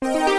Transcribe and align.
Thank 0.00 0.32
you. 0.32 0.37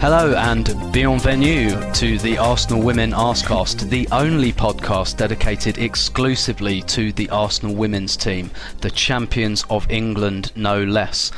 Hello 0.00 0.32
and 0.34 0.64
bienvenue 0.94 1.78
to 1.92 2.16
the 2.20 2.38
Arsenal 2.38 2.82
Women 2.82 3.10
Arsecast, 3.10 3.90
the 3.90 4.08
only 4.10 4.50
podcast 4.50 5.18
dedicated 5.18 5.76
exclusively 5.76 6.80
to 6.84 7.12
the 7.12 7.28
Arsenal 7.28 7.74
women's 7.74 8.16
team, 8.16 8.50
the 8.80 8.90
champions 8.90 9.62
of 9.68 9.90
England 9.90 10.52
no 10.56 10.82
less. 10.82 11.30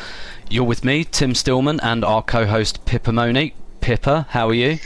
You're 0.48 0.62
with 0.62 0.84
me, 0.84 1.02
Tim 1.02 1.34
Stillman, 1.34 1.80
and 1.80 2.04
our 2.04 2.22
co-host 2.22 2.84
Pippa 2.86 3.10
Monique. 3.10 3.56
Pippa, 3.80 4.28
how 4.30 4.48
are 4.48 4.54
you? 4.54 4.78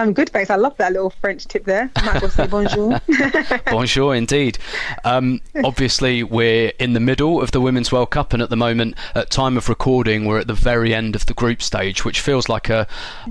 I'm 0.00 0.14
good, 0.14 0.30
thanks. 0.30 0.48
I 0.48 0.56
love 0.56 0.74
that 0.78 0.92
little 0.92 1.10
French 1.10 1.44
tip 1.44 1.66
there. 1.66 1.90
Might 2.02 2.22
well 2.22 2.30
say 2.30 2.46
bonjour. 2.46 2.98
Bonjour, 3.66 4.14
indeed. 4.14 4.56
Um, 5.04 5.42
obviously, 5.62 6.22
we're 6.22 6.72
in 6.78 6.94
the 6.94 7.00
middle 7.00 7.42
of 7.42 7.50
the 7.50 7.60
Women's 7.60 7.92
World 7.92 8.10
Cup, 8.10 8.32
and 8.32 8.42
at 8.42 8.48
the 8.48 8.56
moment, 8.56 8.96
at 9.14 9.28
time 9.28 9.58
of 9.58 9.68
recording, 9.68 10.24
we're 10.24 10.38
at 10.38 10.46
the 10.46 10.54
very 10.54 10.94
end 10.94 11.16
of 11.16 11.26
the 11.26 11.34
group 11.34 11.60
stage, 11.60 12.02
which 12.02 12.22
feels 12.22 12.48
like 12.48 12.70
a, 12.70 12.86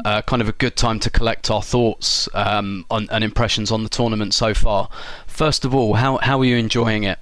a 0.06 0.22
kind 0.22 0.44
of 0.44 0.48
a 0.48 0.52
good 0.52 0.76
time 0.76 1.00
to 1.00 1.10
collect 1.10 1.50
our 1.50 1.64
thoughts 1.64 2.30
um, 2.36 2.86
on, 2.92 3.08
and 3.12 3.24
impressions 3.24 3.72
on 3.72 3.82
the 3.82 3.90
tournament 3.90 4.36
so 4.36 4.54
far. 4.54 4.90
First 5.26 5.66
of 5.66 5.74
all, 5.74 5.96
how 5.96 6.18
how 6.18 6.40
are 6.40 6.46
you 6.46 6.58
enjoying 6.58 7.04
it? 7.04 7.18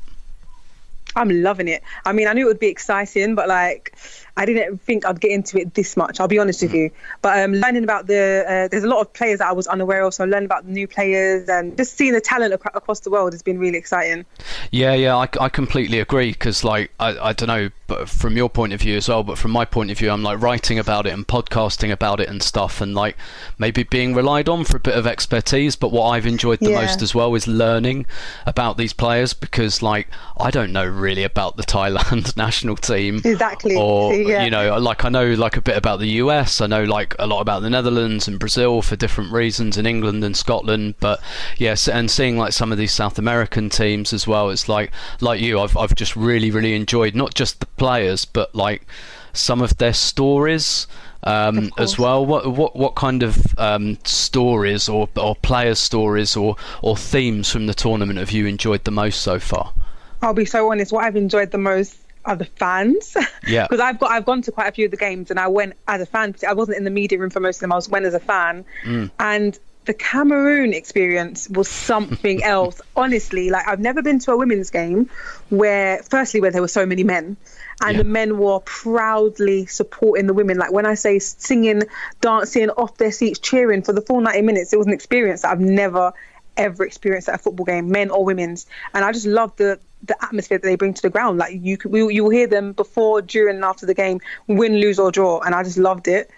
I'm 1.15 1.29
loving 1.29 1.69
it. 1.69 1.83
I 2.05 2.11
mean, 2.11 2.27
I 2.27 2.33
knew 2.33 2.45
it 2.45 2.49
would 2.49 2.59
be 2.59 2.67
exciting, 2.67 3.33
but 3.33 3.47
like, 3.47 3.95
I 4.38 4.45
didn't 4.45 4.77
think 4.81 5.05
I'd 5.05 5.19
get 5.19 5.31
into 5.31 5.57
it 5.59 5.73
this 5.73 5.97
much. 5.97 6.19
I'll 6.19 6.27
be 6.27 6.39
honest 6.39 6.61
with 6.61 6.73
you. 6.73 6.91
But 7.21 7.39
um, 7.39 7.53
learning 7.53 7.83
about 7.83 8.07
the, 8.07 8.45
uh, 8.47 8.67
there's 8.69 8.83
a 8.83 8.88
lot 8.88 9.02
of 9.02 9.11
players 9.11 9.39
that 9.39 9.47
I 9.47 9.52
was 9.52 9.67
unaware 9.67 10.03
of. 10.03 10.13
So 10.13 10.23
learning 10.25 10.45
about 10.45 10.66
the 10.66 10.71
new 10.71 10.88
players 10.88 11.49
and 11.49 11.75
just 11.75 11.97
seeing 11.97 12.13
the 12.13 12.21
talent 12.21 12.53
ac- 12.53 12.61
across 12.75 12.99
the 13.02 13.09
world 13.09 13.33
has 13.33 13.41
been 13.43 13.58
really 13.59 13.77
exciting. 13.77 14.25
Yeah, 14.71 14.93
yeah, 14.93 15.15
I, 15.17 15.27
I 15.41 15.49
completely 15.49 15.99
agree 15.99 16.31
because, 16.31 16.63
like, 16.63 16.91
I, 16.99 17.17
I 17.30 17.33
don't 17.33 17.47
know, 17.47 17.69
but 17.88 18.08
from 18.09 18.38
your 18.38 18.49
point 18.49 18.73
of 18.73 18.81
view 18.81 18.97
as 18.97 19.09
well, 19.09 19.23
but 19.23 19.38
from 19.38 19.52
my 19.52 19.65
point 19.65 19.91
of 19.91 19.97
view, 19.97 20.11
I'm 20.11 20.21
like 20.23 20.39
writing 20.41 20.77
about 20.77 21.08
it 21.08 21.13
and 21.13 21.27
podcasting 21.27 21.91
about 21.91 22.19
it 22.19 22.30
and 22.30 22.43
stuff, 22.43 22.80
and 22.80 22.93
like 22.93 23.17
maybe 23.58 23.83
being 23.83 24.13
relied 24.13 24.47
on 24.49 24.63
for 24.65 24.77
a 24.77 24.80
bit 24.80 24.95
of 24.95 25.08
expertise. 25.08 25.75
But 25.75 25.91
what 25.91 26.09
I've 26.09 26.27
enjoyed 26.27 26.59
the 26.59 26.71
Yeah. 26.71 26.81
most 26.81 27.02
as 27.02 27.15
well 27.15 27.33
is 27.33 27.47
learning 27.47 28.05
about 28.45 28.77
these 28.77 28.93
players 28.93 29.33
because, 29.33 29.81
like, 29.81 30.08
I 30.39 30.52
don't 30.52 30.71
know 30.71 30.85
really 30.85 31.23
about 31.23 31.58
the 31.58 31.63
Thailand 31.63 32.35
national 32.38 32.75
team. 32.75 33.21
Exactly. 33.25 33.75
Or 33.75 34.13
Yeah. 34.28 34.44
you 34.44 34.52
know, 34.52 34.78
like 34.78 35.06
I 35.06 35.09
know 35.09 35.25
like 35.33 35.58
a 35.58 35.61
bit 35.61 35.78
about 35.78 36.00
the 36.00 36.09
US. 36.23 36.61
I 36.61 36.67
know 36.67 36.83
like 36.83 37.16
a 37.20 37.28
lot 37.28 37.42
about 37.42 37.61
the 37.61 37.70
Netherlands 37.70 38.28
and 38.28 38.39
Brazil 38.39 38.81
for 38.81 38.95
different 38.95 39.31
reasons, 39.31 39.77
and 39.77 39.88
England 39.88 40.23
and 40.23 40.36
Scotland. 40.36 40.95
But 40.99 41.21
yes, 41.58 41.88
and 41.88 42.10
seeing 42.10 42.37
like 42.37 42.54
some 42.54 42.71
of 42.71 42.77
these 42.77 42.93
South 42.93 43.17
American 43.20 43.70
teams 43.70 44.14
as 44.14 44.27
well. 44.27 44.49
It's 44.49 44.70
like 44.70 44.92
like 45.21 45.39
you, 45.42 45.60
I've 45.60 45.76
I've 45.77 45.95
just 45.95 46.16
really 46.16 46.52
really 46.52 46.76
enjoyed 46.76 47.16
not 47.16 47.33
just 47.33 47.60
the 47.60 47.66
players, 47.66 48.26
but 48.26 48.54
like 48.55 48.86
some 49.33 49.61
of 49.61 49.77
their 49.77 49.93
stories. 49.93 50.87
Um, 51.23 51.71
as 51.77 51.98
well, 51.99 52.26
what 52.26 52.48
what 52.54 52.76
what 52.76 52.95
kind 52.95 53.21
of 53.21 53.58
um, 53.60 53.98
stories 54.05 54.87
or 54.87 55.10
or 55.17 55.36
player 55.36 55.76
stories 55.76 56.37
or 56.37 56.55
or 56.82 56.95
themes 56.95 57.52
from 57.52 57.66
the 57.66 57.73
tournament 57.73 58.20
have 58.20 58.32
you 58.32 58.45
enjoyed 58.45 58.83
the 58.86 58.92
most 58.92 59.21
so 59.21 59.39
far? 59.39 59.73
I'll 60.21 60.33
be 60.33 60.45
so 60.45 60.71
honest. 60.71 60.92
What 60.92 61.04
I've 61.04 61.16
enjoyed 61.16 61.52
the 61.52 61.58
most 61.58 61.98
are 62.27 62.36
the 62.36 62.45
fans. 62.45 63.15
Yeah. 63.48 63.64
Because 63.64 63.80
I've 63.80 63.98
got 63.98 64.11
I've 64.11 64.26
gone 64.26 64.42
to 64.43 64.52
quite 64.52 64.67
a 64.67 64.71
few 64.73 64.86
of 64.86 64.92
the 64.92 64.98
games 64.98 65.32
and 65.32 65.39
I 65.39 65.48
went 65.48 65.73
as 65.88 66.02
a 66.02 66.05
fan. 66.05 66.36
I 66.45 66.54
wasn't 66.54 66.77
in 66.77 66.83
the 66.83 66.89
media 66.92 67.17
room 67.17 67.30
for 67.30 67.39
most 67.39 67.58
of 67.58 67.61
them. 67.61 67.71
I 67.71 67.76
was 67.76 67.88
went 67.88 68.05
as 68.05 68.14
a 68.14 68.20
fan, 68.20 68.65
Mm. 68.83 69.10
and 69.20 69.58
the 69.86 69.93
Cameroon 69.93 70.73
experience 70.73 71.49
was 71.49 71.70
something 71.70 72.43
else. 72.55 72.82
Honestly, 72.98 73.49
like 73.49 73.66
I've 73.66 73.80
never 73.80 74.02
been 74.02 74.20
to 74.20 74.32
a 74.33 74.37
women's 74.37 74.70
game 74.70 75.10
where, 75.49 76.04
firstly, 76.10 76.42
where 76.42 76.52
there 76.52 76.61
were 76.61 76.67
so 76.67 76.86
many 76.86 77.05
men. 77.05 77.37
And 77.82 77.95
Yeah. 77.95 78.04
the 78.04 78.10
men 78.10 78.37
were 78.37 78.60
proudly 78.60 79.66
supporting 79.67 80.27
the 80.27 80.33
women. 80.33 80.58
Like 80.58 80.73
when 80.73 80.86
I 80.86 80.95
say 80.95 81.20
singing, 81.20 81.83
dancing, 82.20 82.70
off 82.71 82.98
their 82.98 83.14
seats, 83.14 83.39
cheering 83.39 83.82
for 83.82 83.93
the 83.93 84.02
full 84.02 84.20
90 84.20 84.42
minutes, 84.42 84.73
it 84.73 84.77
was 84.77 84.87
an 84.87 84.93
experience 84.93 85.43
that 85.43 85.52
I've 85.52 85.61
never, 85.61 86.11
ever 86.58 86.83
experienced 86.83 87.30
at 87.30 87.36
a 87.36 87.37
football 87.37 87.66
game, 87.66 87.89
men 87.89 88.10
or 88.10 88.26
women's. 88.26 88.66
And 88.93 89.05
I 89.05 89.14
just 89.14 89.27
love 89.27 89.55
the 89.55 89.80
the 90.03 90.15
atmosphere 90.23 90.58
that 90.58 90.67
they 90.67 90.75
bring 90.75 90.93
to 90.93 91.02
the 91.02 91.09
ground. 91.09 91.37
Like 91.37 91.53
you, 91.61 91.77
you, 91.91 92.23
will 92.23 92.30
hear 92.30 92.47
them 92.47 92.73
before, 92.73 93.21
during, 93.21 93.55
and 93.55 93.65
after 93.65 93.85
the 93.85 93.93
game, 93.93 94.19
win, 94.47 94.77
lose 94.77 94.99
or 94.99 95.11
draw, 95.11 95.39
and 95.41 95.55
I 95.55 95.63
just 95.63 95.77
loved 95.77 96.08
it. 96.08 96.30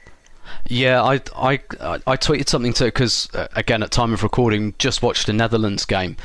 Yeah, 0.68 1.02
I 1.02 1.22
I 1.36 1.60
I 1.82 2.18
tweeted 2.18 2.48
something 2.48 2.74
to 2.74 2.86
because 2.86 3.30
uh, 3.34 3.48
again 3.56 3.82
at 3.82 3.92
time 3.92 4.14
of 4.14 4.24
recording 4.24 4.76
just 4.78 5.02
watched 5.02 5.28
a 5.30 5.34
Netherlands 5.34 5.86
game, 5.86 6.18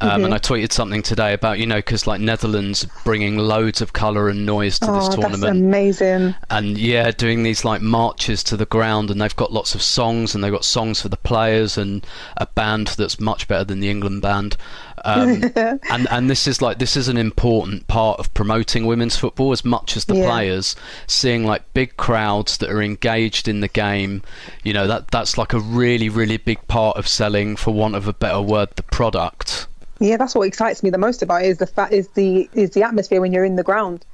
um, 0.00 0.24
and 0.24 0.34
I 0.34 0.38
tweeted 0.38 0.72
something 0.72 1.02
today 1.02 1.32
about 1.32 1.58
you 1.58 1.66
know 1.66 1.76
because 1.76 2.06
like 2.06 2.20
Netherlands 2.20 2.86
bringing 3.04 3.38
loads 3.38 3.80
of 3.80 3.92
colour 3.92 4.28
and 4.28 4.44
noise 4.44 4.78
to 4.80 4.90
Oh, 4.90 4.94
this 4.94 5.08
that's 5.08 5.20
tournament, 5.20 5.58
amazing. 5.58 6.34
and 6.50 6.78
yeah, 6.78 7.10
doing 7.10 7.42
these 7.42 7.64
like 7.64 7.80
marches 7.80 8.42
to 8.44 8.56
the 8.56 8.66
ground, 8.66 9.10
and 9.10 9.20
they've 9.20 9.36
got 9.36 9.52
lots 9.52 9.74
of 9.74 9.82
songs, 9.82 10.34
and 10.34 10.42
they've 10.42 10.52
got 10.52 10.64
songs 10.64 11.00
for 11.00 11.08
the 11.08 11.16
players, 11.16 11.78
and 11.78 12.06
a 12.36 12.46
band 12.46 12.88
that's 12.88 13.20
much 13.20 13.46
better 13.46 13.64
than 13.64 13.80
the 13.80 13.90
England 13.90 14.22
band. 14.22 14.56
Um, 15.04 15.42
and 15.90 16.06
and 16.10 16.30
this 16.30 16.46
is 16.46 16.62
like 16.62 16.78
this 16.78 16.96
is 16.96 17.08
an 17.08 17.16
important 17.16 17.86
part 17.88 18.18
of 18.20 18.32
promoting 18.34 18.86
women's 18.86 19.16
football 19.16 19.52
as 19.52 19.64
much 19.64 19.96
as 19.96 20.04
the 20.04 20.14
Yeah. 20.16 20.26
players. 20.30 20.76
Seeing 21.06 21.44
like 21.44 21.62
big 21.74 21.96
crowds 21.96 22.58
that 22.58 22.70
are 22.70 22.80
engaged 22.82 23.48
in 23.48 23.60
the 23.60 23.68
game, 23.68 24.22
you 24.62 24.72
know 24.72 24.86
that 24.86 25.10
that's 25.10 25.36
like 25.36 25.52
a 25.52 25.58
really 25.60 26.08
really 26.08 26.36
big 26.36 26.66
part 26.68 26.96
of 26.96 27.08
selling, 27.08 27.56
for 27.56 27.72
want 27.74 27.94
of 27.96 28.06
a 28.06 28.12
better 28.12 28.40
word, 28.40 28.68
the 28.76 28.82
product. 28.84 29.66
Yeah, 29.98 30.16
that's 30.16 30.34
what 30.34 30.48
excites 30.48 30.82
me 30.82 30.90
the 30.90 30.98
most 30.98 31.22
about 31.22 31.42
it 31.44 31.48
is 31.48 31.58
the 31.58 31.66
fact 31.66 31.92
is 31.92 32.08
the 32.08 32.48
is 32.54 32.70
the 32.70 32.82
atmosphere 32.82 33.20
when 33.20 33.32
you're 33.32 33.44
in 33.44 33.56
the 33.56 33.62
ground, 33.62 34.04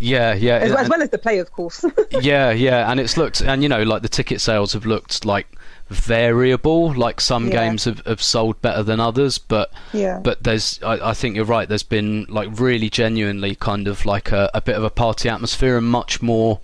Yeah, 0.00 0.34
yeah, 0.34 0.56
as, 0.56 0.70
and- 0.72 0.80
as 0.80 0.88
well 0.88 1.00
as 1.02 1.10
the 1.10 1.18
play, 1.18 1.38
of 1.38 1.52
course. 1.52 1.84
yeah, 2.20 2.50
yeah, 2.50 2.90
and 2.90 3.00
it's 3.00 3.16
looked, 3.16 3.40
and 3.40 3.62
you 3.62 3.68
know, 3.68 3.82
like 3.82 4.02
the 4.02 4.08
ticket 4.08 4.40
sales 4.40 4.72
have 4.72 4.84
looked 4.84 5.24
like 5.24 5.46
variable. 5.88 6.92
Like 6.94 7.20
some 7.20 7.46
Yeah. 7.48 7.52
games 7.52 7.84
have, 7.84 8.00
have 8.06 8.22
sold 8.22 8.60
better 8.62 8.82
than 8.82 9.00
others, 9.00 9.38
but 9.38 9.72
Yeah. 9.92 10.20
but 10.22 10.42
there's, 10.44 10.80
I, 10.82 11.10
I 11.10 11.14
think 11.14 11.36
you're 11.36 11.44
right. 11.44 11.68
There's 11.68 11.82
been 11.82 12.26
like 12.28 12.48
really 12.58 12.90
genuinely 12.90 13.54
kind 13.54 13.88
of 13.88 14.04
like 14.06 14.32
a, 14.32 14.50
a 14.54 14.60
bit 14.60 14.76
of 14.76 14.84
a 14.84 14.90
party 14.90 15.28
atmosphere 15.28 15.76
and 15.78 15.86
much 15.86 16.20
more. 16.22 16.60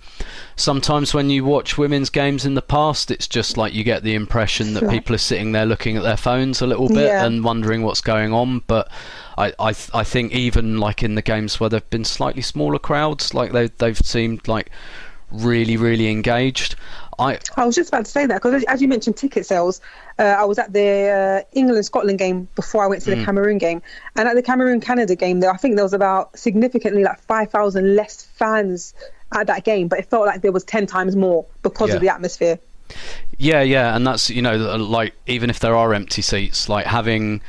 Sometimes 0.55 1.13
when 1.13 1.29
you 1.29 1.43
watch 1.45 1.77
women's 1.77 2.09
games 2.09 2.45
in 2.45 2.53
the 2.53 2.61
past, 2.61 3.09
it's 3.11 3.27
just 3.27 3.57
like 3.57 3.73
you 3.73 3.83
get 3.83 4.03
the 4.03 4.13
impression 4.15 4.73
that 4.75 4.89
people 4.89 5.15
are 5.15 5.19
sitting 5.19 5.51
there 5.51 5.65
looking 5.65 5.97
at 5.97 6.03
their 6.03 6.17
phones 6.17 6.61
a 6.61 6.67
little 6.67 6.89
bit 6.89 7.07
Yeah. 7.07 7.25
and 7.25 7.43
wondering 7.43 7.83
what's 7.83 8.01
going 8.01 8.33
on, 8.33 8.61
but. 8.67 8.89
I, 9.35 9.51
I 9.59 9.73
th- 9.73 9.89
I 9.95 10.03
think 10.03 10.31
even 10.31 10.77
like 10.77 11.01
in 11.01 11.15
the 11.15 11.23
games 11.23 11.59
where 11.59 11.67
there've 11.67 11.89
been 11.89 12.05
slightly 12.05 12.43
smaller 12.43 12.77
crowds, 12.77 13.33
like 13.33 13.51
they 13.51 13.65
they've 13.79 13.97
seemed 13.97 14.47
like 14.47 14.69
really 15.31 15.75
really 15.75 16.07
engaged. 16.11 16.75
I 17.19 17.39
I 17.57 17.65
was 17.65 17.75
just 17.75 17.89
about 17.89 18.05
to 18.05 18.11
say 18.11 18.25
that 18.25 18.35
because, 18.41 18.63
as 18.65 18.81
you 18.81 18.87
mentioned, 18.87 19.17
ticket 19.17 19.45
sales. 19.45 19.81
Uh, 20.19 20.23
I 20.23 20.45
was 20.45 20.59
at 20.59 20.71
the 20.73 21.43
uh, 21.45 21.57
England 21.57 21.85
Scotland 21.85 22.19
game 22.19 22.47
before 22.55 22.83
I 22.83 22.87
went 22.87 23.01
to 23.03 23.11
Mm. 23.11 23.19
the 23.19 23.25
Cameroon 23.25 23.57
game, 23.57 23.81
and 24.15 24.27
at 24.27 24.35
the 24.35 24.41
Cameroon 24.43 24.79
Canada 24.81 25.15
game, 25.15 25.39
there 25.39 25.51
I 25.51 25.57
think 25.57 25.75
there 25.75 25.85
was 25.85 25.93
about 25.93 26.37
significantly 26.37 27.03
like 27.03 27.19
five 27.21 27.49
thousand 27.51 27.95
less 27.95 28.23
fans 28.23 28.93
at 29.31 29.47
that 29.47 29.63
game, 29.63 29.87
but 29.87 29.99
it 29.99 30.05
felt 30.09 30.25
like 30.25 30.41
there 30.41 30.51
was 30.51 30.63
ten 30.63 30.85
times 30.85 31.15
more 31.15 31.45
because 31.63 31.89
Yeah. 31.89 31.95
of 31.95 32.01
the 32.01 32.09
atmosphere. 32.09 32.59
Yeah, 33.37 33.61
yeah, 33.61 33.95
and 33.95 34.05
that's 34.05 34.29
you 34.29 34.41
know 34.41 34.55
like 34.77 35.13
even 35.25 35.49
if 35.49 35.59
there 35.59 35.75
are 35.75 35.93
empty 35.93 36.21
seats, 36.21 36.69
like 36.69 36.85
having. 36.85 37.41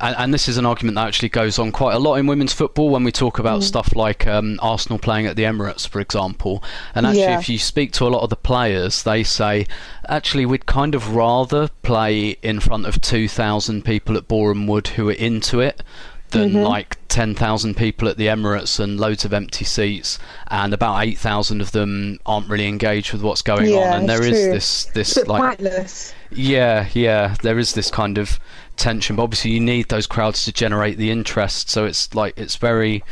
And, 0.00 0.16
and 0.18 0.34
this 0.34 0.48
is 0.48 0.56
an 0.56 0.64
argument 0.66 0.94
that 0.96 1.06
actually 1.06 1.28
goes 1.28 1.58
on 1.58 1.72
quite 1.72 1.94
a 1.94 1.98
lot 1.98 2.14
in 2.16 2.26
women's 2.26 2.52
football 2.52 2.88
when 2.88 3.04
we 3.04 3.12
talk 3.12 3.38
about 3.38 3.62
stuff 3.62 3.94
like 3.94 4.26
um, 4.26 4.58
Arsenal 4.62 4.98
playing 4.98 5.26
at 5.26 5.36
the 5.36 5.42
Emirates, 5.42 5.86
for 5.86 6.00
example. 6.00 6.62
And 6.94 7.06
actually, 7.06 7.22
Yeah. 7.22 7.38
if 7.38 7.48
you 7.48 7.58
speak 7.58 7.92
to 7.92 8.06
a 8.06 8.08
lot 8.08 8.22
of 8.22 8.30
the 8.30 8.36
players, 8.36 9.02
they 9.02 9.22
say, 9.22 9.66
actually, 10.08 10.46
we'd 10.46 10.66
kind 10.66 10.94
of 10.94 11.14
rather 11.14 11.68
play 11.82 12.36
in 12.42 12.60
front 12.60 12.86
of 12.86 13.00
2,000 13.00 13.84
people 13.84 14.16
at 14.16 14.26
Boreham 14.26 14.66
Wood 14.66 14.88
who 14.88 15.08
are 15.08 15.12
into 15.12 15.60
it 15.60 15.82
than 16.30 16.52
like 16.62 16.96
10,000 17.08 17.76
people 17.76 18.06
at 18.06 18.16
the 18.16 18.28
Emirates 18.28 18.78
and 18.78 19.00
loads 19.00 19.24
of 19.24 19.32
empty 19.32 19.64
seats, 19.64 20.16
and 20.48 20.72
about 20.72 21.02
8,000 21.02 21.60
of 21.60 21.72
them 21.72 22.20
aren't 22.24 22.48
really 22.48 22.68
engaged 22.68 23.12
with 23.12 23.20
what's 23.22 23.42
going 23.42 23.68
Yeah, 23.68 23.78
on. 23.94 23.98
And 24.00 24.08
there 24.08 24.22
is 24.22 24.30
true. 24.40 24.52
this 24.52 24.84
this 24.94 25.08
It's 25.08 25.16
a 25.16 25.20
bit 25.22 25.28
like 25.28 25.58
pointless. 25.58 26.14
yeah, 26.30 26.86
yeah. 26.94 27.34
There 27.42 27.58
is 27.58 27.72
this 27.72 27.90
kind 27.90 28.16
of 28.16 28.38
tension, 28.80 29.16
but 29.16 29.22
obviously 29.22 29.52
you 29.52 29.60
need 29.60 29.88
those 29.88 30.06
crowds 30.06 30.44
to 30.44 30.52
generate 30.52 30.96
the 30.98 31.10
interest. 31.10 31.70
So 31.70 31.84
it's 31.84 32.14
like 32.14 32.36
it's 32.38 32.56
very, 32.56 33.02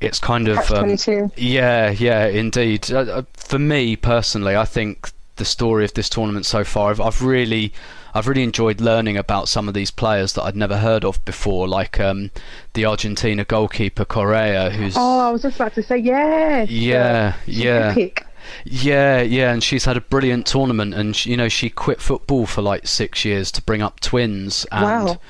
it's 0.00 0.18
kind 0.18 0.48
of 0.48 0.70
um, 0.70 0.96
yeah, 1.36 1.90
yeah, 1.90 2.26
indeed. 2.26 2.90
Uh, 2.90 2.98
uh, 3.00 3.22
for 3.34 3.58
me 3.58 3.96
personally, 3.96 4.56
I 4.56 4.64
think 4.64 5.10
the 5.36 5.44
story 5.44 5.84
of 5.84 5.94
this 5.94 6.08
tournament 6.08 6.46
so 6.46 6.64
far, 6.64 6.90
I've, 6.90 7.00
I've 7.00 7.22
really, 7.22 7.72
I've 8.14 8.28
really 8.28 8.44
enjoyed 8.44 8.80
learning 8.80 9.16
about 9.16 9.48
some 9.48 9.66
of 9.68 9.74
these 9.74 9.90
players 9.90 10.32
that 10.34 10.42
I'd 10.42 10.56
never 10.56 10.78
heard 10.78 11.04
of 11.04 11.24
before, 11.24 11.66
like 11.68 11.98
um, 12.00 12.30
the 12.74 12.86
Argentina 12.86 13.44
goalkeeper 13.44 14.04
Correa, 14.04 14.70
who's 14.70 14.94
Oh, 14.96 15.20
I 15.20 15.30
was 15.30 15.42
just 15.42 15.56
about 15.56 15.74
to 15.74 15.82
say 15.82 15.98
yes. 15.98 16.70
yeah, 16.70 17.34
yeah. 17.46 17.90
Epic. 17.90 18.26
Yeah, 18.64 19.20
yeah, 19.22 19.52
and 19.52 19.62
she's 19.62 19.84
had 19.84 19.96
a 19.96 20.00
brilliant 20.00 20.46
tournament, 20.46 20.94
and 20.94 21.14
she, 21.14 21.30
you 21.30 21.36
know 21.36 21.48
she 21.48 21.70
quit 21.70 22.00
football 22.00 22.46
for 22.46 22.62
like 22.62 22.86
six 22.86 23.24
years 23.24 23.50
to 23.52 23.62
bring 23.62 23.82
up 23.82 24.00
twins, 24.00 24.66
and 24.72 24.84
Wow. 24.84 25.20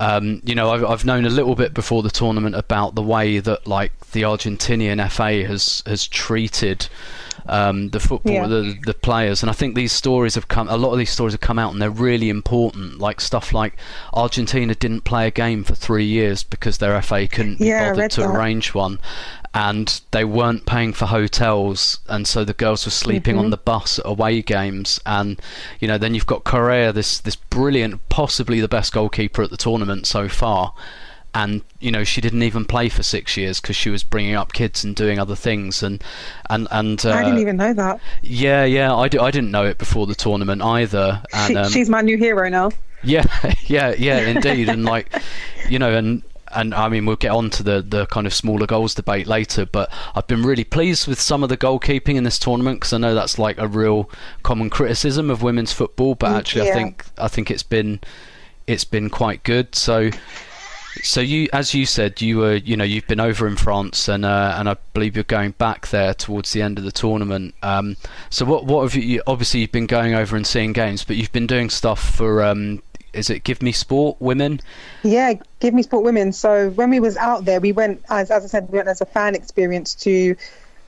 um, 0.00 0.40
you 0.44 0.54
know 0.54 0.70
I've, 0.70 0.84
I've 0.84 1.04
known 1.04 1.24
a 1.24 1.30
little 1.30 1.54
bit 1.54 1.74
before 1.74 2.02
the 2.02 2.10
tournament 2.10 2.54
about 2.56 2.94
the 2.94 3.02
way 3.02 3.38
that 3.38 3.66
like 3.66 3.92
the 4.12 4.22
Argentinian 4.22 5.00
FA 5.10 5.46
has 5.46 5.82
has 5.86 6.06
treated 6.06 6.88
um, 7.46 7.90
the 7.90 8.00
football 8.00 8.32
Yeah. 8.32 8.46
the 8.46 8.76
the 8.84 8.94
players, 8.94 9.42
and 9.42 9.50
I 9.50 9.52
think 9.54 9.74
these 9.74 9.92
stories 9.92 10.34
have 10.34 10.48
come. 10.48 10.68
A 10.68 10.76
lot 10.76 10.92
of 10.92 10.98
these 10.98 11.10
stories 11.10 11.32
have 11.34 11.40
come 11.40 11.58
out, 11.58 11.72
and 11.72 11.80
they're 11.82 11.90
really 11.90 12.28
important. 12.30 12.98
Like 12.98 13.20
stuff 13.20 13.52
like 13.52 13.74
Argentina 14.12 14.74
didn't 14.74 15.02
play 15.02 15.26
a 15.26 15.30
game 15.30 15.64
for 15.64 15.74
three 15.74 16.04
years 16.04 16.42
because 16.42 16.78
their 16.78 17.00
FA 17.02 17.26
couldn't 17.28 17.58
be 17.58 17.66
Yeah, 17.66 17.90
bothered 17.90 18.10
to 18.12 18.20
that. 18.22 18.30
arrange 18.30 18.74
one, 18.74 18.98
and 19.52 20.00
they 20.10 20.24
weren't 20.24 20.66
paying 20.66 20.92
for 20.92 21.06
hotels, 21.06 21.98
and 22.08 22.26
so 22.26 22.44
the 22.44 22.52
girls 22.54 22.84
were 22.84 22.90
sleeping 22.90 23.36
Mm-hmm. 23.36 23.44
on 23.44 23.50
the 23.50 23.56
bus 23.56 23.98
at 23.98 24.06
away 24.06 24.42
games, 24.42 25.00
and 25.06 25.40
you 25.80 25.88
know 25.88 25.98
then 25.98 26.14
you've 26.14 26.26
got 26.26 26.44
Correa, 26.44 26.92
this 26.92 27.18
this 27.18 27.36
brilliant, 27.36 28.08
possibly 28.08 28.60
the 28.60 28.68
best 28.68 28.92
goalkeeper 28.92 29.42
at 29.42 29.50
the 29.50 29.56
tournament 29.56 30.06
so 30.06 30.28
far. 30.28 30.74
And 31.36 31.62
you 31.80 31.90
know 31.90 32.04
she 32.04 32.20
didn't 32.20 32.44
even 32.44 32.64
play 32.64 32.88
for 32.88 33.02
six 33.02 33.36
years 33.36 33.60
because 33.60 33.74
she 33.74 33.90
was 33.90 34.04
bringing 34.04 34.36
up 34.36 34.52
kids 34.52 34.84
and 34.84 34.94
doing 34.94 35.18
other 35.18 35.34
things 35.34 35.82
and 35.82 36.00
and 36.48 36.68
and 36.70 37.04
uh, 37.04 37.10
I 37.12 37.24
didn't 37.24 37.40
even 37.40 37.56
know 37.56 37.74
that. 37.74 38.00
yeah 38.22 38.64
yeah 38.64 38.94
I, 38.94 39.08
d- 39.08 39.18
I 39.18 39.32
didn't 39.32 39.50
know 39.50 39.64
it 39.64 39.76
before 39.76 40.06
the 40.06 40.14
tournament 40.14 40.62
either 40.62 41.22
and 41.32 41.48
She, 41.50 41.56
um, 41.56 41.70
she's 41.72 41.88
my 41.90 42.02
new 42.02 42.16
hero 42.16 42.48
now. 42.48 42.70
yeah, 43.02 43.24
yeah, 43.66 43.94
yeah, 43.98 44.20
indeed, 44.20 44.68
and 44.68 44.84
like, 44.84 45.12
you 45.68 45.78
know, 45.80 45.92
and 45.96 46.22
and 46.54 46.72
I 46.72 46.88
mean, 46.88 47.04
we'll 47.04 47.16
get 47.16 47.32
on 47.32 47.50
to 47.50 47.64
the 47.64 47.82
the 47.82 48.06
kind 48.06 48.28
of 48.28 48.32
smaller 48.32 48.66
goals 48.66 48.94
debate 48.94 49.26
later, 49.26 49.66
but 49.66 49.92
I've 50.14 50.28
been 50.28 50.44
really 50.44 50.62
pleased 50.64 51.08
with 51.08 51.20
some 51.20 51.42
of 51.42 51.48
the 51.48 51.56
goalkeeping 51.56 52.14
in 52.14 52.22
this 52.22 52.38
tournament 52.38 52.78
because 52.78 52.92
I 52.92 52.98
know 52.98 53.12
that's 53.14 53.40
like 53.40 53.58
a 53.58 53.66
real 53.66 54.08
common 54.44 54.70
criticism 54.70 55.30
of 55.30 55.42
women's 55.42 55.72
football, 55.72 56.14
but 56.14 56.30
actually, 56.30 56.70
I 56.70 56.74
think 56.74 57.04
I 57.18 57.26
think 57.26 57.50
it's 57.50 57.64
been 57.64 57.98
it's 58.68 58.84
been 58.84 59.10
quite 59.10 59.42
good. 59.42 59.74
So. 59.74 60.10
So 61.02 61.20
you, 61.20 61.48
as 61.52 61.74
you 61.74 61.86
said, 61.86 62.20
you 62.20 62.38
were, 62.38 62.54
you 62.54 62.76
know, 62.76 62.84
you've 62.84 63.06
been 63.06 63.20
over 63.20 63.46
in 63.46 63.56
France, 63.56 64.08
and 64.08 64.24
uh, 64.24 64.56
and 64.58 64.68
I 64.68 64.76
believe 64.92 65.16
you're 65.16 65.24
going 65.24 65.52
back 65.52 65.88
there 65.88 66.14
towards 66.14 66.52
the 66.52 66.62
end 66.62 66.78
of 66.78 66.84
the 66.84 66.92
tournament. 66.92 67.54
Um, 67.62 67.96
so 68.30 68.44
what, 68.44 68.64
what 68.64 68.82
have 68.82 68.94
you? 68.94 69.22
Obviously, 69.26 69.60
you've 69.60 69.72
been 69.72 69.86
going 69.86 70.14
over 70.14 70.36
and 70.36 70.46
seeing 70.46 70.72
games, 70.72 71.04
but 71.04 71.16
you've 71.16 71.32
been 71.32 71.46
doing 71.46 71.68
stuff 71.70 72.16
for, 72.16 72.42
um, 72.42 72.82
is 73.12 73.30
it 73.30 73.44
Give 73.44 73.60
Me 73.62 73.72
Sport 73.72 74.16
Women? 74.20 74.60
Yeah, 75.02 75.34
give 75.60 75.74
me 75.74 75.82
sport 75.82 76.04
women. 76.04 76.32
So 76.32 76.70
when 76.70 76.90
we 76.90 77.00
was 77.00 77.16
out 77.16 77.44
there, 77.44 77.60
we 77.60 77.72
went 77.72 78.02
as 78.10 78.30
as 78.30 78.44
I 78.44 78.46
said, 78.46 78.68
we 78.70 78.76
went 78.76 78.88
as 78.88 79.00
a 79.00 79.06
fan 79.06 79.34
experience 79.34 79.94
to 79.96 80.36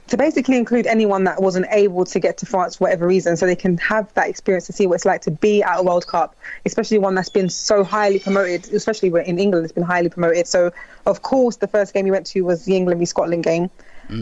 to 0.09 0.17
basically 0.17 0.57
include 0.57 0.87
anyone 0.87 1.25
that 1.25 1.43
wasn't 1.43 1.67
able 1.71 2.05
to 2.05 2.21
get 2.21 2.39
to 2.39 2.47
France 2.47 2.77
for 2.77 2.85
whatever 2.85 3.07
reason, 3.07 3.37
so 3.37 3.47
they 3.47 3.57
can 3.57 3.77
have 3.79 4.13
that 4.15 4.29
experience 4.29 4.67
to 4.67 4.73
see 4.73 4.87
what 4.87 4.95
it's 4.97 5.05
like 5.05 5.23
to 5.23 5.31
be 5.31 5.63
at 5.63 5.81
a 5.81 5.83
World 5.83 6.07
Cup, 6.07 6.37
especially 6.65 6.99
one 6.99 7.15
that's 7.15 7.29
been 7.29 7.49
so 7.49 7.83
highly 7.83 8.19
promoted, 8.19 8.73
especially 8.73 9.09
in 9.27 9.39
England 9.39 9.65
it's 9.65 9.73
been 9.73 9.83
highly 9.83 10.09
promoted. 10.09 10.47
So 10.47 10.73
of 11.07 11.23
course, 11.23 11.57
the 11.57 11.69
first 11.69 11.93
game 11.95 12.05
we 12.05 12.11
went 12.11 12.27
to 12.27 12.43
was 12.43 12.65
the 12.65 12.77
England 12.77 13.01
v 13.01 13.07
Scotland 13.07 13.45
game. 13.45 13.71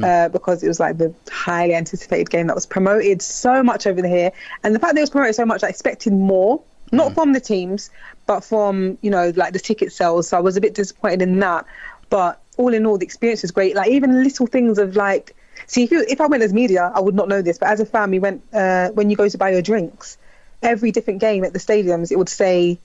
Uh, 0.03 0.31
because 0.31 0.63
it 0.63 0.69
was 0.69 0.81
like 0.81 0.97
the 0.97 1.15
highly 1.31 1.75
anticipated 1.75 2.31
game 2.31 2.47
that 2.47 2.55
was 2.55 2.65
promoted 2.65 3.21
so 3.21 3.63
much 3.63 3.87
over 3.87 4.07
here, 4.07 4.33
and 4.63 4.75
the 4.75 4.79
fact 4.79 4.95
that 4.95 5.01
it 5.01 5.03
was 5.03 5.11
promoted 5.11 5.35
so 5.35 5.45
much, 5.45 5.63
I 5.63 5.69
expected 5.69 6.15
more, 6.15 6.63
not 6.91 7.13
from 7.13 7.35
the 7.35 7.41
teams, 7.41 7.91
but 8.27 8.41
from 8.41 8.97
you 9.03 9.11
know 9.11 9.31
like 9.37 9.53
the 9.53 9.59
ticket 9.59 9.93
sales. 9.93 10.29
So 10.29 10.39
I 10.39 10.41
was 10.41 10.57
a 10.57 10.61
bit 10.63 10.73
disappointed 10.73 11.21
in 11.21 11.39
that. 11.41 11.67
But 12.09 12.41
all 12.57 12.73
in 12.73 12.87
all, 12.87 12.97
the 12.97 13.05
experience 13.05 13.43
was 13.43 13.51
great. 13.51 13.75
Like 13.75 13.91
even 13.91 14.23
little 14.23 14.47
things 14.47 14.79
of 14.79 14.97
like, 14.97 15.35
see 15.67 15.83
if 15.85 15.91
you, 15.91 16.05
if 16.09 16.21
I 16.21 16.27
went 16.27 16.43
as 16.43 16.53
media, 16.53 16.91
I 16.95 17.01
would 17.01 17.15
not 17.15 17.29
know 17.29 17.43
this, 17.43 17.59
but 17.59 17.69
as 17.69 17.81
a 17.81 17.87
fan, 17.87 18.11
we 18.11 18.19
went 18.19 18.43
uh, 18.53 18.91
when 18.91 19.11
you 19.11 19.17
go 19.17 19.29
to 19.29 19.39
buy 19.39 19.51
your 19.51 19.63
drinks. 19.63 20.19
Every 20.63 20.91
different 20.93 21.21
game 21.21 21.45
at 21.45 21.53
the 21.53 21.59
stadiums, 21.59 22.11
it 22.11 22.17
would 22.17 22.29
say 22.29 22.79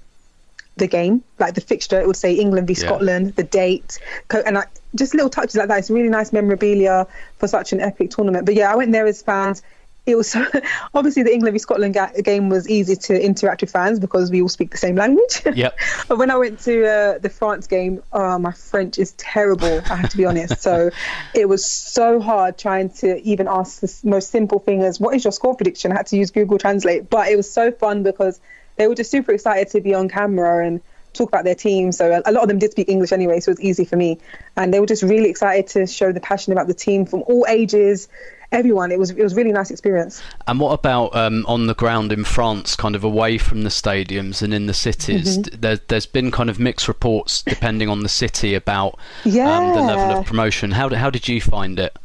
the 0.75 0.87
game, 0.87 1.23
like 1.39 1.53
the 1.55 1.61
fixture. 1.61 1.99
It 1.99 2.07
would 2.07 2.15
say 2.15 2.33
England 2.33 2.67
v 2.67 2.73
Yeah. 2.73 2.79
Scotland, 2.79 3.35
the 3.35 3.43
date, 3.43 3.99
and 4.31 4.55
like 4.55 4.69
just 4.95 5.13
little 5.13 5.29
touches 5.29 5.55
like 5.55 5.67
that. 5.67 5.79
It's 5.79 5.89
really 5.89 6.09
nice 6.09 6.33
memorabilia 6.33 7.07
for 7.37 7.47
such 7.47 7.73
an 7.73 7.79
epic 7.79 8.11
tournament. 8.11 8.45
But 8.45 8.55
yeah, 8.55 8.71
I 8.71 8.75
went 8.75 8.91
there 8.91 9.05
as 9.05 9.21
fans. 9.21 9.61
It 10.09 10.15
was 10.15 10.35
obviously 10.93 11.23
the 11.23 11.33
England 11.33 11.53
v 11.53 11.59
Scotland 11.59 11.93
ga- 11.93 12.21
game 12.21 12.49
was 12.49 12.67
easy 12.67 12.95
to 12.95 13.23
interact 13.23 13.61
with 13.61 13.71
fans 13.71 13.99
because 13.99 14.31
we 14.31 14.41
all 14.41 14.49
speak 14.49 14.71
the 14.71 14.77
same 14.77 14.95
language. 14.95 15.41
Yep. 15.59 15.77
but 16.07 16.17
when 16.17 16.31
I 16.31 16.37
went 16.37 16.59
to 16.61 16.87
uh, 16.87 17.17
the 17.17 17.29
France 17.29 17.67
game, 17.67 18.01
oh, 18.13 18.39
my 18.39 18.53
French 18.53 18.97
is 18.97 19.11
terrible. 19.13 19.81
I 19.89 19.95
have 19.95 20.09
to 20.09 20.17
be 20.17 20.25
honest. 20.25 20.61
So 20.61 20.89
it 21.33 21.49
was 21.49 21.65
so 21.65 22.21
hard 22.21 22.57
trying 22.57 22.91
to 23.01 23.21
even 23.23 23.47
ask 23.47 23.81
the 23.81 23.93
most 24.03 24.31
simple 24.31 24.59
thing 24.59 24.83
as 24.83 24.99
what 24.99 25.15
is 25.15 25.25
your 25.25 25.33
score 25.33 25.55
prediction. 25.55 25.91
I 25.91 25.95
had 25.95 26.07
to 26.07 26.17
use 26.17 26.31
Google 26.31 26.57
Translate, 26.57 27.09
but 27.09 27.27
it 27.27 27.35
was 27.35 27.51
so 27.51 27.71
fun 27.71 28.03
because 28.03 28.39
they 28.77 28.87
were 28.87 28.95
just 28.95 29.11
super 29.11 29.33
excited 29.33 29.69
to 29.71 29.81
be 29.81 29.93
on 29.93 30.07
camera 30.07 30.65
and 30.65 30.81
talk 31.13 31.29
about 31.29 31.43
their 31.43 31.55
team. 31.55 31.91
So 31.91 32.11
a, 32.11 32.29
a 32.29 32.31
lot 32.31 32.43
of 32.43 32.49
them 32.49 32.59
did 32.59 32.71
speak 32.71 32.89
English 32.89 33.11
anyway, 33.11 33.39
so 33.39 33.51
it 33.51 33.57
was 33.57 33.61
easy 33.61 33.85
for 33.85 33.95
me. 33.95 34.19
And 34.55 34.73
they 34.73 34.79
were 34.79 34.85
just 34.85 35.03
really 35.03 35.29
excited 35.29 35.67
to 35.67 35.87
show 35.87 36.11
the 36.11 36.21
passion 36.21 36.53
about 36.53 36.67
the 36.67 36.73
team 36.73 37.05
from 37.05 37.23
all 37.23 37.45
ages, 37.47 38.07
everyone. 38.51 38.91
It 38.91 38.99
was 38.99 39.11
it 39.11 39.21
was 39.23 39.33
a 39.33 39.35
really 39.35 39.51
nice 39.51 39.71
experience. 39.71 40.21
And 40.47 40.59
what 40.59 40.71
about 40.71 41.15
um, 41.15 41.45
on 41.47 41.67
the 41.67 41.75
ground 41.75 42.11
in 42.11 42.23
France, 42.23 42.75
kind 42.75 42.95
of 42.95 43.03
away 43.03 43.37
from 43.37 43.63
the 43.63 43.69
stadiums 43.69 44.41
and 44.41 44.53
in 44.53 44.65
the 44.65 44.73
cities? 44.73 45.37
Mm-hmm. 45.37 45.61
There, 45.61 45.77
there's 45.87 46.05
been 46.05 46.31
kind 46.31 46.49
of 46.49 46.59
mixed 46.59 46.87
reports 46.87 47.41
depending 47.41 47.89
on 47.89 48.01
the 48.01 48.09
city 48.09 48.55
about 48.55 48.99
um, 49.25 49.31
the 49.31 49.81
level 49.81 50.17
of 50.17 50.25
promotion. 50.25 50.71
How, 50.71 50.89
how 50.89 51.09
did 51.09 51.27
you 51.27 51.41
find 51.41 51.79
it? 51.79 51.97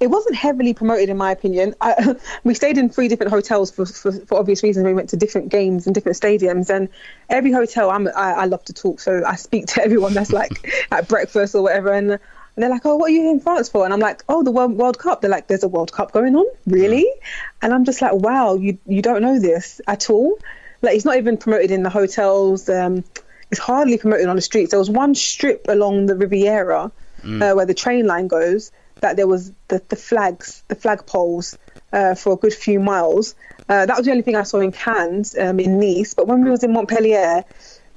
it 0.00 0.08
wasn't 0.08 0.34
heavily 0.34 0.72
promoted 0.72 1.10
in 1.10 1.18
my 1.18 1.30
opinion. 1.30 1.74
I, 1.82 2.16
we 2.44 2.54
stayed 2.54 2.78
in 2.78 2.88
three 2.88 3.06
different 3.06 3.30
hotels 3.30 3.70
for, 3.70 3.84
for, 3.84 4.12
for 4.12 4.38
obvious 4.38 4.62
reasons. 4.62 4.86
We 4.86 4.94
went 4.94 5.10
to 5.10 5.16
different 5.16 5.50
games 5.50 5.86
and 5.86 5.94
different 5.94 6.18
stadiums, 6.18 6.70
and 6.70 6.88
every 7.28 7.52
hotel 7.52 7.90
I'm, 7.90 8.08
I, 8.08 8.32
I 8.32 8.44
love 8.46 8.64
to 8.64 8.72
talk, 8.72 9.00
so 9.00 9.22
I 9.26 9.36
speak 9.36 9.66
to 9.66 9.82
everyone 9.84 10.14
that's 10.14 10.32
like 10.32 10.86
at 10.90 11.06
breakfast 11.06 11.54
or 11.54 11.62
whatever, 11.62 11.92
and, 11.92 12.18
and 12.60 12.64
they're 12.64 12.76
like, 12.76 12.84
"Oh, 12.84 12.96
what 12.96 13.10
are 13.10 13.14
you 13.14 13.30
in 13.30 13.40
France 13.40 13.70
for?" 13.70 13.86
And 13.86 13.94
I'm 13.94 14.00
like, 14.00 14.22
"Oh, 14.28 14.42
the 14.42 14.50
World, 14.50 14.76
World 14.76 14.98
Cup." 14.98 15.22
They're 15.22 15.30
like, 15.30 15.46
"There's 15.46 15.62
a 15.62 15.68
World 15.68 15.92
Cup 15.92 16.12
going 16.12 16.36
on, 16.36 16.44
really?" 16.66 17.10
And 17.62 17.72
I'm 17.72 17.86
just 17.86 18.02
like, 18.02 18.12
"Wow, 18.12 18.56
you 18.56 18.76
you 18.84 19.00
don't 19.00 19.22
know 19.22 19.38
this 19.38 19.80
at 19.86 20.10
all." 20.10 20.38
Like, 20.82 20.94
it's 20.94 21.06
not 21.06 21.16
even 21.16 21.38
promoted 21.38 21.70
in 21.70 21.82
the 21.82 21.88
hotels. 21.88 22.68
Um, 22.68 23.02
it's 23.50 23.60
hardly 23.60 23.96
promoted 23.96 24.28
on 24.28 24.36
the 24.36 24.42
streets. 24.42 24.72
There 24.72 24.78
was 24.78 24.90
one 24.90 25.14
strip 25.14 25.68
along 25.68 26.04
the 26.04 26.16
Riviera 26.16 26.92
uh, 27.24 27.52
where 27.52 27.66
the 27.66 27.74
train 27.74 28.06
line 28.06 28.28
goes 28.28 28.72
that 29.00 29.16
there 29.16 29.26
was 29.26 29.52
the, 29.68 29.82
the 29.88 29.96
flags, 29.96 30.62
the 30.68 30.74
flag 30.74 31.06
poles 31.06 31.56
uh, 31.94 32.14
for 32.14 32.34
a 32.34 32.36
good 32.36 32.52
few 32.52 32.78
miles. 32.78 33.34
Uh, 33.70 33.86
that 33.86 33.96
was 33.96 34.04
the 34.04 34.10
only 34.10 34.22
thing 34.22 34.36
I 34.36 34.42
saw 34.42 34.60
in 34.60 34.72
Cannes, 34.72 35.34
um, 35.38 35.58
in 35.60 35.80
Nice. 35.80 36.12
But 36.12 36.26
when 36.26 36.44
we 36.44 36.50
was 36.50 36.62
in 36.62 36.72
Montpellier, 36.74 37.44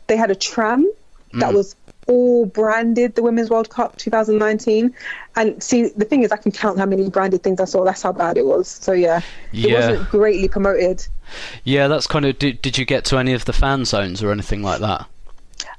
they 0.07 0.15
had 0.15 0.31
a 0.31 0.35
tram 0.35 0.89
that 1.33 1.53
was 1.53 1.75
all 2.07 2.45
branded 2.45 3.15
the 3.15 3.23
Women's 3.23 3.49
World 3.49 3.69
Cup 3.69 3.97
2019. 3.97 4.93
And 5.35 5.61
see, 5.63 5.89
the 5.89 6.05
thing 6.05 6.23
is, 6.23 6.31
I 6.31 6.37
can 6.37 6.51
count 6.51 6.77
how 6.79 6.85
many 6.85 7.09
branded 7.09 7.43
things 7.43 7.59
I 7.59 7.65
saw. 7.65 7.83
That's 7.83 8.01
how 8.01 8.11
bad 8.11 8.37
it 8.37 8.45
was. 8.45 8.67
So 8.67 8.91
yeah, 8.91 9.21
it 9.51 9.73
wasn't 9.73 10.09
greatly 10.09 10.47
promoted. 10.47 11.05
Yeah, 11.63 11.87
that's 11.87 12.07
kind 12.07 12.25
of. 12.25 12.37
Did, 12.39 12.61
did 12.61 12.77
you 12.77 12.85
get 12.85 13.05
to 13.05 13.17
any 13.17 13.33
of 13.33 13.45
the 13.45 13.53
fan 13.53 13.85
zones 13.85 14.21
or 14.21 14.31
anything 14.31 14.61
like 14.61 14.79
that? 14.81 15.05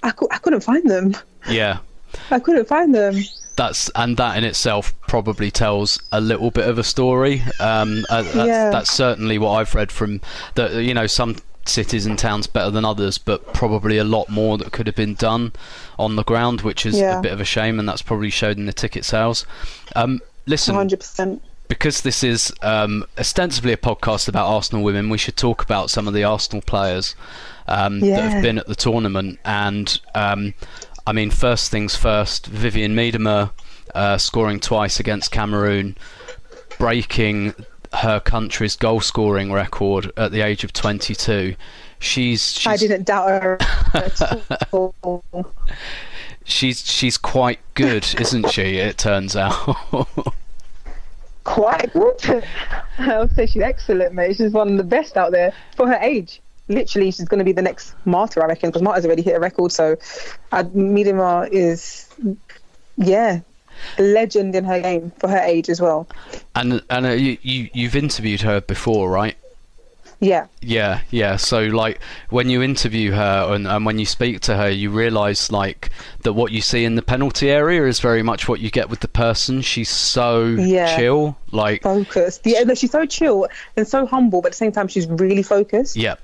I, 0.02 0.12
I 0.30 0.38
couldn't 0.38 0.62
find 0.62 0.88
them. 0.90 1.16
Yeah. 1.48 1.78
I 2.30 2.38
couldn't 2.38 2.66
find 2.68 2.94
them. 2.94 3.16
that's 3.56 3.90
and 3.94 4.16
that 4.16 4.36
in 4.38 4.44
itself 4.44 4.92
probably 5.08 5.50
tells 5.50 6.00
a 6.12 6.20
little 6.20 6.50
bit 6.50 6.68
of 6.68 6.78
a 6.78 6.84
story. 6.84 7.42
Um, 7.60 8.04
uh, 8.08 8.22
that's, 8.22 8.34
Yeah. 8.36 8.70
that's 8.70 8.90
certainly 8.90 9.38
what 9.38 9.50
I've 9.52 9.74
read 9.74 9.90
from 9.92 10.20
the 10.54 10.82
you 10.82 10.94
know 10.94 11.06
some 11.06 11.36
cities 11.66 12.06
and 12.06 12.18
towns 12.18 12.46
better 12.46 12.70
than 12.70 12.84
others, 12.84 13.18
but 13.18 13.52
probably 13.52 13.98
a 13.98 14.04
lot 14.04 14.28
more 14.28 14.58
that 14.58 14.72
could 14.72 14.86
have 14.86 14.96
been 14.96 15.14
done 15.14 15.52
on 15.98 16.16
the 16.16 16.24
ground, 16.24 16.62
which 16.62 16.84
is 16.86 17.00
a 17.00 17.20
bit 17.22 17.32
of 17.32 17.40
a 17.40 17.44
shame, 17.44 17.78
and 17.78 17.88
that's 17.88 18.02
probably 18.02 18.30
showed 18.30 18.56
in 18.56 18.66
the 18.66 18.72
ticket 18.72 19.04
sales. 19.04 19.46
Um, 19.96 20.20
listen, 20.46 20.74
100%. 20.74 21.40
because 21.68 22.02
this 22.02 22.22
is 22.22 22.52
um, 22.62 23.06
ostensibly 23.18 23.72
a 23.72 23.76
podcast 23.76 24.28
about 24.28 24.46
Arsenal 24.46 24.84
women, 24.84 25.08
we 25.08 25.18
should 25.18 25.36
talk 25.36 25.62
about 25.62 25.90
some 25.90 26.06
of 26.06 26.14
the 26.14 26.24
Arsenal 26.24 26.62
players 26.62 27.14
um, 27.66 28.00
that 28.00 28.30
have 28.30 28.42
been 28.42 28.58
at 28.58 28.66
the 28.66 28.74
tournament. 28.74 29.38
And 29.44 29.98
um, 30.14 30.54
I 31.06 31.12
mean, 31.12 31.30
first 31.30 31.70
things 31.70 31.96
first, 31.96 32.50
Vivianne 32.50 32.94
Miedema 32.94 33.50
uh, 33.94 34.18
scoring 34.18 34.60
twice 34.60 34.98
against 35.00 35.30
Cameroon, 35.30 35.96
breaking 36.78 37.54
her 37.94 38.20
country's 38.20 38.76
goal 38.76 39.00
scoring 39.00 39.52
record 39.52 40.12
at 40.16 40.32
the 40.32 40.40
age 40.40 40.64
of 40.64 40.72
22. 40.72 41.54
She's, 41.98 42.52
she's 42.52 42.66
I 42.66 42.76
didn't 42.76 43.04
doubt 43.04 43.42
her 43.42 43.58
at 43.94 44.72
all. 44.72 45.24
she's 46.44 46.86
she's 46.86 47.16
quite 47.16 47.60
good, 47.74 48.06
isn't 48.20 48.50
she? 48.50 48.76
It 48.76 48.98
turns 48.98 49.36
out. 49.36 49.76
Quite 51.44 51.92
good. 51.92 52.44
I 52.98 53.18
would 53.18 53.34
say 53.34 53.44
she's 53.44 53.62
excellent, 53.62 54.14
mate. 54.14 54.36
She's 54.36 54.52
one 54.52 54.70
of 54.70 54.76
the 54.78 54.84
best 54.84 55.18
out 55.18 55.30
there 55.30 55.52
for 55.76 55.86
her 55.86 55.98
age. 56.00 56.40
Literally, 56.68 57.10
she's 57.10 57.28
going 57.28 57.38
to 57.38 57.44
be 57.44 57.52
the 57.52 57.60
next 57.60 57.94
Marta, 58.06 58.42
I 58.42 58.46
reckon, 58.46 58.70
because 58.70 58.80
Marta's 58.80 59.04
already 59.04 59.20
hit 59.20 59.36
a 59.36 59.40
record. 59.40 59.70
So, 59.70 59.98
uh, 60.52 60.64
Miedema 60.64 61.46
is, 61.52 62.08
yeah, 62.96 63.40
legend 63.98 64.54
in 64.54 64.64
her 64.64 64.80
game 64.80 65.12
for 65.18 65.28
her 65.28 65.38
age 65.38 65.68
as 65.68 65.80
well. 65.80 66.06
and 66.54 66.82
and 66.90 67.06
uh, 67.06 67.10
you, 67.10 67.38
you 67.42 67.68
you've 67.72 67.96
interviewed 67.96 68.40
her 68.42 68.60
before, 68.60 69.10
right? 69.10 69.36
Yeah, 70.20 70.46
Yeah, 70.62 71.00
yeah. 71.10 71.36
So 71.36 71.64
like 71.64 72.00
when 72.30 72.48
you 72.48 72.62
interview 72.62 73.12
her 73.12 73.52
and, 73.52 73.66
and 73.66 73.84
when 73.84 73.98
you 73.98 74.06
speak 74.06 74.40
to 74.42 74.56
her, 74.56 74.70
you 74.70 74.88
realise 74.88 75.50
like 75.52 75.90
that 76.22 76.32
what 76.32 76.50
you 76.50 76.62
see 76.62 76.84
in 76.84 76.94
the 76.94 77.02
penalty 77.02 77.50
area 77.50 77.84
is 77.86 78.00
very 78.00 78.22
much 78.22 78.48
what 78.48 78.60
you 78.60 78.70
get 78.70 78.88
with 78.88 79.00
the 79.00 79.08
person. 79.08 79.60
She's 79.60 79.90
so 79.90 80.44
Yeah. 80.46 80.96
chill, 80.96 81.36
like 81.50 81.82
focused. 81.82 82.42
Yeah, 82.44 82.62
no, 82.62 82.74
she's 82.74 82.92
so 82.92 83.04
chill 83.04 83.48
and 83.76 83.86
so 83.86 84.06
humble, 84.06 84.40
but 84.40 84.48
at 84.48 84.52
the 84.52 84.56
same 84.58 84.72
time, 84.72 84.88
she's 84.88 85.06
really 85.08 85.42
focused. 85.42 85.94
yeah, 85.96 86.14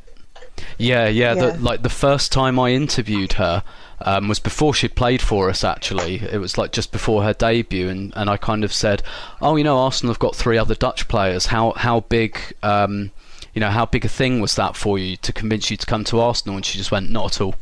yeah, 0.78 1.07
yeah. 1.09 1.35
The, 1.35 1.47
Yeah. 1.49 1.57
like 1.61 1.83
the 1.83 1.90
first 1.90 2.33
time 2.33 2.59
I 2.59 2.71
interviewed 2.71 3.35
her. 3.35 3.62
Um, 4.02 4.28
was 4.28 4.38
before 4.38 4.73
she'd 4.73 4.95
played 4.95 5.21
for 5.21 5.50
us 5.50 5.62
actually. 5.62 6.16
It 6.23 6.38
was 6.38 6.57
like 6.57 6.73
just 6.73 6.90
before 6.90 7.23
her 7.23 7.35
debut, 7.35 7.88
and, 7.88 8.12
and 8.16 8.30
I 8.30 8.37
kind 8.38 8.64
of 8.64 8.73
said, 8.73 9.02
"Oh, 9.42 9.57
you 9.57 9.64
know, 9.64 9.78
Arsenal 9.78 10.12
have 10.14 10.19
got 10.19 10.35
three 10.35 10.57
other 10.57 10.75
Dutch 10.75 11.07
players. 11.07 11.47
How 11.47 11.73
how 11.73 12.00
big, 12.00 12.38
um, 12.62 13.11
you 13.52 13.61
know, 13.61 13.71
how 13.71 13.85
big 13.85 14.04
a 14.07 14.09
thing 14.09 14.40
was 14.40 14.54
that 14.54 14.75
for 14.75 14.99
you 14.99 15.16
to 15.19 15.33
convince 15.33 15.71
you 15.71 15.76
to 15.76 15.87
come 15.87 16.04
to 16.04 16.21
Arsenal?" 16.21 16.57
And 16.57 16.64
she 16.64 16.78
just 16.78 16.90
went, 16.90 17.11
"Not 17.11 17.35
at 17.37 17.40
all." 17.42 17.54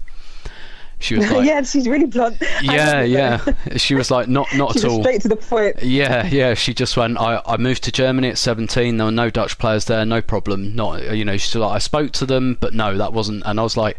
She 1.01 1.17
was 1.17 1.31
like, 1.31 1.47
yeah, 1.47 1.63
she's 1.63 1.89
really 1.89 2.07
blunt. 2.07 2.43
Yeah, 2.63 3.03
yeah. 3.03 3.45
She 3.77 3.95
was 3.95 4.11
like, 4.11 4.29
not, 4.29 4.49
not 4.57 4.77
at 4.77 4.85
all. 4.85 5.01
straight 5.01 5.23
to 5.23 5.29
the 5.29 5.37
point. 5.37 5.83
Yeah, 5.83 6.27
yeah. 6.27 6.55
She 6.55 6.75
just 6.75 6.97
went. 6.97 7.19
I, 7.19 7.41
I 7.47 7.57
moved 7.57 7.85
to 7.85 7.93
Germany 7.93 8.29
at 8.29 8.39
17. 8.39 8.97
There 8.97 9.05
were 9.07 9.11
no 9.13 9.31
Dutch 9.31 9.59
players 9.59 9.85
there. 9.85 10.05
No 10.05 10.21
problem. 10.21 10.75
Not, 10.75 11.17
you 11.17 11.25
know. 11.25 11.37
She's 11.37 11.55
like, 11.55 11.73
I 11.73 11.79
spoke 11.79 12.13
to 12.13 12.27
them, 12.27 12.59
but 12.61 12.75
no, 12.75 12.97
that 12.97 13.13
wasn't. 13.13 13.45
And 13.47 13.61
I 13.61 13.63
was 13.63 13.77
like, 13.77 13.97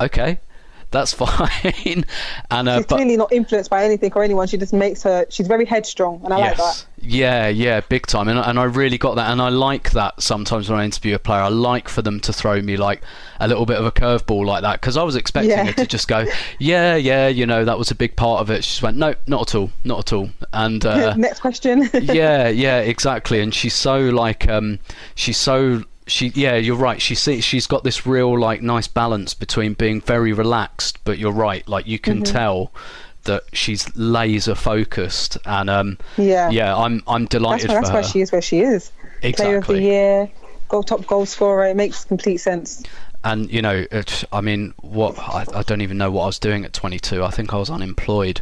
okay, 0.00 0.40
that's 0.90 1.12
fine. 1.14 2.04
and 2.50 2.68
uh, 2.68 2.76
She's 2.78 2.86
but 2.86 2.96
clearly 2.96 3.16
not 3.16 3.32
influenced 3.32 3.70
by 3.70 3.84
anything 3.84 4.12
or 4.14 4.22
anyone. 4.22 4.46
She 4.48 4.56
just 4.56 4.72
makes 4.72 5.02
her. 5.04 5.26
She's 5.30 5.46
very 5.46 5.64
headstrong, 5.64 6.20
and 6.24 6.32
I 6.34 6.38
like 6.38 6.56
that. 6.56 6.62
yes, 6.62 6.86
yeah, 7.02 7.48
yeah, 7.48 7.80
big 7.80 8.06
time. 8.06 8.28
And 8.28 8.38
and 8.38 8.58
I 8.58 8.64
really 8.64 8.98
got 8.98 9.14
that. 9.16 9.30
And 9.30 9.40
I 9.40 9.48
like 9.48 9.92
that 9.92 10.20
sometimes 10.22 10.68
when 10.68 10.78
I 10.78 10.84
interview 10.84 11.14
a 11.14 11.18
player, 11.18 11.42
I 11.42 11.48
like 11.48 11.88
for 11.88 12.02
them 12.02 12.20
to 12.20 12.32
throw 12.32 12.60
me 12.60 12.76
like 12.76 13.02
a 13.38 13.48
little 13.48 13.64
bit 13.66 13.78
of 13.78 13.86
a 13.86 13.92
curveball 13.92 14.44
like 14.44 14.62
that 14.62 14.80
because 14.80 14.96
I 14.96 15.02
was 15.02 15.16
expecting 15.16 15.50
Yeah. 15.52 15.64
her 15.64 15.72
to 15.72 15.86
just 15.86 16.08
go, 16.08 16.26
yeah, 16.58 16.96
yeah, 16.96 17.28
you 17.28 17.46
know, 17.46 17.64
that 17.64 17.78
was 17.78 17.90
a 17.90 17.94
big 17.94 18.16
part 18.16 18.40
of 18.40 18.50
it. 18.50 18.64
She 18.64 18.70
just 18.70 18.82
went, 18.82 18.96
no, 18.98 19.14
not 19.26 19.48
at 19.48 19.54
all, 19.54 19.70
not 19.84 20.00
at 20.00 20.12
all. 20.12 20.28
And 20.52 20.84
uh, 20.86 21.14
Next 21.16 21.40
question. 21.40 21.88
yeah, 21.94 22.48
yeah, 22.48 22.78
exactly. 22.80 23.40
And 23.40 23.54
she's 23.54 23.74
so 23.74 23.98
like, 23.98 24.46
um, 24.48 24.78
she's 25.14 25.38
so 25.38 25.84
she. 26.10 26.28
Yeah, 26.34 26.56
you're 26.56 26.76
right. 26.76 27.00
She 27.00 27.14
see, 27.14 27.40
she's 27.40 27.66
got 27.66 27.84
this 27.84 28.06
real 28.06 28.38
like 28.38 28.60
nice 28.62 28.88
balance 28.88 29.32
between 29.34 29.74
being 29.74 30.00
very 30.00 30.32
relaxed, 30.32 30.98
but 31.04 31.18
you're 31.18 31.32
right. 31.32 31.66
Like 31.68 31.86
you 31.86 31.98
can 31.98 32.18
Mm-hmm. 32.22 32.32
tell 32.32 32.72
that 33.24 33.44
she's 33.52 33.94
laser 33.96 34.54
focused, 34.54 35.38
and 35.44 35.68
um, 35.70 35.98
Yeah. 36.16 36.50
yeah, 36.50 36.76
I'm 36.76 37.02
I'm 37.06 37.22
that's 37.24 37.30
delighted 37.30 37.68
why, 37.68 37.74
that's 37.76 37.88
for 37.88 37.94
why 37.96 38.02
her. 38.02 38.08
she 38.08 38.20
is 38.20 38.32
where 38.32 38.42
she 38.42 38.60
is. 38.60 38.90
Player 39.36 39.58
of 39.58 39.66
the 39.66 39.80
year, 39.80 40.30
goal 40.68 40.82
top 40.82 41.06
goal 41.06 41.26
scorer. 41.26 41.64
It 41.66 41.76
makes 41.76 42.04
complete 42.04 42.38
sense. 42.38 42.82
and 43.22 43.50
you 43.52 43.60
know, 43.60 43.84
it, 43.92 44.24
I 44.32 44.40
mean, 44.40 44.72
what 44.80 45.18
I, 45.18 45.44
I 45.54 45.62
don't 45.62 45.82
even 45.82 45.98
know 45.98 46.10
what 46.10 46.22
I 46.22 46.26
was 46.26 46.38
doing 46.38 46.64
at 46.64 46.72
22. 46.72 47.22
I 47.22 47.30
think 47.30 47.52
I 47.52 47.58
was 47.58 47.68
unemployed. 47.70 48.40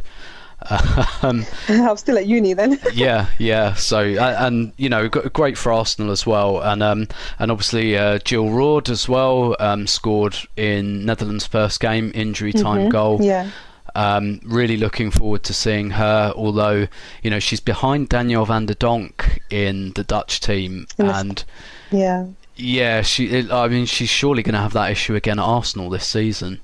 um, 1.21 1.45
I'm 1.69 1.97
still 1.97 2.17
at 2.17 2.25
uni 2.25 2.53
then. 2.53 2.79
yeah, 2.93 3.27
yeah. 3.37 3.73
So 3.73 3.99
and 4.01 4.73
you 4.77 4.89
know, 4.89 5.07
great 5.07 5.57
for 5.57 5.71
Arsenal 5.71 6.11
as 6.11 6.25
well, 6.25 6.59
and 6.61 6.83
um, 6.83 7.07
and 7.39 7.51
obviously 7.51 7.97
uh, 7.97 8.19
Jill 8.19 8.49
Roord 8.49 8.89
as 8.89 9.07
well 9.07 9.55
um, 9.59 9.87
scored 9.87 10.35
in 10.57 11.05
Netherlands' 11.05 11.45
first 11.45 11.79
game, 11.79 12.11
injury 12.13 12.53
time 12.53 12.89
goal. 12.89 13.15
Mm-hmm. 13.19 13.23
yeah. 13.25 13.49
Um, 13.95 14.39
really 14.43 14.77
looking 14.77 15.09
forward 15.09 15.43
to 15.43 15.53
seeing 15.53 15.91
her. 15.91 16.31
Although 16.35 16.87
you 17.23 17.29
know 17.31 17.39
she's 17.39 17.59
behind 17.61 18.09
Danielle 18.09 18.45
van 18.45 18.65
de 18.65 18.75
Donk 18.75 19.41
in 19.49 19.93
the 19.93 20.03
Dutch 20.03 20.39
team, 20.41 20.87
and 20.97 21.43
Yeah. 21.89 22.27
yeah, 22.55 23.01
she. 23.01 23.49
I 23.49 23.67
mean, 23.69 23.85
she's 23.85 24.09
surely 24.09 24.43
going 24.43 24.53
to 24.53 24.61
have 24.61 24.73
that 24.73 24.91
issue 24.91 25.15
again 25.15 25.39
at 25.39 25.45
Arsenal 25.45 25.89
this 25.89 26.05
season. 26.05 26.59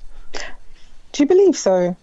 Do 1.12 1.22
you 1.22 1.26
believe 1.26 1.56
so? 1.56 1.96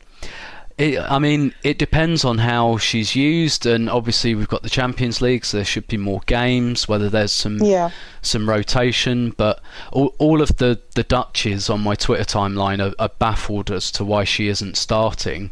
It, 0.78 0.98
I 1.00 1.20
mean, 1.20 1.54
it 1.64 1.78
depends 1.78 2.26
on 2.26 2.40
how 2.40 2.78
she's 2.78 3.16
used, 3.16 3.66
and 3.68 3.90
obviously 3.90 4.34
we've 4.34 4.48
got 4.48 4.64
the 4.64 4.70
Champions 4.70 5.22
League, 5.22 5.46
so 5.46 5.58
there 5.58 5.66
should 5.66 5.88
be 5.88 5.98
more 5.98 6.22
games. 6.26 6.88
Whether 6.88 7.10
there's 7.10 7.32
some 7.32 7.60
Yeah. 7.60 7.92
some 8.24 8.50
rotation, 8.50 9.36
but 9.38 9.62
all, 9.92 10.16
all 10.18 10.42
of 10.42 10.58
the 10.58 10.80
the 10.96 11.04
Dutches 11.04 11.70
on 11.70 11.82
my 11.82 11.94
Twitter 11.96 12.24
timeline 12.24 12.80
are, 12.84 12.94
are 12.98 13.12
baffled 13.20 13.70
as 13.70 13.92
to 13.92 14.04
why 14.04 14.24
she 14.24 14.48
isn't 14.48 14.76
starting 14.76 15.52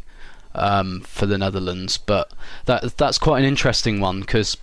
um, 0.56 1.02
for 1.02 1.26
the 1.26 1.38
Netherlands. 1.38 1.98
But 1.98 2.32
that 2.64 2.96
that's 2.96 3.18
quite 3.18 3.38
an 3.38 3.44
interesting 3.44 4.00
one 4.00 4.20
because 4.20 4.56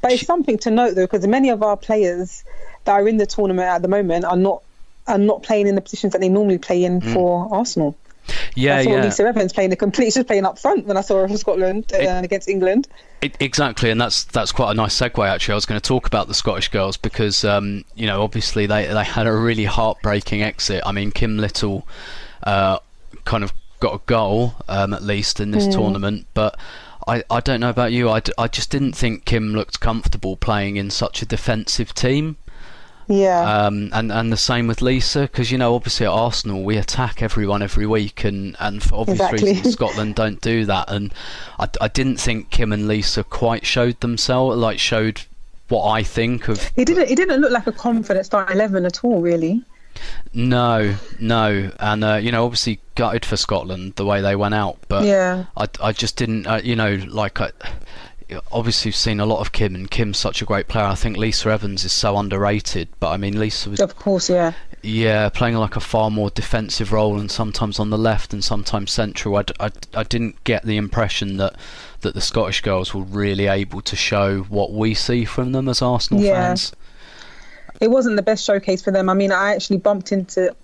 But 0.00 0.12
it's 0.12 0.20
She- 0.20 0.26
something 0.26 0.56
to 0.58 0.70
note 0.70 0.94
though, 0.94 1.04
because 1.04 1.26
many 1.26 1.50
of 1.50 1.62
our 1.62 1.76
players 1.76 2.42
that 2.86 2.92
are 2.92 3.06
in 3.06 3.18
the 3.18 3.26
tournament 3.26 3.68
at 3.68 3.82
the 3.82 3.88
moment 3.88 4.24
are 4.24 4.36
not 4.36 4.62
are 5.06 5.18
not 5.18 5.42
playing 5.42 5.66
in 5.66 5.74
the 5.74 5.80
positions 5.82 6.12
that 6.14 6.20
they 6.20 6.28
normally 6.30 6.56
play 6.58 6.84
in 6.84 7.00
for 7.02 7.48
Arsenal. 7.52 7.96
Mm. 8.30 8.52
yeah, 8.54 8.76
I 8.76 8.84
saw 8.84 8.90
yeah, 8.90 9.04
Lisa 9.04 9.24
Evans 9.24 9.52
playing 9.52 9.70
the 9.70 9.76
complete. 9.76 10.12
She's 10.12 10.24
playing 10.24 10.44
up 10.44 10.58
front 10.58 10.86
when 10.86 10.96
I 10.96 11.00
saw 11.00 11.18
her 11.18 11.28
for 11.28 11.36
Scotland 11.36 11.92
uh, 11.92 12.20
against 12.22 12.48
England. 12.48 12.88
It, 13.20 13.36
exactly, 13.40 13.90
and 13.90 14.00
that's 14.00 14.24
that's 14.24 14.52
quite 14.52 14.70
a 14.70 14.74
nice 14.74 14.98
segue. 14.98 15.26
Actually, 15.26 15.52
I 15.52 15.54
was 15.56 15.66
going 15.66 15.80
to 15.80 15.86
talk 15.86 16.06
about 16.06 16.28
the 16.28 16.34
Scottish 16.34 16.68
girls 16.68 16.96
because 16.96 17.44
um, 17.44 17.84
you 17.94 18.06
know 18.06 18.22
obviously 18.22 18.66
they 18.66 18.86
they 18.86 19.04
had 19.04 19.26
a 19.26 19.32
really 19.32 19.64
heartbreaking 19.64 20.42
exit. 20.42 20.82
I 20.86 20.92
mean, 20.92 21.10
Kim 21.10 21.38
Little 21.38 21.86
uh, 22.44 22.78
kind 23.24 23.44
of 23.44 23.52
got 23.80 23.94
a 23.94 24.00
goal 24.06 24.54
um, 24.68 24.92
at 24.92 25.02
least 25.02 25.40
in 25.40 25.50
this 25.50 25.66
tournament, 25.74 26.26
but. 26.34 26.58
I, 27.08 27.24
I 27.30 27.40
don't 27.40 27.60
know 27.60 27.70
about 27.70 27.92
you. 27.92 28.10
I, 28.10 28.20
d- 28.20 28.34
I 28.36 28.46
just 28.46 28.70
didn't 28.70 28.92
think 28.92 29.24
Kim 29.24 29.54
looked 29.54 29.80
comfortable 29.80 30.36
playing 30.36 30.76
in 30.76 30.90
such 30.90 31.22
a 31.22 31.26
defensive 31.26 31.94
team. 31.94 32.36
Yeah, 33.12 33.64
Um, 33.66 33.90
and 33.92 34.12
and 34.12 34.32
the 34.32 34.36
same 34.36 34.68
with 34.68 34.80
Lisa 34.82 35.22
because 35.22 35.50
you 35.50 35.58
know 35.58 35.74
obviously 35.74 36.06
at 36.06 36.12
Arsenal 36.12 36.62
we 36.62 36.76
attack 36.76 37.22
everyone 37.22 37.60
every 37.60 37.84
week 37.86 38.22
and 38.24 38.54
and 38.60 38.80
for 38.82 38.94
obvious 39.00 39.18
Exactly. 39.20 39.52
reasons 39.54 39.72
Scotland 39.78 40.14
don't 40.14 40.40
do 40.40 40.64
that 40.66 40.88
and 40.88 41.12
I, 41.58 41.68
I 41.80 41.88
didn't 41.88 42.18
think 42.18 42.50
Kim 42.50 42.72
and 42.72 42.86
Lisa 42.86 43.24
quite 43.24 43.66
showed 43.66 43.98
themselves 44.00 44.56
like 44.56 44.78
showed 44.78 45.22
what 45.68 45.88
I 45.90 46.04
think 46.04 46.48
of 46.48 46.70
it 46.76 46.84
didn't. 46.86 47.10
It 47.10 47.16
didn't 47.16 47.40
look 47.40 47.50
like 47.52 47.66
a 47.66 47.72
confident 47.72 48.26
start 48.26 48.50
eleven 48.52 48.86
at 48.86 49.02
all, 49.04 49.20
really. 49.20 49.62
no 50.32 50.94
no 51.18 51.70
and 51.80 52.04
uh, 52.04 52.14
you 52.14 52.30
know 52.30 52.44
obviously 52.44 52.78
gutted 52.94 53.24
for 53.24 53.36
Scotland 53.36 53.94
the 53.96 54.04
way 54.06 54.20
they 54.20 54.36
went 54.36 54.54
out 54.54 54.78
but 54.88 55.04
Yeah. 55.04 55.46
I, 55.56 55.66
I 55.82 55.92
just 55.92 56.16
didn't 56.16 56.46
uh, 56.46 56.60
you 56.62 56.76
know 56.76 56.94
like 57.08 57.40
I 57.40 57.50
obviously 58.52 58.88
we've 58.88 58.96
seen 58.96 59.20
a 59.20 59.26
lot 59.26 59.40
of 59.40 59.52
Kim 59.52 59.74
and 59.74 59.90
Kim's 59.90 60.18
such 60.18 60.42
a 60.42 60.44
great 60.44 60.68
player 60.68 60.84
I 60.86 60.94
think 60.94 61.16
Lisa 61.16 61.50
Evans 61.50 61.84
is 61.84 61.92
so 61.92 62.16
underrated 62.16 62.88
but 63.00 63.10
I 63.10 63.16
mean 63.16 63.38
Lisa 63.38 63.70
was 63.70 63.80
Of 63.80 63.96
course, 63.96 64.30
yeah. 64.30 64.52
Yeah, 64.82 65.28
playing 65.28 65.56
like 65.56 65.76
a 65.76 65.80
far 65.80 66.10
more 66.10 66.30
defensive 66.30 66.90
role 66.92 67.18
and 67.20 67.30
sometimes 67.30 67.78
on 67.78 67.90
the 67.90 67.98
left 67.98 68.32
and 68.32 68.42
sometimes 68.42 68.90
central. 68.90 69.36
I, 69.36 69.44
I, 69.60 69.70
I 69.94 70.02
didn't 70.04 70.42
get 70.44 70.64
the 70.64 70.78
impression 70.78 71.36
that, 71.36 71.56
that 72.00 72.14
the 72.14 72.22
Scottish 72.22 72.62
girls 72.62 72.94
were 72.94 73.02
really 73.02 73.46
able 73.46 73.82
to 73.82 73.94
show 73.94 74.40
what 74.44 74.72
we 74.72 74.94
see 74.94 75.26
from 75.26 75.52
them 75.52 75.68
as 75.68 75.82
Arsenal 75.82 76.22
Yeah. 76.22 76.46
fans. 76.48 76.72
It 77.80 77.90
wasn't 77.90 78.16
the 78.16 78.22
best 78.22 78.44
showcase 78.44 78.82
for 78.82 78.90
them. 78.90 79.10
I 79.10 79.14
mean, 79.14 79.32
I 79.32 79.54
actually 79.54 79.78
bumped 79.78 80.12
into. 80.12 80.54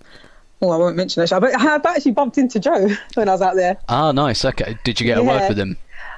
Oh, 0.62 0.70
I 0.70 0.78
won't 0.78 0.96
mention 0.96 1.22
it, 1.22 1.30
but 1.30 1.44
I've 1.60 1.84
actually 1.84 2.12
bumped 2.12 2.38
into 2.38 2.58
Joe 2.58 2.88
when 3.14 3.28
I 3.28 3.32
was 3.32 3.42
out 3.42 3.56
there. 3.56 3.76
Ah, 3.88 4.12
nice. 4.12 4.44
Okay. 4.46 4.78
Did 4.84 4.98
you 4.98 5.06
get 5.06 5.18
a 5.18 5.22
word 5.22 5.48
with 5.48 5.58
him? 5.58 5.76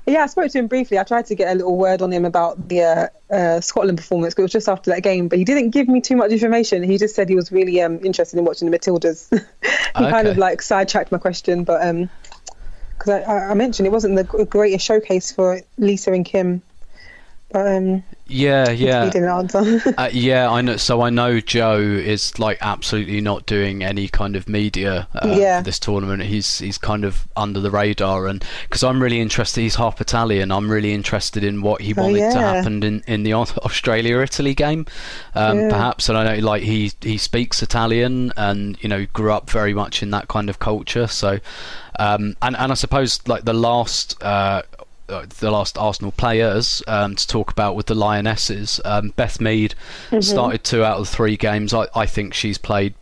Yeah, 0.09 0.23
I 0.23 0.27
spoke 0.27 0.51
to 0.51 0.59
him 0.59 0.69
briefly. 0.69 0.99
I 0.99 1.05
tried 1.05 1.27
to 1.27 1.35
get 1.35 1.53
a 1.53 1.55
little 1.55 1.77
word 1.77 2.01
on 2.01 2.11
him 2.11 2.25
about 2.25 2.69
the 2.69 2.83
uh, 2.83 3.35
uh, 3.35 3.61
Scotland 3.61 3.99
performance, 3.99 4.35
it 4.35 4.41
was 4.41 4.51
just 4.51 4.67
after 4.67 4.91
that 4.91 5.03
game. 5.03 5.29
But 5.29 5.39
he 5.39 5.45
didn't 5.45 5.71
give 5.71 5.87
me 5.87 6.01
too 6.01 6.17
much 6.17 6.31
information. 6.31 6.83
He 6.83 6.97
just 6.97 7.15
said 7.15 7.29
he 7.29 7.35
was 7.35 7.53
really 7.53 7.83
um, 7.83 8.03
interested 8.03 8.39
in 8.39 8.47
watching 8.47 8.71
the 8.71 8.79
Matildas. 8.79 9.29
he 9.31 9.93
kind 9.93 10.27
of 10.27 10.39
like 10.39 10.63
sidetracked 10.63 11.13
my 11.13 11.19
question, 11.19 11.65
but 11.65 12.09
because 12.99 13.11
I, 13.11 13.21
I, 13.21 13.51
I 13.51 13.55
mentioned 13.55 13.87
it 13.87 13.91
wasn't 13.91 14.17
the 14.17 14.47
greatest 14.47 14.85
showcase 14.85 15.31
for 15.31 15.61
Lisa 15.77 16.13
and 16.13 16.25
Kim. 16.25 16.63
But 17.51 17.67
um, 17.67 18.03
Yeah, 18.27 18.69
yeah. 18.71 19.05
He 19.07 19.11
didn't 19.11 19.31
answer. 19.31 19.95
uh, 19.97 20.11
yeah, 20.13 20.51
I 20.51 20.61
know. 20.61 20.77
So 20.77 21.01
I 21.01 21.09
know 21.09 21.41
Joe 21.41 21.79
is 21.81 22.39
like 22.39 22.59
absolutely 22.61 23.23
not 23.23 23.47
doing 23.47 23.83
any 23.83 24.07
kind 24.09 24.37
of 24.37 24.49
media 24.51 25.09
uh, 25.15 25.35
Yeah. 25.35 25.59
for 25.61 25.65
this 25.65 25.79
tournament. 25.79 26.23
He's 26.25 26.59
he's 26.59 26.77
kind 26.77 27.05
of 27.07 27.27
under 27.37 27.59
the 27.59 27.71
radar, 27.71 28.27
and 28.27 28.45
because 28.65 28.85
I'm 28.85 29.03
really 29.03 29.21
interested, 29.21 29.63
he's 29.63 29.77
half 29.77 29.99
Italian. 30.01 30.53
I'm 30.53 30.71
really 30.71 30.93
interested 30.93 31.43
in 31.43 31.63
what 31.63 31.81
he 31.81 31.95
Oh, 31.97 32.03
wanted 32.03 32.31
to 32.33 32.39
happen 32.39 32.83
in 32.83 33.03
in 33.07 33.23
the 33.23 33.33
Australia 33.33 34.21
Italy 34.21 34.55
game, 34.55 34.85
um, 35.35 35.59
Yeah. 35.59 35.69
perhaps. 35.71 36.11
And 36.11 36.19
I 36.19 36.25
know 36.37 36.45
like 36.45 36.63
he 36.65 36.93
he 37.01 37.17
speaks 37.17 37.63
Italian, 37.63 38.31
and 38.37 38.77
you 38.83 38.91
know 38.91 39.07
grew 39.15 39.33
up 39.33 39.49
very 39.49 39.73
much 39.73 40.03
in 40.03 40.11
that 40.11 40.29
kind 40.29 40.51
of 40.51 40.59
culture. 40.59 41.07
So, 41.07 41.39
um, 41.99 42.37
and 42.43 42.55
and 42.59 42.73
I 42.73 42.75
suppose 42.75 43.21
like 43.27 43.45
the 43.47 43.55
last. 43.55 44.23
Uh, 44.23 44.63
the 45.09 45.51
last 45.51 45.77
Arsenal 45.79 46.13
players 46.13 46.83
um, 46.87 47.17
to 47.17 47.27
talk 47.27 47.51
about 47.51 47.75
with 47.77 47.87
the 47.87 47.95
Lionesses. 47.95 48.81
Um, 48.85 49.11
Beth 49.17 49.41
Mead 49.41 49.75
Mm-hmm. 50.11 50.21
started 50.21 50.65
two 50.65 50.85
out 50.85 50.99
of 50.99 51.07
the 51.09 51.17
three 51.17 51.37
games. 51.37 51.73
I, 51.75 51.87
I 51.95 52.07
think 52.07 52.35
she's 52.35 52.59
played 52.59 52.95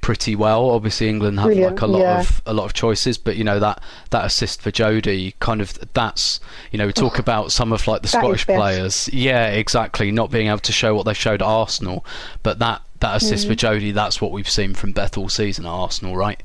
pretty 0.00 0.34
well. 0.34 0.70
Obviously, 0.70 1.08
England 1.08 1.38
have 1.38 1.46
Brilliant, 1.46 1.76
like 1.76 1.82
a 1.82 1.86
lot 1.86 2.00
yeah. 2.00 2.20
of 2.20 2.42
a 2.46 2.52
lot 2.52 2.64
of 2.64 2.72
choices, 2.72 3.16
but 3.18 3.36
you 3.36 3.44
know 3.44 3.60
that 3.60 3.80
that 4.10 4.24
assist 4.24 4.60
for 4.60 4.70
Jodie, 4.72 5.34
kind 5.38 5.60
of 5.60 5.78
that's 5.94 6.40
you 6.72 6.78
know 6.78 6.86
we 6.86 6.92
talk 6.92 7.18
about 7.20 7.52
some 7.52 7.72
of 7.72 7.86
like 7.86 8.02
the 8.02 8.08
Scottish 8.08 8.44
players. 8.46 9.08
Yeah, 9.12 9.46
exactly. 9.48 10.10
Not 10.10 10.30
being 10.30 10.48
able 10.48 10.58
to 10.58 10.72
show 10.72 10.94
what 10.94 11.04
they 11.04 11.14
showed 11.14 11.40
at 11.42 11.46
Arsenal, 11.46 12.04
but 12.42 12.58
that 12.58 12.82
that 13.00 13.16
assist 13.22 13.46
for 13.46 13.54
Mm-hmm. 13.54 13.86
Jodie, 13.86 13.94
that's 13.94 14.20
what 14.20 14.32
we've 14.32 14.48
seen 14.50 14.74
from 14.74 14.92
Beth 14.92 15.16
all 15.16 15.28
season 15.28 15.66
at 15.66 15.70
Arsenal, 15.70 16.16
right? 16.16 16.42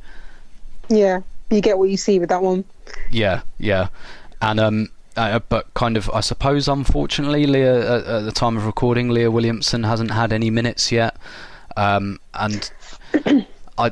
yeah, 0.89 1.21
you 1.49 1.59
get 1.61 1.77
what 1.77 1.89
you 1.89 1.97
see 1.97 2.17
with 2.19 2.29
that 2.29 2.41
one. 2.41 2.63
Yeah, 3.11 3.41
yeah, 3.59 3.87
and 4.41 4.59
um, 4.59 4.89
uh, 5.17 5.39
but 5.49 5.73
kind 5.73 5.97
of, 5.97 6.09
I 6.11 6.21
suppose, 6.21 6.67
unfortunately, 6.67 7.45
Leah 7.45 7.97
at, 7.97 8.05
at 8.05 8.19
the 8.25 8.31
time 8.31 8.55
of 8.55 8.65
recording, 8.65 9.09
Leah 9.09 9.31
Williamson 9.31 9.83
hasn't 9.83 10.11
had 10.11 10.31
any 10.31 10.49
minutes 10.49 10.91
yet, 10.91 11.17
um, 11.75 12.19
and 12.33 12.71
I, 13.77 13.91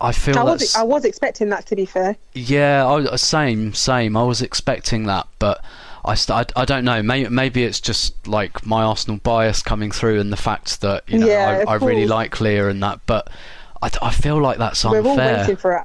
I 0.00 0.12
feel 0.12 0.38
I 0.38 0.42
was 0.44 0.76
I 0.76 0.82
was 0.82 1.04
expecting 1.04 1.48
that 1.48 1.66
to 1.66 1.76
be 1.76 1.86
fair. 1.86 2.16
yeah, 2.34 2.86
I, 2.86 3.16
same, 3.16 3.74
same. 3.74 4.16
I 4.16 4.22
was 4.22 4.42
expecting 4.42 5.04
that, 5.06 5.26
but. 5.38 5.64
I, 6.04 6.14
st- 6.14 6.52
I, 6.56 6.62
I 6.62 6.64
don't 6.64 6.84
know. 6.86 7.02
Maybe, 7.02 7.28
maybe 7.28 7.64
it's 7.64 7.80
just 7.80 8.26
like 8.26 8.64
my 8.64 8.82
Arsenal 8.82 9.18
bias 9.18 9.62
coming 9.62 9.90
through, 9.90 10.20
and 10.20 10.32
the 10.32 10.38
fact 10.38 10.80
that 10.80 11.02
you 11.06 11.18
know 11.18 11.26
Yeah, 11.26 11.64
I, 11.66 11.72
I 11.72 11.74
really 11.74 12.06
like 12.06 12.40
Leah 12.40 12.68
and 12.68 12.82
that. 12.82 13.00
But 13.04 13.28
I, 13.82 13.90
I 14.00 14.12
feel 14.12 14.40
like 14.40 14.56
that's 14.58 14.84
We're 14.84 15.00
all 15.00 15.10
unfair. 15.10 15.38
waiting 15.38 15.56
for 15.56 15.76
it. 15.76 15.84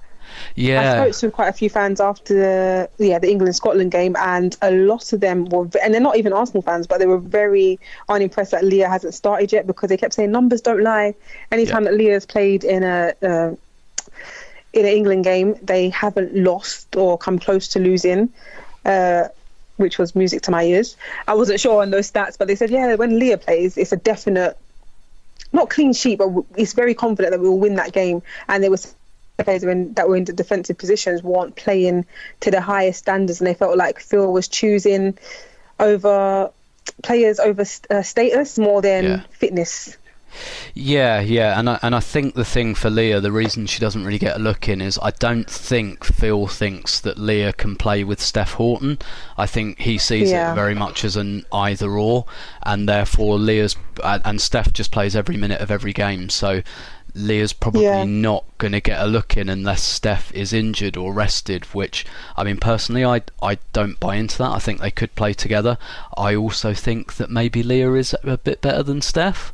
I 0.82 1.12
spoke 1.12 1.20
to 1.20 1.32
quite 1.32 1.48
a 1.50 1.54
few 1.54 1.70
fans 1.70 2.00
after 2.00 2.34
the 2.34 2.90
yeah 3.04 3.20
the 3.20 3.30
England 3.30 3.56
Scotland 3.56 3.92
game, 3.92 4.16
and 4.18 4.56
a 4.62 4.72
lot 4.72 5.14
of 5.14 5.20
them 5.20 5.46
were, 5.46 5.68
and 5.84 5.94
they're 5.94 6.02
not 6.02 6.18
even 6.18 6.34
Arsenal 6.34 6.62
fans, 6.62 6.88
but 6.88 7.00
they 7.00 7.06
were 7.06 7.18
very 7.18 7.80
unimpressed 8.10 8.52
that 8.52 8.64
Leah 8.64 8.90
hasn't 8.90 9.14
started 9.14 9.52
yet 9.52 9.68
because 9.68 9.90
they 9.90 9.98
kept 9.98 10.14
saying 10.14 10.32
numbers 10.32 10.62
don't 10.62 10.82
lie. 10.82 11.16
Anytime 11.52 11.84
Yeah. 11.84 11.92
that 11.92 11.98
Leah's 11.98 12.26
played 12.26 12.64
in 12.64 12.84
a 12.84 13.14
uh, 13.22 13.56
in 14.74 14.86
an 14.86 14.92
England 14.92 15.24
game, 15.24 15.56
they 15.62 15.90
haven't 15.90 16.36
lost 16.36 16.96
or 16.96 17.18
come 17.18 17.40
close 17.40 17.68
to 17.70 17.80
losing. 17.80 18.30
Uh, 18.86 19.28
which 19.78 19.98
was 19.98 20.16
music 20.16 20.42
to 20.44 20.52
my 20.52 20.64
ears. 20.64 20.96
I 21.28 21.34
wasn't 21.34 21.60
sure 21.60 21.82
on 21.82 21.90
those 21.90 22.12
stats, 22.12 22.38
but 22.38 22.48
they 22.48 22.56
said, 22.56 22.70
yeah, 22.70 22.94
when 22.94 23.18
Leah 23.18 23.40
plays, 23.40 23.76
it's 23.76 23.92
a 23.92 23.98
definite, 23.98 24.56
not 25.52 25.72
clean 25.72 25.94
sheet, 25.94 26.20
but 26.20 26.30
it's 26.56 26.74
very 26.74 26.94
confident 26.94 27.32
that 27.32 27.40
we 27.40 27.50
will 27.50 27.60
win 27.60 27.76
that 27.76 27.92
game. 27.92 28.22
And 28.48 28.64
there 28.64 28.70
was 28.70 28.94
players 29.38 29.62
that 29.62 29.68
were 29.68 29.72
in, 29.72 29.94
that 29.94 30.08
were 30.08 30.16
in 30.16 30.26
the 30.26 30.34
defensive 30.34 30.78
positions 30.78 31.24
weren't 31.24 31.56
playing 31.56 32.06
to 32.42 32.52
the 32.52 32.62
highest 32.62 33.00
standards, 33.00 33.40
and 33.40 33.48
they 33.48 33.54
felt 33.54 33.78
like 33.78 34.00
Phil 34.00 34.32
was 34.32 34.48
choosing 34.48 35.18
over 35.80 36.52
players 37.02 37.40
over 37.40 37.66
uh, 37.90 38.02
status 38.02 38.60
more 38.60 38.82
than 38.82 39.04
Yeah. 39.06 39.22
fitness. 39.32 39.98
Yeah, 40.74 41.20
yeah, 41.22 41.60
and 41.60 41.70
I, 41.70 41.80
and 41.84 41.94
I 41.94 42.00
think 42.00 42.34
the 42.34 42.44
thing 42.46 42.74
for 42.74 42.90
Leah, 42.90 43.20
the 43.22 43.32
reason 43.32 43.68
she 43.68 43.80
doesn't 43.80 44.04
really 44.04 44.18
get 44.18 44.36
a 44.36 44.40
look 44.40 44.68
in 44.68 44.82
is 44.82 44.98
I 45.02 45.12
don't 45.12 45.48
think 45.48 46.04
Phil 46.04 46.48
thinks 46.48 47.00
that 47.02 47.20
Leah 47.20 47.54
can 47.54 47.76
play 47.76 48.04
with 48.04 48.20
Steph 48.20 48.54
Houghton. 48.54 48.98
I 49.38 49.46
think 49.46 49.80
he 49.82 50.00
sees 50.00 50.32
Yeah. 50.32 50.52
it 50.52 50.56
very 50.56 50.74
much 50.74 51.04
as 51.06 51.16
an 51.16 51.46
either 51.54 51.92
or, 51.92 52.26
and 52.64 52.90
therefore 52.90 53.38
Leah's 53.38 53.76
and 54.04 54.42
Steph 54.42 54.74
just 54.74 54.92
plays 54.92 55.16
every 55.16 55.38
minute 55.38 55.62
of 55.62 55.70
every 55.70 55.94
game, 55.94 56.30
so. 56.30 56.62
Leah's 57.16 57.54
probably 57.54 57.84
Yeah. 57.84 58.04
not 58.06 58.44
going 58.58 58.72
to 58.72 58.82
get 58.82 59.02
a 59.02 59.06
look 59.06 59.38
in 59.38 59.48
unless 59.50 59.84
Steph 59.84 60.34
is 60.34 60.52
injured 60.54 60.98
or 60.98 61.14
rested. 61.14 61.66
Which, 61.66 62.06
I 62.36 62.44
mean, 62.44 62.58
personally, 62.58 63.06
I 63.06 63.22
I 63.42 63.58
don't 63.72 64.00
buy 64.00 64.16
into 64.16 64.38
that. 64.40 64.52
I 64.52 64.60
think 64.60 64.80
they 64.80 64.92
could 64.92 65.14
play 65.16 65.34
together. 65.34 65.78
I 66.18 66.36
also 66.36 66.74
think 66.74 67.16
that 67.16 67.30
maybe 67.30 67.62
Leah 67.64 67.94
is 67.94 68.16
a 68.24 68.38
bit 68.38 68.62
better 68.62 68.84
than 68.84 69.02
Steph. 69.02 69.54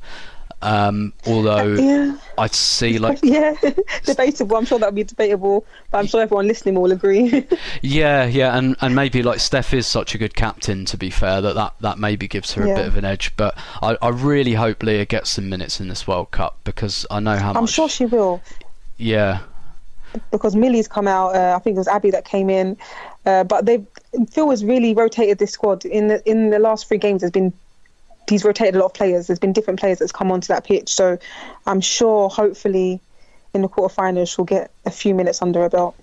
Um, 0.62 1.14
although 1.26 1.74
Yeah. 1.74 2.18
I'd 2.38 2.54
see 2.54 3.00
like 3.00 3.20
yeah, 3.24 3.56
debatable. 4.04 4.58
I'm 4.58 4.66
sure 4.66 4.78
that'll 4.80 4.94
be 4.94 5.04
debatable, 5.04 5.66
but 5.92 6.00
I'm 6.00 6.08
sure 6.08 6.22
everyone 6.22 6.48
listening 6.48 6.76
will 6.76 6.92
agree. 6.92 7.46
yeah 7.82 8.26
yeah 8.26 8.58
and 8.58 8.76
and 8.82 8.94
maybe 8.96 9.24
like 9.24 9.40
Steph 9.40 9.74
is 9.74 9.88
such 9.88 10.16
a 10.16 10.18
good 10.18 10.36
captain 10.36 10.86
to 10.86 10.98
be 10.98 11.10
fair 11.10 11.40
that 11.42 11.56
that, 11.56 11.74
that 11.80 11.98
maybe 11.98 12.28
gives 12.28 12.54
her 12.54 12.64
a 12.64 12.76
bit 12.76 12.88
of 12.88 12.98
an 12.98 13.06
edge 13.06 13.36
but 13.38 13.58
I, 13.82 13.98
I 14.02 14.10
really 14.10 14.54
hope 14.54 14.84
Leah 14.84 15.06
gets 15.06 15.30
some 15.30 15.48
minutes 15.50 15.80
in 15.80 15.88
this 15.88 16.08
World 16.08 16.32
Cup 16.32 16.58
because 16.64 17.06
I 17.10 17.20
know 17.20 17.38
how 17.38 17.54
I'm 17.54 17.62
much 17.62 17.72
sure 17.72 17.88
she 17.90 18.06
will. 18.06 18.42
yeah 18.98 19.40
because 20.32 20.56
Millie's 20.56 20.88
come 20.88 21.08
out. 21.08 21.36
Uh, 21.36 21.54
I 21.56 21.60
think 21.60 21.76
it 21.76 21.80
was 21.80 21.88
Abby 21.88 22.10
that 22.12 22.26
came 22.26 22.50
in, 22.50 22.78
uh, 23.26 23.44
but 23.44 23.66
they 23.66 23.84
Phil 24.32 24.50
has 24.50 24.66
really 24.66 24.94
rotated 24.94 25.38
this 25.38 25.52
squad 25.52 25.86
in 25.86 26.08
the 26.08 26.28
in 26.30 26.50
the 26.50 26.60
last 26.60 26.88
three 26.88 26.98
games. 26.98 27.22
There's 27.22 27.32
been 27.32 27.54
he's 28.30 28.44
rotated 28.46 28.76
a 28.76 28.80
lot 28.80 28.86
of 28.86 28.94
players. 28.94 29.28
There's 29.28 29.40
been 29.40 29.54
different 29.54 29.80
players 29.80 30.00
that's 30.00 30.12
come 30.12 30.32
onto 30.32 30.48
that 30.48 30.64
pitch. 30.64 30.94
So 30.94 31.18
I'm 31.66 31.82
sure, 31.82 32.30
hopefully, 32.30 33.02
in 33.54 33.62
the 33.62 33.70
quarterfinals, 33.70 34.34
she'll 34.34 34.46
get 34.46 34.72
a 34.86 34.92
few 34.92 35.16
minutes 35.16 35.42
under 35.42 35.62
her 35.62 35.70
belt. 35.70 35.96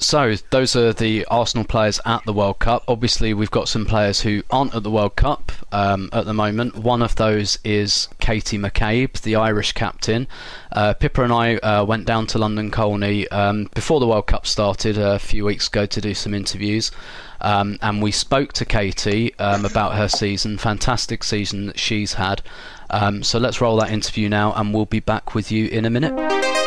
So 0.00 0.36
those 0.50 0.76
are 0.76 0.92
the 0.92 1.24
Arsenal 1.26 1.64
players 1.64 2.00
at 2.06 2.24
the 2.24 2.32
World 2.32 2.60
Cup. 2.60 2.84
Obviously, 2.86 3.34
we've 3.34 3.50
got 3.50 3.68
some 3.68 3.84
players 3.84 4.20
who 4.20 4.44
aren't 4.48 4.72
at 4.72 4.84
the 4.84 4.92
World 4.92 5.16
Cup 5.16 5.50
um, 5.72 6.08
at 6.12 6.24
the 6.24 6.32
moment. 6.32 6.76
One 6.76 7.02
of 7.02 7.16
those 7.16 7.58
is 7.64 8.08
Katie 8.20 8.58
McCabe, 8.58 9.20
the 9.20 9.34
Irish 9.34 9.72
captain. 9.72 10.28
Uh, 10.70 10.94
Pippa 10.94 11.24
and 11.24 11.32
I 11.32 11.56
uh, 11.56 11.84
went 11.84 12.06
down 12.06 12.28
to 12.28 12.38
London 12.38 12.70
Colney 12.70 13.26
um, 13.28 13.68
before 13.74 13.98
the 13.98 14.06
World 14.06 14.28
Cup 14.28 14.46
started 14.46 14.98
a 14.98 15.18
few 15.18 15.44
weeks 15.44 15.66
ago 15.66 15.84
to 15.86 16.00
do 16.00 16.14
some 16.14 16.32
interviews. 16.32 16.92
Um, 17.40 17.76
and 17.82 18.00
we 18.00 18.12
spoke 18.12 18.52
to 18.54 18.64
Katie 18.64 19.36
um, 19.40 19.64
about 19.64 19.94
her 19.96 20.08
season, 20.08 20.58
fantastic 20.58 21.24
season 21.24 21.66
that 21.66 21.78
she's 21.78 22.14
had. 22.14 22.42
Um, 22.90 23.24
so 23.24 23.40
let's 23.40 23.60
roll 23.60 23.76
that 23.78 23.90
interview 23.90 24.28
now, 24.28 24.52
and 24.54 24.72
we'll 24.72 24.86
be 24.86 25.00
back 25.00 25.34
with 25.34 25.50
you 25.50 25.66
in 25.66 25.84
a 25.84 25.90
minute. 25.90 26.57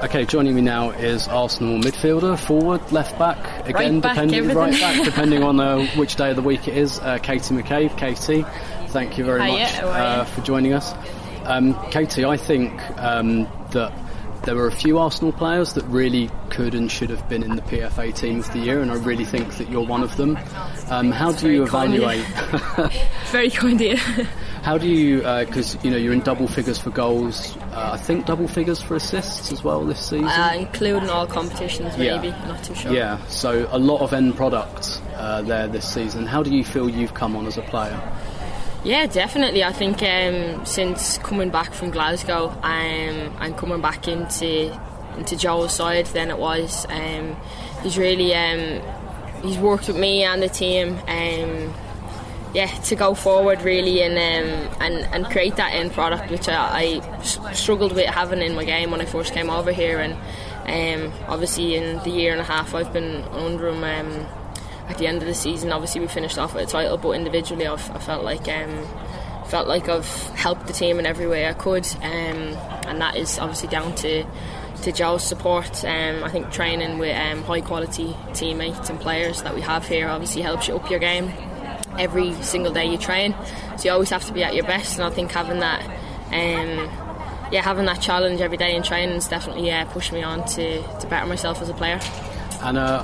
Okay, 0.00 0.24
joining 0.26 0.54
me 0.54 0.60
now 0.60 0.90
is 0.90 1.26
Arsenal 1.26 1.76
midfielder, 1.76 2.38
forward, 2.38 2.92
left 2.92 3.18
back, 3.18 3.66
again 3.66 3.94
Right 3.94 4.02
back, 4.02 4.12
depending 4.14 4.38
everything. 4.38 4.56
right 4.56 4.80
back 4.80 5.04
depending 5.04 5.42
on 5.42 5.58
uh, 5.58 5.84
which 5.96 6.14
day 6.14 6.30
of 6.30 6.36
the 6.36 6.42
week 6.42 6.68
it 6.68 6.76
is. 6.76 7.00
Uh, 7.00 7.18
Katie 7.18 7.52
McCabe, 7.52 7.98
Katie, 7.98 8.44
thank 8.90 9.18
you 9.18 9.24
very 9.24 9.42
Hiya, 9.42 9.64
much 9.64 9.74
uh, 9.82 10.24
for 10.24 10.40
joining 10.42 10.72
us. 10.72 10.94
Um, 11.46 11.74
Katie, 11.90 12.24
I 12.24 12.36
think 12.36 12.80
um, 13.00 13.48
that 13.72 13.92
there 14.44 14.54
were 14.54 14.66
a 14.66 14.72
few 14.72 14.98
Arsenal 14.98 15.32
players 15.32 15.74
that 15.74 15.84
really 15.84 16.30
could 16.50 16.74
and 16.74 16.90
should 16.90 17.10
have 17.10 17.28
been 17.28 17.42
in 17.42 17.56
the 17.56 17.62
PFA 17.62 18.14
team 18.14 18.40
of 18.40 18.52
the 18.52 18.58
year, 18.58 18.80
and 18.80 18.90
I 18.90 18.94
really 18.94 19.24
think 19.24 19.56
that 19.58 19.68
you're 19.68 19.84
one 19.86 20.02
of 20.02 20.16
them. 20.16 20.38
Um, 20.88 21.10
how 21.10 21.32
do 21.32 21.50
you 21.50 21.66
very 21.66 21.70
kind 21.70 21.94
of 21.94 22.00
you. 22.00 22.08
evaluate? 22.08 22.92
Very 23.30 23.50
kind 23.50 23.80
of 23.80 23.86
you. 23.86 23.96
How 24.62 24.76
do 24.76 24.88
you? 24.88 25.18
Because 25.18 25.82
you 25.84 25.90
know 25.90 25.96
you're 25.96 26.12
in 26.12 26.20
double 26.20 26.46
figures 26.48 26.78
for 26.78 26.90
goals. 26.90 27.56
Uh, 27.72 27.90
I 27.92 27.96
think 27.96 28.26
double 28.26 28.48
figures 28.48 28.82
for 28.82 28.96
assists 28.96 29.52
as 29.52 29.62
well 29.62 29.84
this 29.84 30.00
season. 30.00 30.24
uh, 30.26 30.52
including 30.58 31.08
all 31.08 31.26
competitions, 31.26 31.96
Yeah. 31.96 32.16
maybe. 32.16 32.30
Not 32.46 32.62
too 32.64 32.74
sure. 32.74 32.92
Yeah, 32.92 33.24
so 33.28 33.68
a 33.70 33.78
lot 33.78 34.00
of 34.00 34.12
end 34.12 34.36
products 34.36 35.00
uh, 35.14 35.42
there 35.42 35.68
this 35.68 35.86
season. 35.90 36.26
How 36.26 36.42
do 36.42 36.50
you 36.54 36.64
feel 36.64 36.88
you've 36.90 37.14
come 37.14 37.36
on 37.36 37.46
as 37.46 37.56
a 37.56 37.62
player? 37.62 37.98
Yeah, 38.84 39.06
definitely. 39.06 39.64
I 39.64 39.72
think 39.72 40.02
um, 40.02 40.64
since 40.64 41.18
coming 41.18 41.50
back 41.50 41.72
from 41.72 41.90
Glasgow 41.90 42.50
um, 42.62 43.36
and 43.40 43.56
coming 43.56 43.80
back 43.80 44.06
into 44.06 44.72
into 45.16 45.36
Joe's 45.36 45.74
side, 45.74 46.06
then 46.06 46.30
it 46.30 46.38
was. 46.38 46.86
Um, 46.88 47.36
he's 47.82 47.98
really 47.98 48.34
um, 48.34 48.80
he's 49.42 49.58
worked 49.58 49.88
with 49.88 49.96
me 49.96 50.22
and 50.22 50.40
the 50.40 50.48
team. 50.48 50.96
Um, 51.08 51.74
yeah, 52.54 52.66
to 52.84 52.96
go 52.96 53.14
forward 53.14 53.62
really 53.62 54.00
and 54.00 54.14
um, 54.16 54.76
and 54.80 54.94
and 55.12 55.26
create 55.26 55.56
that 55.56 55.74
end 55.74 55.92
product, 55.92 56.30
which 56.30 56.48
I 56.48 57.00
struggled 57.52 57.92
with 57.92 58.06
having 58.06 58.40
in 58.40 58.54
my 58.54 58.64
game 58.64 58.90
when 58.92 59.00
I 59.00 59.06
first 59.06 59.34
came 59.34 59.50
over 59.50 59.72
here, 59.72 59.98
and 59.98 61.12
obviously 61.26 61.74
in 61.74 61.98
the 62.04 62.10
year 62.10 62.32
and 62.32 62.40
a 62.40 62.44
half 62.44 62.74
I've 62.74 62.92
been 62.92 63.22
under 63.32 63.68
him. 63.68 64.26
At 64.88 64.98
the 64.98 65.06
end 65.06 65.20
of 65.22 65.28
the 65.28 65.34
season, 65.34 65.70
obviously 65.72 66.00
we 66.00 66.06
finished 66.08 66.38
off 66.38 66.54
with 66.54 66.68
a 66.68 66.70
title, 66.70 66.96
but 66.96 67.12
individually 67.12 67.66
I've, 67.66 67.90
I 67.90 67.98
felt 67.98 68.24
like 68.24 68.48
um, 68.48 68.86
felt 69.48 69.68
like 69.68 69.88
I've 69.88 70.08
helped 70.30 70.66
the 70.66 70.72
team 70.72 70.98
in 70.98 71.06
every 71.06 71.26
way 71.26 71.46
I 71.46 71.52
could, 71.52 71.86
um, 72.02 72.56
and 72.86 73.00
that 73.00 73.16
is 73.16 73.38
obviously 73.38 73.68
down 73.68 73.94
to 73.96 74.24
to 74.82 74.92
Joe's 74.92 75.24
support. 75.24 75.84
Um, 75.84 76.22
I 76.24 76.30
think 76.30 76.50
training 76.52 76.98
with 76.98 77.16
um, 77.16 77.42
high 77.42 77.60
quality 77.60 78.16
teammates 78.32 78.88
and 78.90 78.98
players 79.00 79.42
that 79.42 79.54
we 79.54 79.60
have 79.60 79.86
here 79.86 80.08
obviously 80.08 80.42
helps 80.42 80.68
you 80.68 80.76
up 80.76 80.88
your 80.88 81.00
game. 81.00 81.32
every 81.98 82.32
single 82.42 82.72
day 82.72 82.86
you 82.86 82.98
train. 82.98 83.34
So 83.76 83.84
you 83.84 83.90
always 83.90 84.10
have 84.10 84.24
to 84.26 84.32
be 84.32 84.42
at 84.42 84.54
your 84.54 84.64
best, 84.64 84.98
and 84.98 85.04
I 85.04 85.10
think 85.10 85.30
having 85.32 85.60
that, 85.60 85.82
um, 86.28 87.48
yeah, 87.52 87.62
having 87.62 87.86
that 87.86 88.00
challenge 88.00 88.40
every 88.40 88.56
day 88.56 88.74
in 88.74 88.82
training 88.82 89.14
has 89.14 89.28
definitely 89.28 89.66
yeah 89.66 89.84
pushed 89.84 90.12
me 90.12 90.22
on 90.22 90.46
to, 90.48 90.82
to 90.98 91.06
better 91.08 91.26
myself 91.26 91.60
as 91.62 91.68
a 91.68 91.74
player. 91.74 92.00
And 92.62 92.78
uh, 92.78 93.02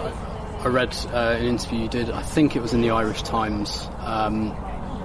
I 0.64 0.68
read 0.68 0.96
uh, 1.12 1.37
an 1.38 1.44
interview 1.44 1.81
you 1.81 1.88
did. 1.88 2.11
I 2.11 2.22
think 2.22 2.57
it 2.57 2.62
was 2.62 2.72
in 2.72 2.81
the 2.81 2.90
Irish 2.90 3.22
Times. 3.22 3.88
Um, 4.00 4.57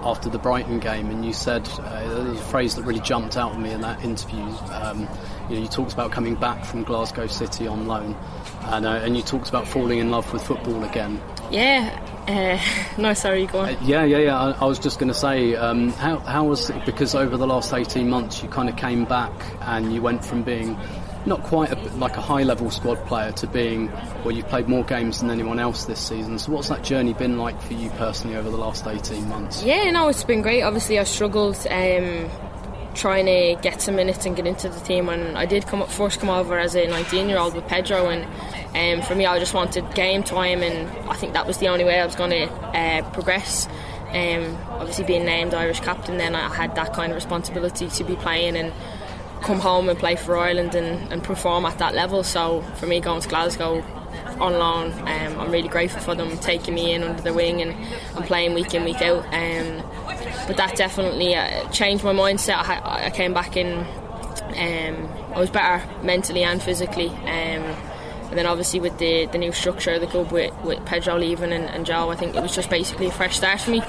after 0.01 0.29
the 0.29 0.39
Brighton 0.39 0.79
game, 0.79 1.09
and 1.09 1.25
you 1.25 1.33
said 1.33 1.67
uh, 1.79 2.07
there 2.07 2.23
was 2.23 2.39
a 2.39 2.43
phrase 2.43 2.75
that 2.75 2.83
really 2.83 3.01
jumped 3.01 3.37
out 3.37 3.53
at 3.53 3.59
me 3.59 3.71
in 3.71 3.81
that 3.81 4.03
interview. 4.03 4.43
Um, 4.71 5.01
you, 5.49 5.55
know, 5.55 5.61
you 5.61 5.67
talked 5.67 5.93
about 5.93 6.11
coming 6.11 6.35
back 6.35 6.63
from 6.63 6.83
Glasgow 6.83 7.27
City 7.27 7.67
on 7.67 7.87
loan, 7.87 8.15
and, 8.63 8.85
uh, 8.85 9.01
and 9.03 9.17
you 9.17 9.23
talked 9.23 9.49
about 9.49 9.67
falling 9.67 9.99
in 9.99 10.11
love 10.11 10.31
with 10.31 10.43
football 10.43 10.83
again. 10.83 11.21
Yeah. 11.51 11.99
Uh, 12.27 12.59
no, 13.01 13.13
sorry, 13.13 13.45
go 13.47 13.59
on. 13.59 13.69
Uh, 13.69 13.79
yeah, 13.81 14.03
yeah, 14.03 14.17
yeah. 14.19 14.39
I, 14.39 14.51
I 14.51 14.65
was 14.65 14.79
just 14.79 14.99
going 14.99 15.11
to 15.11 15.17
say, 15.17 15.55
um, 15.55 15.89
how, 15.93 16.19
how 16.19 16.45
was 16.45 16.69
it? 16.69 16.85
Because 16.85 17.15
over 17.15 17.37
the 17.37 17.47
last 17.47 17.73
18 17.73 18.09
months, 18.09 18.41
you 18.43 18.49
kind 18.49 18.69
of 18.69 18.75
came 18.77 19.05
back 19.05 19.33
and 19.61 19.93
you 19.93 20.01
went 20.01 20.23
from 20.23 20.43
being 20.43 20.77
not 21.25 21.43
quite 21.43 21.71
a, 21.71 21.75
like 21.97 22.15
a 22.17 22.21
high 22.21 22.43
level 22.43 22.71
squad 22.71 22.95
player 23.05 23.31
to 23.33 23.47
being 23.47 23.91
well 24.23 24.31
you've 24.31 24.47
played 24.47 24.67
more 24.67 24.83
games 24.83 25.19
than 25.19 25.29
anyone 25.29 25.59
else 25.59 25.85
this 25.85 25.99
season. 25.99 26.39
So 26.39 26.51
what's 26.51 26.69
that 26.69 26.83
journey 26.83 27.13
been 27.13 27.37
like 27.37 27.61
for 27.61 27.73
you 27.73 27.89
personally 27.91 28.37
over 28.37 28.49
the 28.49 28.57
last 28.57 28.87
18 28.87 29.27
months? 29.27 29.63
Yeah 29.63 29.89
no 29.91 30.07
it's 30.07 30.23
been 30.23 30.41
great. 30.41 30.63
Obviously 30.63 30.97
I 30.97 31.03
struggled 31.03 31.57
um, 31.69 32.29
trying 32.95 33.25
to 33.25 33.61
get 33.61 33.81
some 33.81 33.95
minutes 33.95 34.25
and 34.25 34.35
get 34.35 34.47
into 34.47 34.69
the 34.69 34.79
team 34.79 35.09
and 35.09 35.37
I 35.37 35.45
did 35.45 35.67
come 35.67 35.81
up 35.81 35.89
first 35.89 36.19
come 36.19 36.29
over 36.29 36.57
as 36.57 36.75
a 36.75 36.87
19 36.87 37.27
year 37.27 37.37
old 37.37 37.53
with 37.53 37.67
Pedro. 37.67 38.07
And 38.07 38.25
um, 38.75 39.05
for 39.05 39.15
me 39.15 39.25
I 39.25 39.39
just 39.39 39.53
wanted 39.53 39.93
game 39.95 40.23
time 40.23 40.63
and 40.63 40.89
I 41.09 41.15
think 41.15 41.33
that 41.33 41.45
was 41.45 41.57
the 41.57 41.67
only 41.67 41.83
way 41.83 41.99
I 41.99 42.05
was 42.05 42.15
going 42.15 42.31
to 42.31 42.45
uh, 42.49 43.09
progress. 43.11 43.67
Um, 44.09 44.57
obviously 44.69 45.05
being 45.05 45.25
named 45.25 45.53
Irish 45.53 45.81
captain 45.81 46.17
then 46.17 46.33
I 46.33 46.51
had 46.51 46.73
that 46.75 46.93
kind 46.93 47.11
of 47.11 47.15
responsibility 47.15 47.89
to 47.89 48.03
be 48.03 48.15
playing 48.15 48.55
and 48.57 48.73
come 49.41 49.59
home 49.59 49.89
and 49.89 49.97
play 49.97 50.15
for 50.15 50.37
Ireland 50.37 50.75
and, 50.75 51.11
and 51.11 51.23
perform 51.23 51.65
at 51.65 51.77
that 51.79 51.95
level. 51.95 52.23
So 52.23 52.61
for 52.77 52.85
me, 52.85 52.99
going 52.99 53.21
to 53.21 53.29
Glasgow 53.29 53.83
on 54.39 54.53
loan, 54.53 54.91
um, 54.91 55.39
I'm 55.39 55.51
really 55.51 55.67
grateful 55.67 56.01
for 56.01 56.15
them 56.15 56.37
taking 56.37 56.73
me 56.73 56.93
in 56.93 57.03
under 57.03 57.21
their 57.21 57.33
wing 57.33 57.61
and, 57.61 57.71
and 58.15 58.25
playing 58.25 58.53
week 58.53 58.73
in 58.73 58.83
week 58.83 59.01
out. 59.01 59.23
Um, 59.25 59.83
but 60.47 60.57
that 60.57 60.75
definitely 60.75 61.35
uh, 61.35 61.69
changed 61.69 62.03
my 62.03 62.13
mindset. 62.13 62.55
I, 62.55 63.05
I 63.05 63.09
came 63.09 63.33
back 63.33 63.55
in. 63.55 63.85
Um, 64.49 65.09
I 65.33 65.39
was 65.39 65.49
better 65.49 65.87
mentally 66.03 66.43
and 66.43 66.61
physically. 66.61 67.09
Um, 67.09 67.75
and 68.29 68.37
then 68.37 68.45
obviously 68.45 68.79
with 68.79 68.97
the, 68.99 69.25
the 69.27 69.37
new 69.37 69.51
structure 69.51 69.91
of 69.91 70.01
the 70.01 70.07
club 70.07 70.31
with, 70.31 70.53
with 70.63 70.85
Pedro 70.85 71.17
leaving 71.17 71.51
and, 71.51 71.65
and 71.65 71.85
Joe, 71.85 72.09
I 72.09 72.15
think 72.15 72.35
it 72.35 72.41
was 72.41 72.53
just 72.53 72.69
basically 72.69 73.07
a 73.07 73.11
fresh 73.11 73.37
start 73.37 73.59
for 73.61 73.71
me, 73.71 73.81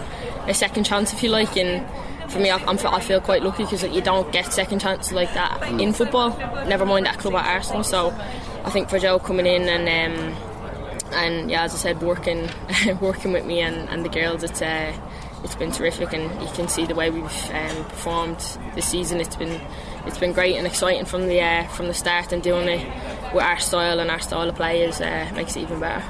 a 0.46 0.54
second 0.54 0.84
chance 0.84 1.12
if 1.12 1.22
you 1.22 1.28
like. 1.28 1.56
And 1.56 1.86
for 2.30 2.38
me, 2.38 2.50
I'm, 2.50 2.78
I 2.86 3.00
feel 3.00 3.20
quite 3.20 3.42
lucky 3.42 3.64
because 3.64 3.82
like, 3.82 3.92
you 3.92 4.00
don't 4.00 4.30
get 4.32 4.52
second 4.52 4.80
chances 4.80 5.12
like 5.12 5.34
that 5.34 5.62
in 5.80 5.92
football. 5.92 6.36
Never 6.66 6.86
mind 6.86 7.06
that 7.06 7.18
club 7.18 7.34
at 7.34 7.46
Arsenal. 7.46 7.84
So 7.84 8.10
I 8.64 8.70
think 8.70 8.88
for 8.88 8.98
Joe 8.98 9.18
coming 9.18 9.46
in 9.46 9.68
and 9.68 9.88
um, 9.88 10.50
and 11.12 11.50
yeah, 11.50 11.64
as 11.64 11.74
I 11.74 11.76
said, 11.76 12.02
working 12.02 12.48
working 13.00 13.32
with 13.32 13.44
me 13.44 13.60
and, 13.60 13.88
and 13.88 14.04
the 14.04 14.08
girls, 14.08 14.42
it's 14.42 14.62
uh, 14.62 14.96
it's 15.42 15.54
been 15.54 15.72
terrific, 15.72 16.12
and 16.12 16.24
you 16.40 16.48
can 16.54 16.68
see 16.68 16.86
the 16.86 16.94
way 16.94 17.10
we've 17.10 17.50
um, 17.52 17.84
performed 17.86 18.38
this 18.74 18.86
season. 18.86 19.20
It's 19.20 19.36
been 19.36 19.60
it's 20.06 20.18
been 20.18 20.32
great 20.32 20.56
and 20.56 20.66
exciting 20.66 21.06
from 21.06 21.26
the 21.26 21.40
uh, 21.40 21.66
from 21.68 21.88
the 21.88 21.94
start, 21.94 22.32
and 22.32 22.42
doing 22.42 22.68
it 22.68 22.86
with 23.34 23.42
our 23.42 23.58
style 23.58 24.00
and 24.00 24.10
our 24.10 24.20
style 24.20 24.48
of 24.48 24.54
play 24.54 24.82
is 24.82 25.00
uh, 25.00 25.30
makes 25.34 25.56
it 25.56 25.60
even 25.60 25.80
better. 25.80 26.04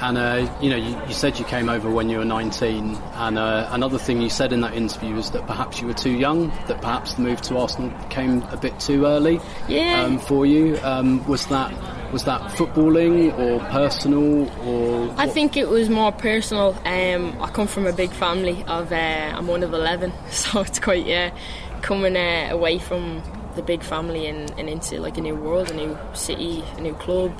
And 0.00 0.18
uh, 0.18 0.58
you 0.60 0.70
know, 0.70 0.76
you, 0.76 1.00
you, 1.06 1.14
said 1.14 1.38
you 1.38 1.44
came 1.44 1.68
over 1.68 1.88
when 1.88 2.08
you 2.08 2.18
were 2.18 2.24
19, 2.24 2.96
and 2.96 3.38
uh, 3.38 3.68
another 3.70 3.98
thing 3.98 4.20
you 4.20 4.28
said 4.28 4.52
in 4.52 4.60
that 4.62 4.74
interview 4.74 5.16
is 5.16 5.30
that 5.30 5.46
perhaps 5.46 5.80
you 5.80 5.86
were 5.86 5.94
too 5.94 6.10
young, 6.10 6.48
that 6.66 6.80
perhaps 6.80 7.14
the 7.14 7.22
move 7.22 7.40
to 7.42 7.56
Arsenal 7.56 7.92
came 8.08 8.42
a 8.50 8.56
bit 8.56 8.78
too 8.80 9.06
early 9.06 9.40
yeah. 9.68 10.02
um, 10.02 10.18
for 10.18 10.46
you. 10.46 10.78
Um, 10.82 11.24
was 11.28 11.46
that 11.46 11.72
was 12.12 12.24
that 12.24 12.40
footballing 12.52 13.36
or 13.38 13.60
personal 13.70 14.48
or? 14.66 15.08
What? 15.08 15.18
I 15.18 15.28
think 15.28 15.56
it 15.56 15.68
was 15.68 15.88
more 15.88 16.12
personal. 16.12 16.76
Um, 16.84 17.40
I 17.40 17.48
come 17.50 17.68
from 17.68 17.86
a 17.86 17.92
big 17.92 18.10
family 18.10 18.64
of 18.66 18.92
uh, 18.92 19.32
I'm 19.34 19.46
one 19.46 19.62
of 19.62 19.72
11, 19.72 20.12
so 20.30 20.60
it's 20.60 20.80
quite 20.80 21.06
yeah, 21.06 21.36
coming 21.82 22.16
uh, 22.16 22.48
away 22.50 22.78
from 22.78 23.22
the 23.54 23.62
big 23.62 23.82
family 23.82 24.26
and, 24.26 24.52
and 24.58 24.68
into 24.68 25.00
like 25.00 25.16
a 25.18 25.20
new 25.20 25.36
world, 25.36 25.70
a 25.70 25.74
new 25.74 25.96
city, 26.14 26.64
a 26.76 26.80
new 26.80 26.94
club. 26.94 27.32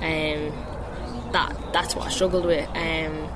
Um, 0.00 0.52
that 1.32 1.56
that's 1.72 1.94
what 1.94 2.06
I 2.06 2.10
struggled 2.10 2.44
with. 2.44 2.68
Um, 2.74 3.28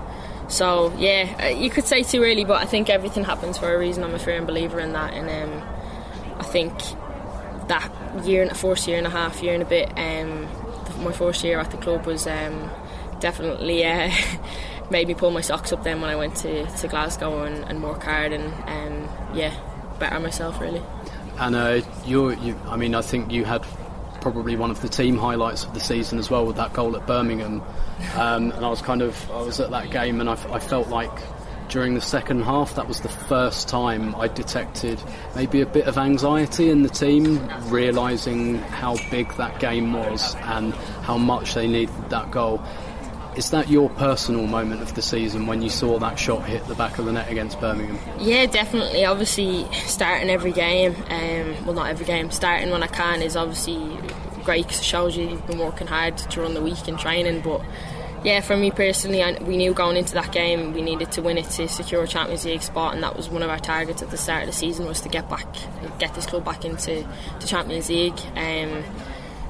so 0.49 0.95
yeah, 0.97 1.37
uh, 1.43 1.59
you 1.59 1.71
could 1.71 1.85
say 1.85 2.03
too 2.03 2.23
early, 2.23 2.45
but 2.45 2.63
I 2.63 2.67
think 2.67 2.89
everything 2.89 3.25
happens 3.25 3.59
for 3.59 3.75
a 3.75 3.79
reason. 3.79 4.05
I'm 4.05 4.15
a 4.15 4.19
firm 4.19 4.47
believer 4.47 4.79
in 4.81 4.93
that, 4.93 5.13
and 5.13 5.29
um, 5.29 5.69
I 6.39 6.45
think 6.45 6.73
that 7.69 7.91
year, 8.25 8.43
and 8.43 8.51
a 8.51 8.55
first 8.55 8.87
year 8.87 8.99
and 8.99 9.07
a 9.07 9.11
half, 9.11 9.43
year 9.43 9.55
and 9.55 9.63
a 9.63 9.67
bit, 9.67 9.91
um, 9.97 10.47
my 11.03 11.13
first 11.13 11.43
year 11.43 11.59
at 11.59 11.71
the 11.71 11.77
club 11.77 12.07
was 12.07 12.27
um, 12.27 12.71
definitely 13.21 13.85
uh, 13.85 14.11
made 14.91 15.09
me 15.09 15.15
pull 15.15 15.31
my 15.31 15.41
socks 15.41 15.73
up. 15.73 15.83
Then 15.83 16.01
when 16.01 16.11
I 16.11 16.17
went 16.17 16.37
to, 16.37 16.67
to 16.67 16.89
Glasgow 16.89 17.43
and, 17.43 17.65
and 17.65 17.83
work 17.83 18.05
hard 18.05 18.33
and 18.33 18.53
um, 18.69 19.09
yeah, 19.35 19.55
better 19.99 20.21
myself 20.21 20.61
really. 20.61 20.83
And 21.39 21.55
uh, 21.55 21.83
you, 22.05 22.31
you, 22.31 22.59
I 22.67 22.77
mean, 22.77 22.95
I 22.95 23.03
think 23.03 23.31
you 23.31 23.45
had 23.45 23.67
probably 24.33 24.57
one 24.57 24.73
of 24.73 24.81
the 24.83 24.89
team 24.89 25.17
highlights 25.17 25.63
of 25.63 25.73
the 25.73 25.79
season 25.79 26.19
as 26.19 26.29
well 26.29 26.45
with 26.45 26.57
that 26.57 26.73
goal 26.73 26.97
at 26.97 27.07
Birmingham. 27.07 27.63
Um, 28.17 28.51
and 28.51 28.67
I 28.67 28.69
was 28.69 28.83
kind 28.83 29.01
of 29.01 29.31
I 29.31 29.41
was 29.43 29.61
at 29.61 29.71
that 29.71 29.93
game 29.93 30.21
and 30.21 30.29
I, 30.29 30.33
I 30.53 30.59
felt 30.59 30.89
like 30.89 31.17
during 31.69 31.95
the 31.95 32.01
second 32.01 32.43
half 32.43 32.75
that 32.75 32.89
was 32.89 33.03
the 33.03 33.09
first 33.09 33.69
time 33.69 34.17
I 34.17 34.27
detected 34.27 35.01
maybe 35.37 35.61
a 35.61 35.67
bit 35.67 35.87
of 35.87 35.97
anxiety 35.97 36.71
in 36.71 36.83
the 36.83 36.89
team, 36.89 37.49
realising 37.69 38.57
how 38.57 38.97
big 39.13 39.33
that 39.37 39.61
game 39.61 39.93
was 39.93 40.35
and 40.35 40.75
how 40.75 41.19
much 41.19 41.55
they 41.55 41.69
needed 41.69 42.11
that 42.11 42.33
goal. 42.33 42.61
Is 43.37 43.51
that 43.51 43.69
your 43.69 43.91
personal 43.91 44.47
moment 44.47 44.81
of 44.81 44.95
the 44.95 45.03
season 45.03 45.47
when 45.47 45.61
you 45.61 45.69
saw 45.69 45.99
that 45.99 46.19
shot 46.19 46.47
hit 46.47 46.67
the 46.69 46.75
back 46.75 46.99
of 46.99 47.05
the 47.05 47.13
net 47.13 47.31
against 47.31 47.61
Birmingham? 47.61 47.99
Yeah, 48.19 48.47
definitely. 48.47 49.05
Obviously, 49.05 49.71
starting 49.73 50.31
every 50.31 50.53
game, 50.53 50.95
um, 51.11 51.67
well, 51.67 51.75
not 51.75 51.91
every 51.91 52.07
game, 52.07 52.31
starting 52.31 52.71
when 52.71 52.83
I 52.83 52.87
can 52.87 53.21
is 53.21 53.37
obviously 53.37 53.99
great 54.43 54.67
because 54.67 54.81
it 54.81 54.85
shows 54.85 55.17
you 55.19 55.29
you've 55.29 55.47
been 55.47 55.59
working 55.59 55.87
hard 55.87 56.17
during 56.31 56.55
the 56.55 56.63
week 56.63 56.89
in 56.89 56.97
training. 56.97 57.43
But 57.43 57.61
yeah, 58.25 58.41
for 58.41 58.57
me 58.57 58.71
personally, 58.71 59.23
I, 59.23 59.33
we 59.43 59.59
knew 59.59 59.75
going 59.75 59.99
into 59.99 60.15
that 60.15 60.33
game 60.33 60.73
we 60.73 60.81
needed 60.81 61.13
to 61.13 61.23
win 61.23 61.37
it 61.37 61.51
to 61.51 61.69
secure 61.69 62.03
a 62.05 62.09
Champions 62.09 62.47
League 62.47 62.63
spot, 62.63 62.95
and 62.95 63.03
that 63.03 63.17
was 63.17 63.29
one 63.29 63.43
of 63.43 63.51
our 63.51 63.59
targets 63.59 64.01
at 64.01 64.11
the 64.11 64.17
start 64.17 64.45
of 64.45 64.47
the 64.47 64.55
season 64.55 64.87
was 64.87 65.03
to 65.03 65.11
get 65.11 65.29
back, 65.29 65.47
get 65.99 66.15
this 66.15 66.25
club 66.25 66.45
back 66.45 66.65
into 66.65 67.07
the 67.41 67.47
Champions 67.47 67.91
League. 67.91 68.19
Um, 68.35 68.83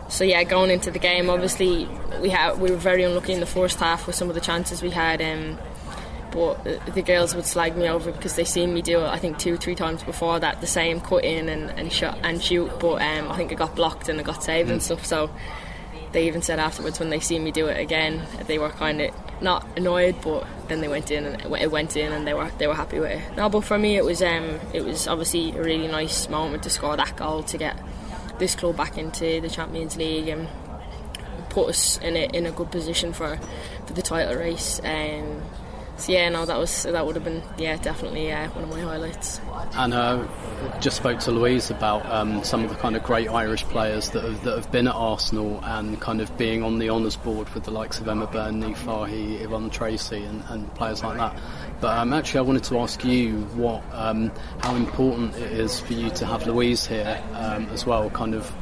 so 0.08 0.24
yeah, 0.24 0.44
going 0.44 0.70
into 0.70 0.90
the 0.90 0.98
game, 0.98 1.28
obviously 1.30 1.88
we 2.20 2.30
had 2.30 2.58
we 2.58 2.70
were 2.70 2.76
very 2.76 3.02
unlucky 3.02 3.32
in 3.32 3.40
the 3.40 3.46
first 3.46 3.78
half 3.80 4.06
with 4.06 4.16
some 4.16 4.28
of 4.28 4.34
the 4.34 4.40
chances 4.40 4.82
we 4.82 4.90
had. 4.90 5.20
Um, 5.20 5.58
but 6.32 6.62
the 6.94 7.02
girls 7.02 7.34
would 7.34 7.46
slag 7.46 7.76
me 7.76 7.88
over 7.88 8.12
because 8.12 8.36
they 8.36 8.44
seen 8.44 8.74
me 8.74 8.82
do 8.82 9.00
it. 9.00 9.06
I 9.06 9.18
think 9.18 9.38
two 9.38 9.54
or 9.54 9.56
three 9.56 9.74
times 9.74 10.02
before 10.02 10.38
that, 10.40 10.60
the 10.60 10.66
same 10.66 11.00
cut 11.00 11.24
in 11.24 11.48
and, 11.48 11.70
and 11.70 11.90
shot 11.90 12.18
and 12.22 12.42
shoot. 12.42 12.70
But 12.78 13.00
um, 13.00 13.30
I 13.30 13.36
think 13.36 13.52
it 13.52 13.54
got 13.54 13.74
blocked 13.74 14.08
and 14.08 14.20
it 14.20 14.26
got 14.26 14.42
saved 14.42 14.68
mm. 14.68 14.72
and 14.72 14.82
stuff. 14.82 15.06
So 15.06 15.30
they 16.12 16.26
even 16.26 16.42
said 16.42 16.58
afterwards 16.58 16.98
when 17.00 17.10
they 17.10 17.20
seen 17.20 17.42
me 17.42 17.52
do 17.52 17.66
it 17.68 17.80
again, 17.80 18.22
they 18.46 18.58
were 18.58 18.70
kind 18.70 19.00
of 19.00 19.14
not 19.40 19.66
annoyed, 19.76 20.16
but 20.22 20.46
then 20.68 20.80
they 20.80 20.88
went 20.88 21.10
in 21.10 21.24
and 21.24 21.54
it 21.54 21.70
went 21.70 21.96
in 21.96 22.12
and 22.12 22.26
they 22.26 22.34
were 22.34 22.50
they 22.58 22.66
were 22.66 22.74
happy 22.74 22.98
with 22.98 23.12
it. 23.12 23.36
No, 23.36 23.48
but 23.48 23.62
for 23.64 23.78
me 23.78 23.96
it 23.96 24.04
was 24.04 24.22
um, 24.22 24.60
it 24.72 24.84
was 24.84 25.08
obviously 25.08 25.50
a 25.52 25.62
really 25.62 25.88
nice 25.88 26.28
moment 26.28 26.62
to 26.64 26.70
score 26.70 26.96
that 26.96 27.16
goal 27.16 27.42
to 27.44 27.58
get 27.58 27.78
this 28.38 28.54
club 28.54 28.76
back 28.76 28.98
into 28.98 29.40
the 29.40 29.48
Champions 29.48 29.96
League 29.96 30.28
and 30.28 30.48
put 31.48 31.70
us 31.70 31.98
in 31.98 32.16
a 32.16 32.24
in 32.36 32.46
a 32.46 32.52
good 32.52 32.70
position 32.70 33.12
for 33.12 33.38
for 33.86 33.92
the 33.92 34.02
title 34.02 34.34
race. 34.34 34.80
Um, 34.84 35.42
so 35.98 36.12
yeah, 36.12 36.28
no, 36.28 36.44
that 36.44 36.58
was 36.58 36.82
that 36.82 37.06
would 37.06 37.14
have 37.16 37.24
been 37.24 37.42
yeah 37.56 37.76
definitely 37.76 38.30
uh, 38.30 38.48
one 38.50 38.64
of 38.64 38.70
my 38.70 38.80
highlights. 38.80 39.40
And 39.74 39.94
uh, 39.94 40.26
just 40.80 40.96
spoke 40.98 41.20
to 41.20 41.30
Louise 41.30 41.70
about 41.70 42.04
um, 42.06 42.44
some 42.44 42.64
of 42.64 42.70
the 42.70 42.76
kind 42.76 42.96
of 42.96 43.02
great 43.02 43.28
Irish 43.28 43.64
players 43.64 44.10
that 44.10 44.22
have, 44.22 44.44
that 44.44 44.56
have 44.56 44.70
been 44.70 44.88
at 44.88 44.94
Arsenal 44.94 45.60
and 45.64 46.00
kind 46.00 46.20
of 46.20 46.36
being 46.36 46.62
on 46.62 46.78
the 46.78 46.90
honours 46.90 47.16
board 47.16 47.48
with 47.50 47.64
the 47.64 47.70
likes 47.70 47.98
of 47.98 48.08
Emma 48.08 48.26
Byrne, 48.26 48.74
Fahey, 48.74 49.36
Yvonne 49.36 49.70
Tracy, 49.70 50.22
and, 50.22 50.42
and 50.48 50.72
players 50.74 51.02
like 51.02 51.16
that. 51.16 51.40
But 51.80 51.96
um, 51.96 52.12
actually, 52.12 52.38
I 52.38 52.42
wanted 52.42 52.64
to 52.64 52.78
ask 52.80 53.04
you 53.04 53.40
what 53.54 53.82
um, 53.92 54.30
how 54.58 54.74
important 54.74 55.34
it 55.36 55.52
is 55.52 55.80
for 55.80 55.94
you 55.94 56.10
to 56.10 56.26
have 56.26 56.46
Louise 56.46 56.86
here 56.86 57.22
um, 57.32 57.68
as 57.70 57.86
well, 57.86 58.10
kind 58.10 58.34
of 58.34 58.54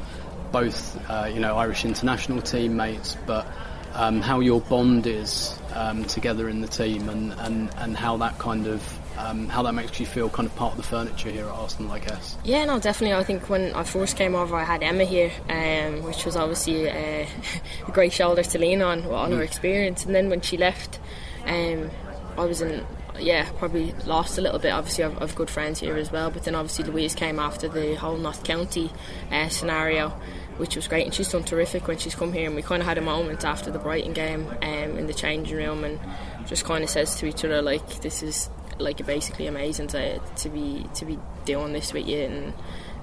both 0.52 0.98
uh, 1.10 1.28
you 1.32 1.40
know 1.40 1.56
Irish 1.56 1.84
international 1.84 2.40
teammates, 2.40 3.16
but 3.26 3.46
um, 3.94 4.20
how 4.20 4.40
your 4.40 4.60
bond 4.60 5.06
is 5.06 5.58
um, 5.74 6.04
together 6.04 6.48
in 6.48 6.60
the 6.60 6.68
team 6.68 7.08
and, 7.08 7.32
and, 7.34 7.74
and 7.76 7.96
how 7.96 8.16
that 8.18 8.38
kind 8.38 8.66
of 8.66 8.98
um, 9.16 9.48
how 9.48 9.62
that 9.62 9.74
makes 9.74 10.00
you 10.00 10.06
feel 10.06 10.28
kind 10.28 10.48
of 10.48 10.56
part 10.56 10.72
of 10.72 10.76
the 10.76 10.82
furniture 10.82 11.30
here 11.30 11.44
at 11.44 11.52
Arsenal, 11.52 11.92
I 11.92 12.00
guess. 12.00 12.36
Yeah, 12.44 12.64
no, 12.64 12.80
definitely. 12.80 13.14
I 13.14 13.22
think 13.22 13.48
when 13.48 13.72
I 13.72 13.84
first 13.84 14.16
came 14.16 14.34
over, 14.34 14.56
I 14.56 14.64
had 14.64 14.82
Emma 14.82 15.04
here, 15.04 15.30
um, 15.48 16.02
which 16.02 16.24
was 16.24 16.36
obviously 16.36 16.86
a, 16.86 17.28
a, 17.86 17.90
great 17.92 18.12
shoulder 18.12 18.42
to 18.42 18.58
lean 18.58 18.82
on 18.82 19.04
on 19.06 19.30
mm. 19.30 19.36
her 19.36 19.42
experience. 19.42 20.04
And 20.04 20.14
then 20.14 20.30
when 20.30 20.40
she 20.40 20.56
left, 20.56 20.98
um, 21.46 21.90
I 22.36 22.44
was 22.44 22.60
in 22.60 22.84
yeah, 23.18 23.48
probably 23.58 23.92
lost 24.06 24.38
a 24.38 24.40
little 24.40 24.58
bit. 24.58 24.72
Obviously, 24.72 25.04
I've, 25.04 25.22
I've 25.22 25.34
good 25.34 25.50
friends 25.50 25.80
here 25.80 25.96
as 25.96 26.10
well. 26.10 26.30
But 26.30 26.44
then 26.44 26.54
obviously 26.54 26.84
Louise 26.84 27.14
came 27.14 27.38
after 27.38 27.68
the 27.68 27.94
whole 27.94 28.16
Notts 28.16 28.40
County 28.40 28.90
uh, 29.30 29.48
scenario, 29.48 30.18
which 30.56 30.76
was 30.76 30.88
great. 30.88 31.04
And 31.04 31.14
she's 31.14 31.28
done 31.30 31.44
terrific 31.44 31.86
when 31.88 31.98
she's 31.98 32.14
come 32.14 32.32
here. 32.32 32.46
And 32.46 32.54
we 32.54 32.62
kind 32.62 32.80
of 32.82 32.88
had 32.88 32.98
a 32.98 33.02
moment 33.02 33.44
after 33.44 33.70
the 33.70 33.78
Brighton 33.78 34.12
game 34.12 34.48
um, 34.62 34.98
in 34.98 35.06
the 35.06 35.14
changing 35.14 35.56
room, 35.56 35.84
and 35.84 35.98
just 36.46 36.64
kind 36.64 36.84
of 36.84 36.90
says 36.90 37.16
to 37.16 37.26
each 37.26 37.44
other 37.44 37.62
like, 37.62 38.00
"This 38.00 38.22
is 38.22 38.50
like 38.78 39.04
basically 39.06 39.46
amazing 39.46 39.88
to 39.88 40.18
to 40.18 40.48
be 40.48 40.86
to 40.94 41.04
be 41.04 41.18
doing 41.44 41.72
this 41.72 41.92
with 41.92 42.06
you." 42.06 42.52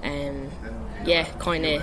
And 0.02 0.50
um, 0.50 0.50
yeah, 1.04 1.24
kind 1.38 1.64
of 1.64 1.82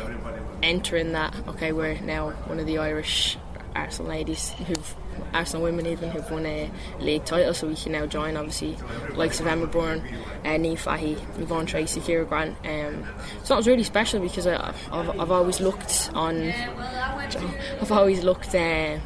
entering 0.61 1.13
that. 1.13 1.35
Okay, 1.47 1.71
we're 1.71 1.99
now 2.01 2.31
one 2.47 2.59
of 2.59 2.65
the 2.65 2.77
Irish 2.77 3.37
Arsenal 3.75 4.09
ladies 4.09 4.51
who've 4.51 4.95
Arsenal 5.33 5.63
women 5.63 5.85
even 5.85 6.09
who've 6.09 6.29
won 6.31 6.45
a 6.45 6.69
league 6.99 7.25
title, 7.25 7.53
so 7.53 7.67
we 7.67 7.75
can 7.75 7.91
now 7.91 8.05
join 8.05 8.37
obviously 8.37 8.77
likes 9.13 9.39
of 9.39 9.47
Emma 9.47 9.67
Byrne, 9.67 10.01
uh, 10.45 10.49
Niamh 10.49 10.77
Fahey, 10.77 11.13
Yvonne 11.37 11.65
Tracy, 11.65 12.01
Ciara 12.01 12.25
Grant. 12.25 12.55
Um, 12.65 13.05
so 13.43 13.55
it 13.55 13.57
was 13.57 13.67
really 13.67 13.83
special 13.83 14.19
because 14.19 14.47
I, 14.47 14.73
have 14.91 15.19
I've 15.19 15.31
always 15.31 15.59
looked 15.59 16.09
on, 16.13 16.51
I've 16.51 17.91
always 17.91 18.23
looked 18.23 18.55
uh, 18.55 18.97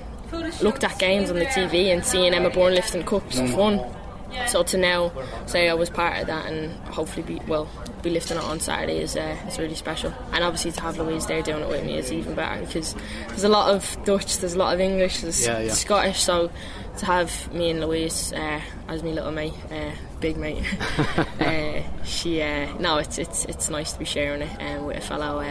looked 0.62 0.84
at 0.84 0.98
games 1.00 1.30
on 1.30 1.38
the 1.38 1.46
TV 1.46 1.94
and 1.94 2.04
seeing 2.04 2.34
Emma 2.34 2.50
Byrne 2.50 2.74
lifting 2.76 3.04
cups 3.04 3.40
mm. 3.40 3.56
fun. 3.56 4.03
So 4.48 4.64
to 4.64 4.78
now 4.78 5.12
say 5.46 5.70
I 5.70 5.74
was 5.74 5.90
part 5.90 6.20
of 6.20 6.28
that 6.28 6.46
and 6.46 6.72
hopefully 6.88 7.24
be 7.24 7.46
well 7.48 7.70
be 8.02 8.10
lifting 8.10 8.38
it 8.38 8.44
on 8.44 8.60
Saturday 8.60 9.00
is 9.00 9.16
uh, 9.16 9.38
is 9.48 9.58
really 9.58 9.76
special. 9.76 10.14
And 10.32 10.44
obviously 10.44 10.72
to 10.72 10.82
have 10.82 10.98
Louise 10.98 11.26
there 11.26 11.42
doing 11.42 11.64
it 11.64 11.70
with 11.70 11.86
me 11.86 11.98
is 11.98 12.12
even 12.12 12.36
better 12.36 12.66
because 12.66 12.96
there's 13.30 13.44
a 13.44 13.50
lot 13.50 13.74
of 13.74 13.98
Dutch, 14.06 14.38
there's 14.40 14.54
a 14.54 14.58
lot 14.58 14.74
of 14.74 14.80
English, 14.80 15.22
there's 15.22 15.46
yeah, 15.46 15.60
yeah. 15.60 15.74
Scottish. 15.74 16.22
So 16.22 16.52
to 16.98 17.06
have 17.06 17.54
me 17.54 17.72
and 17.72 17.80
Louise 17.80 18.34
uh, 18.34 18.62
as 18.88 19.04
my 19.04 19.10
little 19.10 19.32
mate, 19.32 19.54
uh, 19.72 19.92
big 20.20 20.38
mate, 20.38 20.64
uh, 21.40 21.82
she 22.04 22.42
uh, 22.42 22.78
no, 22.78 22.98
it's 22.98 23.18
it's 23.18 23.46
it's 23.46 23.70
nice 23.70 23.94
to 23.94 24.00
be 24.00 24.06
sharing 24.06 24.42
it 24.42 24.62
uh, 24.62 24.84
with 24.84 24.98
a 24.98 25.02
fellow 25.02 25.44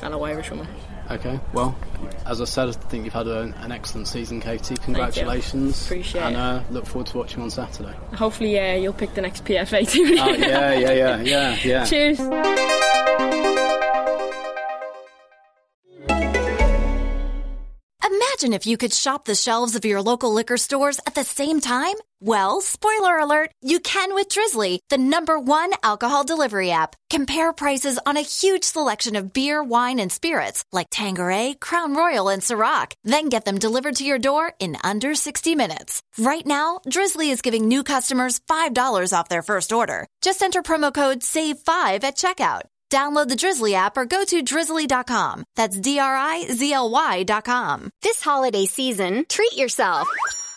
fellow 0.00 0.22
Irish 0.24 0.50
woman. 0.50 0.68
Okay, 1.10 1.38
well, 1.52 1.76
as 2.26 2.40
I 2.40 2.44
said, 2.44 2.68
I 2.68 2.72
think 2.72 3.04
you've 3.04 3.12
had 3.12 3.26
a, 3.26 3.52
an 3.58 3.72
excellent 3.72 4.08
season, 4.08 4.40
Katie. 4.40 4.76
Congratulations. 4.76 5.84
Appreciate 5.84 6.22
and, 6.22 6.34
it. 6.34 6.38
And 6.38 6.60
uh, 6.60 6.62
look 6.70 6.86
forward 6.86 7.08
to 7.08 7.18
watching 7.18 7.42
on 7.42 7.50
Saturday. 7.50 7.94
Hopefully, 8.14 8.58
uh, 8.58 8.76
you'll 8.76 8.94
pick 8.94 9.14
the 9.14 9.20
next 9.20 9.44
PFA 9.44 9.88
team. 9.90 10.18
oh, 10.18 10.30
yeah, 10.32 10.72
yeah, 10.72 10.92
yeah, 10.92 11.20
yeah, 11.20 11.58
yeah. 11.62 11.84
Cheers. 11.84 12.20
Imagine 18.04 18.52
if 18.52 18.66
you 18.66 18.76
could 18.76 18.92
shop 18.92 19.26
the 19.26 19.34
shelves 19.34 19.76
of 19.76 19.84
your 19.84 20.02
local 20.02 20.32
liquor 20.32 20.56
stores 20.56 21.00
at 21.06 21.14
the 21.14 21.24
same 21.24 21.60
time. 21.60 21.94
Well, 22.26 22.62
spoiler 22.62 23.18
alert, 23.18 23.50
you 23.60 23.80
can 23.80 24.14
with 24.14 24.30
Drizzly, 24.30 24.80
the 24.88 24.96
number 24.96 25.38
one 25.38 25.72
alcohol 25.82 26.24
delivery 26.24 26.70
app. 26.70 26.96
Compare 27.10 27.52
prices 27.52 27.98
on 28.06 28.16
a 28.16 28.22
huge 28.22 28.64
selection 28.64 29.14
of 29.14 29.34
beer, 29.34 29.62
wine, 29.62 30.00
and 30.00 30.10
spirits 30.10 30.64
like 30.72 30.86
Tanqueray, 30.90 31.56
Crown 31.60 31.94
Royal, 31.94 32.30
and 32.30 32.40
Ciroc. 32.40 32.94
Then 33.04 33.28
get 33.28 33.44
them 33.44 33.58
delivered 33.58 33.96
to 33.96 34.06
your 34.06 34.18
door 34.18 34.54
in 34.58 34.78
under 34.82 35.14
60 35.14 35.54
minutes. 35.54 36.00
Right 36.16 36.46
now, 36.46 36.80
Drizzly 36.88 37.28
is 37.28 37.42
giving 37.42 37.68
new 37.68 37.84
customers 37.84 38.40
$5 38.50 39.12
off 39.12 39.28
their 39.28 39.42
first 39.42 39.70
order. 39.70 40.06
Just 40.22 40.40
enter 40.40 40.62
promo 40.62 40.94
code 40.94 41.20
SAVE5 41.20 42.04
at 42.04 42.16
checkout. 42.16 42.62
Download 42.88 43.28
the 43.28 43.36
Drizzly 43.36 43.74
app 43.74 43.98
or 43.98 44.06
go 44.06 44.24
to 44.24 44.40
drizzly.com. 44.40 45.44
That's 45.56 45.78
D 45.78 45.98
R 45.98 46.16
I 46.16 46.46
Z 46.50 46.72
L 46.72 46.90
Y.com. 46.90 47.90
This 48.00 48.22
holiday 48.22 48.64
season, 48.64 49.26
treat 49.28 49.56
yourself. 49.56 50.08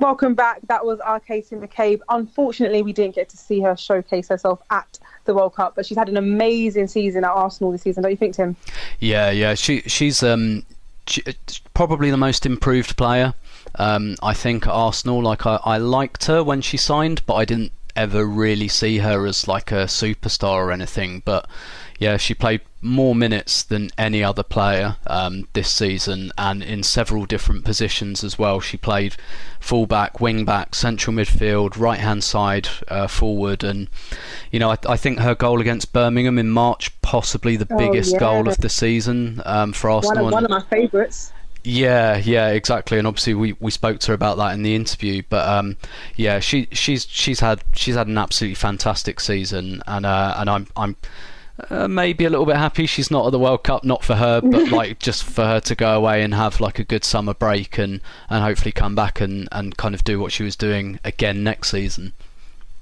Welcome 0.00 0.32
back. 0.32 0.60
That 0.68 0.86
was 0.86 0.98
our 1.00 1.20
Katie 1.20 1.56
McCabe. 1.56 2.00
Unfortunately, 2.08 2.80
we 2.80 2.94
didn't 2.94 3.14
get 3.14 3.28
to 3.28 3.36
see 3.36 3.60
her 3.60 3.76
showcase 3.76 4.28
herself 4.28 4.62
at 4.70 4.98
the 5.26 5.34
World 5.34 5.54
Cup, 5.54 5.74
but 5.76 5.84
she's 5.84 5.98
had 5.98 6.08
an 6.08 6.16
amazing 6.16 6.88
season 6.88 7.22
at 7.22 7.30
Arsenal 7.30 7.70
this 7.70 7.82
season. 7.82 8.02
Don't 8.02 8.10
you 8.10 8.16
think, 8.16 8.34
Tim? 8.34 8.56
Yeah, 8.98 9.30
yeah. 9.30 9.52
She 9.52 9.82
she's 9.82 10.22
um 10.22 10.64
she, 11.06 11.22
probably 11.74 12.10
the 12.10 12.16
most 12.16 12.46
improved 12.46 12.96
player. 12.96 13.34
Um, 13.74 14.16
I 14.22 14.32
think 14.32 14.66
at 14.66 14.72
Arsenal. 14.72 15.22
Like 15.22 15.44
I, 15.44 15.60
I 15.66 15.76
liked 15.76 16.24
her 16.24 16.42
when 16.42 16.62
she 16.62 16.78
signed, 16.78 17.20
but 17.26 17.34
I 17.34 17.44
didn't 17.44 17.72
ever 17.94 18.24
really 18.24 18.68
see 18.68 18.98
her 18.98 19.26
as 19.26 19.46
like 19.46 19.70
a 19.70 19.84
superstar 19.84 20.64
or 20.64 20.72
anything. 20.72 21.20
But 21.26 21.46
yeah, 21.98 22.16
she 22.16 22.32
played 22.32 22.62
more 22.82 23.14
minutes 23.14 23.62
than 23.62 23.90
any 23.98 24.24
other 24.24 24.42
player 24.42 24.96
um, 25.06 25.46
this 25.52 25.70
season, 25.70 26.32
and 26.38 26.62
in 26.62 26.82
several 26.82 27.26
different 27.26 27.64
positions 27.64 28.24
as 28.24 28.38
well. 28.38 28.60
She 28.60 28.76
played 28.76 29.16
fullback, 29.58 30.14
wingback, 30.14 30.74
central 30.74 31.14
midfield, 31.14 31.78
right 31.78 32.00
hand 32.00 32.24
side, 32.24 32.68
uh, 32.88 33.06
forward, 33.06 33.62
and 33.62 33.88
you 34.50 34.58
know 34.58 34.70
I, 34.70 34.78
I, 34.88 34.96
think 34.96 35.18
her 35.18 35.34
goal 35.34 35.60
against 35.60 35.92
Birmingham 35.92 36.38
in 36.38 36.50
March, 36.50 36.98
possibly 37.02 37.56
the 37.56 37.68
oh, 37.70 37.76
biggest 37.76 38.14
yeah. 38.14 38.20
goal 38.20 38.48
of 38.48 38.58
the 38.58 38.68
season 38.68 39.42
um, 39.44 39.72
for 39.72 39.90
Arsenal. 39.90 40.24
One 40.24 40.32
of, 40.32 40.32
one 40.32 40.44
of 40.44 40.50
my 40.50 40.62
favourites. 40.70 41.32
Yeah, 41.62 42.16
yeah, 42.16 42.48
exactly. 42.48 42.96
And 42.96 43.06
obviously, 43.06 43.34
we, 43.34 43.54
we 43.60 43.70
spoke 43.70 44.00
to 44.00 44.08
her 44.08 44.14
about 44.14 44.38
that 44.38 44.54
in 44.54 44.62
the 44.62 44.74
interview. 44.74 45.22
But 45.28 45.46
um, 45.46 45.76
yeah, 46.16 46.40
she 46.40 46.68
she's 46.72 47.06
she's 47.06 47.40
had 47.40 47.62
she's 47.74 47.96
had 47.96 48.06
an 48.06 48.16
absolutely 48.16 48.54
fantastic 48.54 49.20
season, 49.20 49.82
and 49.86 50.06
uh, 50.06 50.34
and 50.38 50.48
I'm 50.48 50.66
I'm 50.76 50.96
uh, 51.68 51.88
maybe 51.88 52.24
a 52.24 52.30
little 52.30 52.46
bit 52.46 52.56
happy 52.56 52.86
she's 52.86 53.10
not 53.10 53.26
at 53.26 53.32
the 53.32 53.38
World 53.38 53.64
Cup, 53.64 53.84
not 53.84 54.04
for 54.04 54.14
her, 54.14 54.40
but 54.40 54.68
like 54.72 54.98
just 54.98 55.24
for 55.24 55.44
her 55.44 55.60
to 55.60 55.74
go 55.74 55.96
away 55.96 56.22
and 56.22 56.34
have 56.34 56.60
like 56.60 56.78
a 56.78 56.84
good 56.84 57.04
summer 57.04 57.34
break 57.34 57.78
and, 57.78 58.00
and 58.28 58.42
hopefully 58.42 58.72
come 58.72 58.94
back 58.94 59.20
and, 59.20 59.48
and 59.52 59.76
kind 59.76 59.94
of 59.94 60.04
do 60.04 60.18
what 60.20 60.32
she 60.32 60.42
was 60.42 60.56
doing 60.56 60.98
again 61.04 61.42
next 61.42 61.70
season. 61.70 62.12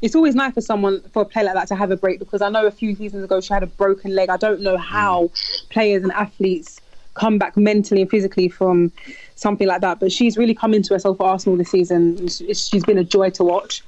It's 0.00 0.14
always 0.14 0.34
nice 0.34 0.54
for 0.54 0.60
someone 0.60 1.00
for 1.12 1.22
a 1.22 1.24
player 1.24 1.46
like 1.46 1.54
that 1.54 1.68
to 1.68 1.74
have 1.74 1.90
a 1.90 1.96
break 1.96 2.20
because 2.20 2.40
I 2.40 2.48
know 2.50 2.66
a 2.66 2.70
few 2.70 2.94
seasons 2.94 3.24
ago 3.24 3.40
she 3.40 3.52
had 3.52 3.64
a 3.64 3.66
broken 3.66 4.14
leg. 4.14 4.28
I 4.28 4.36
don't 4.36 4.60
know 4.60 4.76
how 4.76 5.24
mm. 5.24 5.68
players 5.70 6.04
and 6.04 6.12
athletes 6.12 6.80
come 7.14 7.36
back 7.36 7.56
mentally 7.56 8.02
and 8.02 8.10
physically 8.10 8.48
from 8.48 8.92
something 9.34 9.66
like 9.66 9.80
that, 9.80 9.98
but 9.98 10.12
she's 10.12 10.38
really 10.38 10.54
come 10.54 10.72
into 10.72 10.94
herself 10.94 11.16
for 11.16 11.26
Arsenal 11.26 11.58
this 11.58 11.70
season. 11.70 12.28
She's 12.28 12.84
been 12.84 12.98
a 12.98 13.04
joy 13.04 13.30
to 13.30 13.44
watch. 13.44 13.82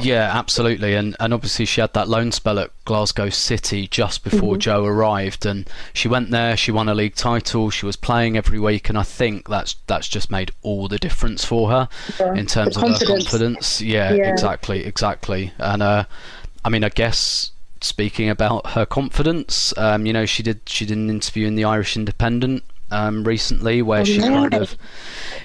Yeah, 0.00 0.30
absolutely, 0.32 0.94
and 0.94 1.16
and 1.20 1.32
obviously 1.32 1.64
she 1.64 1.80
had 1.80 1.92
that 1.94 2.08
loan 2.08 2.32
spell 2.32 2.58
at 2.58 2.70
Glasgow 2.84 3.28
City 3.30 3.86
just 3.86 4.24
before 4.24 4.54
mm-hmm. 4.54 4.60
Joe 4.60 4.84
arrived, 4.84 5.46
and 5.46 5.68
she 5.92 6.08
went 6.08 6.30
there. 6.30 6.56
She 6.56 6.72
won 6.72 6.88
a 6.88 6.94
league 6.94 7.14
title. 7.14 7.70
She 7.70 7.86
was 7.86 7.96
playing 7.96 8.36
every 8.36 8.58
week, 8.58 8.88
and 8.88 8.98
I 8.98 9.02
think 9.02 9.48
that's 9.48 9.76
that's 9.86 10.08
just 10.08 10.30
made 10.30 10.50
all 10.62 10.88
the 10.88 10.98
difference 10.98 11.44
for 11.44 11.70
her 11.70 11.88
yeah. 12.18 12.34
in 12.34 12.46
terms 12.46 12.74
the 12.74 12.80
of 12.80 12.86
confidence. 12.86 13.00
her 13.00 13.06
confidence. 13.06 13.80
Yeah, 13.80 14.12
yeah, 14.12 14.30
exactly, 14.30 14.84
exactly, 14.84 15.52
and 15.58 15.82
uh, 15.82 16.04
I 16.64 16.68
mean, 16.68 16.84
I 16.84 16.88
guess 16.88 17.52
speaking 17.80 18.28
about 18.30 18.68
her 18.68 18.86
confidence, 18.86 19.74
um, 19.76 20.06
you 20.06 20.12
know, 20.12 20.26
she 20.26 20.42
did 20.42 20.60
she 20.66 20.86
did 20.86 20.96
an 20.96 21.10
interview 21.10 21.46
in 21.46 21.54
the 21.54 21.64
Irish 21.64 21.96
Independent 21.96 22.64
um, 22.90 23.24
recently 23.24 23.82
where 23.82 24.00
oh, 24.00 24.04
she 24.04 24.16
yeah. 24.16 24.28
kind 24.28 24.54
of 24.54 24.76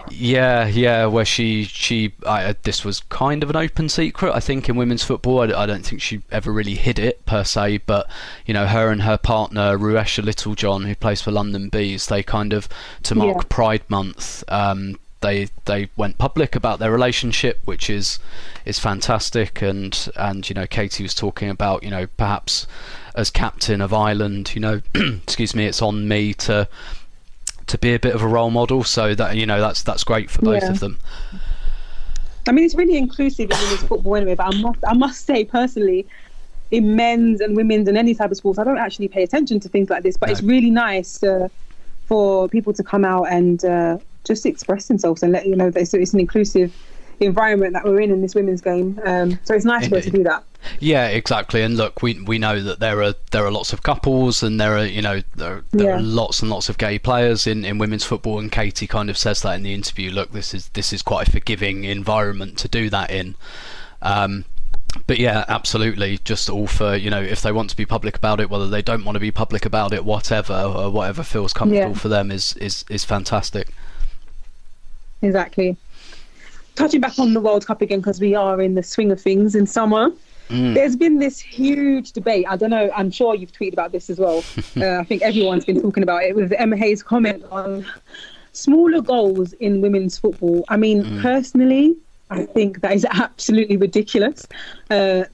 yeah 0.10 0.66
yeah 0.68 1.06
where 1.06 1.26
she 1.26 1.64
she 1.64 2.14
I, 2.26 2.56
this 2.64 2.84
was 2.84 3.02
kind 3.10 3.44
of 3.44 3.50
an 3.50 3.56
open 3.56 3.90
secret 3.90 4.34
I 4.34 4.40
think 4.40 4.70
in 4.70 4.76
women's 4.76 5.04
football 5.04 5.42
I, 5.42 5.64
I, 5.64 5.66
don't 5.66 5.86
think 5.86 6.02
she 6.02 6.22
ever 6.32 6.52
really 6.52 6.76
hid 6.76 7.00
it 7.00 7.26
per 7.26 7.44
se 7.44 7.80
but 7.80 8.10
you 8.46 8.54
know 8.54 8.68
her 8.68 8.92
and 8.92 9.04
her 9.04 9.18
partner 9.18 9.78
Ruesha 9.78 10.24
Littlejohn 10.24 10.86
who 10.86 10.96
plays 10.96 11.22
for 11.22 11.32
London 11.32 11.70
Bees 11.70 12.08
they 12.08 12.24
kind 12.24 12.54
of 12.54 12.68
to 13.04 13.16
mark 13.16 13.38
yeah. 13.38 13.48
Pride 13.50 13.84
Month 13.90 14.44
um, 14.48 14.98
they 15.22 15.50
they 15.66 15.90
went 15.98 16.18
public 16.18 16.56
about 16.56 16.80
their 16.80 16.92
relationship, 16.92 17.60
which 17.66 17.90
is 17.90 18.20
is 18.66 18.80
fantastic. 18.80 19.62
And 19.62 20.10
and 20.16 20.48
you 20.48 20.54
know, 20.54 20.68
Katie 20.68 21.04
was 21.04 21.14
talking 21.14 21.50
about 21.50 21.84
you 21.84 21.90
know 21.90 22.08
perhaps 22.18 22.68
as 23.16 23.30
captain 23.30 23.82
of 23.82 23.94
Ireland, 23.94 24.54
you 24.56 24.62
know, 24.62 24.82
excuse 24.96 25.54
me, 25.54 25.66
it's 25.66 25.82
on 25.82 26.08
me 26.08 26.34
to 26.36 26.68
to 27.70 27.78
be 27.78 27.94
a 27.94 28.00
bit 28.00 28.14
of 28.14 28.22
a 28.22 28.28
role 28.28 28.52
model. 28.52 28.84
So 28.84 29.16
that 29.16 29.36
you 29.36 29.46
know 29.46 29.60
that's 29.60 29.82
that's 29.84 30.04
great 30.04 30.30
for 30.30 30.42
both 30.42 30.64
yeah. 30.64 30.72
of 30.72 30.80
them. 30.80 31.00
I 32.48 32.52
mean, 32.52 32.66
it's 32.66 32.76
really 32.76 32.98
inclusive 32.98 33.52
in 33.52 33.58
women's 33.58 33.84
football 33.84 34.16
anyway. 34.16 34.36
But 34.36 34.54
I 34.54 34.62
must 34.62 34.80
I 34.88 34.94
must 34.94 35.26
say 35.26 35.46
personally, 35.46 36.08
in 36.72 36.96
men's 36.96 37.42
and 37.42 37.56
women's 37.56 37.88
and 37.88 37.98
any 37.98 38.14
type 38.14 38.32
of 38.32 38.38
sports, 38.38 38.60
I 38.60 38.64
don't 38.64 38.78
actually 38.78 39.08
pay 39.08 39.24
attention 39.24 39.60
to 39.62 39.70
things 39.70 39.90
like 39.90 40.04
this. 40.04 40.18
But 40.18 40.28
no. 40.28 40.34
it's 40.34 40.42
really 40.42 40.72
nice 40.72 41.24
uh, 41.24 41.50
for 42.06 42.50
people 42.50 42.74
to 42.74 42.84
come 42.84 43.06
out 43.06 43.26
and 43.26 43.64
uh, 43.66 43.98
just 44.26 44.46
express 44.46 44.88
themselves 44.88 45.24
and 45.24 45.32
let 45.32 45.48
you 45.48 45.56
know 45.56 45.70
that 45.70 45.80
it's, 45.80 45.94
it's 45.94 46.14
an 46.14 46.20
inclusive 46.20 46.74
environment 47.26 47.74
that 47.74 47.84
we're 47.84 48.02
in 48.02 48.12
in 48.12 48.22
this 48.22 48.36
women's 48.36 48.62
game. 48.62 49.00
Um, 49.06 49.40
so 49.44 49.54
it's 49.54 49.66
nice 49.66 49.86
Indeed. 49.86 49.90
be 49.90 49.98
able 49.98 50.12
to 50.12 50.18
do 50.18 50.24
that. 50.24 50.44
Yeah, 50.80 51.08
exactly. 51.08 51.62
And 51.62 51.78
look, 51.78 52.02
we 52.02 52.22
we 52.22 52.38
know 52.38 52.62
that 52.62 52.80
there 52.80 53.02
are 53.02 53.14
there 53.32 53.46
are 53.46 53.52
lots 53.52 53.74
of 53.74 53.84
couples, 53.84 54.44
and 54.44 54.60
there 54.60 54.78
are 54.78 54.86
you 54.86 55.02
know 55.02 55.22
there, 55.36 55.64
there 55.72 55.88
yeah. 55.88 55.96
are 55.98 56.02
lots 56.02 56.42
and 56.42 56.50
lots 56.50 56.70
of 56.70 56.78
gay 56.78 57.00
players 57.00 57.48
in, 57.48 57.64
in 57.64 57.78
women's 57.78 58.04
football. 58.04 58.40
And 58.40 58.52
Katie 58.52 58.88
kind 58.88 59.10
of 59.10 59.18
says 59.18 59.42
that 59.42 59.56
in 59.56 59.64
the 59.64 59.74
interview. 59.74 60.12
Look, 60.12 60.32
this 60.32 60.54
is 60.54 60.70
this 60.70 60.92
is 60.92 61.02
quite 61.02 61.28
a 61.28 61.32
forgiving 61.32 61.86
environment 61.86 62.58
to 62.60 62.68
do 62.68 62.90
that 62.90 63.10
in. 63.10 63.36
Um, 64.02 64.46
but 65.08 65.20
yeah, 65.20 65.46
absolutely. 65.48 66.20
Just 66.20 66.50
all 66.50 66.68
for 66.68 66.96
you 66.96 67.10
know, 67.10 67.22
if 67.22 67.42
they 67.42 67.52
want 67.52 67.70
to 67.70 67.76
be 67.76 67.86
public 67.86 68.18
about 68.18 68.40
it, 68.40 68.50
whether 68.50 68.68
they 68.68 68.82
don't 68.82 69.06
want 69.06 69.16
to 69.16 69.20
be 69.20 69.32
public 69.32 69.66
about 69.66 69.94
it, 69.94 70.04
whatever, 70.04 70.54
or 70.54 70.90
whatever 70.90 71.24
feels 71.24 71.54
comfortable 71.54 71.94
yeah. 71.94 71.98
for 71.98 72.10
them 72.10 72.32
is 72.32 72.54
is 72.58 72.86
is 72.90 73.06
fantastic. 73.06 73.70
Exactly. 75.22 75.78
Touching 76.76 77.02
back 77.02 77.20
on 77.20 77.34
the 77.34 77.42
World 77.42 77.66
Cup 77.66 77.82
again, 77.82 78.00
because 78.00 78.20
we 78.20 78.36
are 78.36 78.62
in 78.62 78.76
the 78.76 78.84
swing 78.84 79.12
of 79.12 79.22
things 79.22 79.56
in 79.56 79.66
summer. 79.66 80.12
Mm. 80.50 80.74
There's 80.74 80.96
been 80.96 81.20
this 81.20 81.40
huge 81.40 82.12
debate. 82.12 82.46
I 82.50 82.56
don't 82.56 82.72
know. 82.72 82.90
I'm 82.96 83.12
sure 83.12 83.36
you've 83.36 83.52
tweeted 83.52 83.74
about 83.74 83.92
this 83.92 84.10
as 84.10 84.18
well. 84.20 84.44
uh, 84.78 85.00
I 85.00 85.04
think 85.04 85.22
everyone's 85.22 85.66
been 85.66 85.82
talking 85.82 86.04
about 86.04 86.24
it 86.24 86.36
with 86.36 86.52
Emma 86.54 86.76
Hayes' 86.78 87.04
comment 87.04 87.44
on 87.52 87.86
smaller 88.54 89.02
goals 89.02 89.54
in 89.54 89.82
women's 89.82 90.18
football. 90.18 90.66
I 90.70 90.78
mean, 90.78 91.04
mm. 91.04 91.22
personally, 91.22 91.96
I 92.30 92.46
think 92.46 92.82
that 92.82 92.94
is 92.94 93.06
absolutely 93.12 93.78
ridiculous. 93.78 94.48
Uh, 94.90 95.26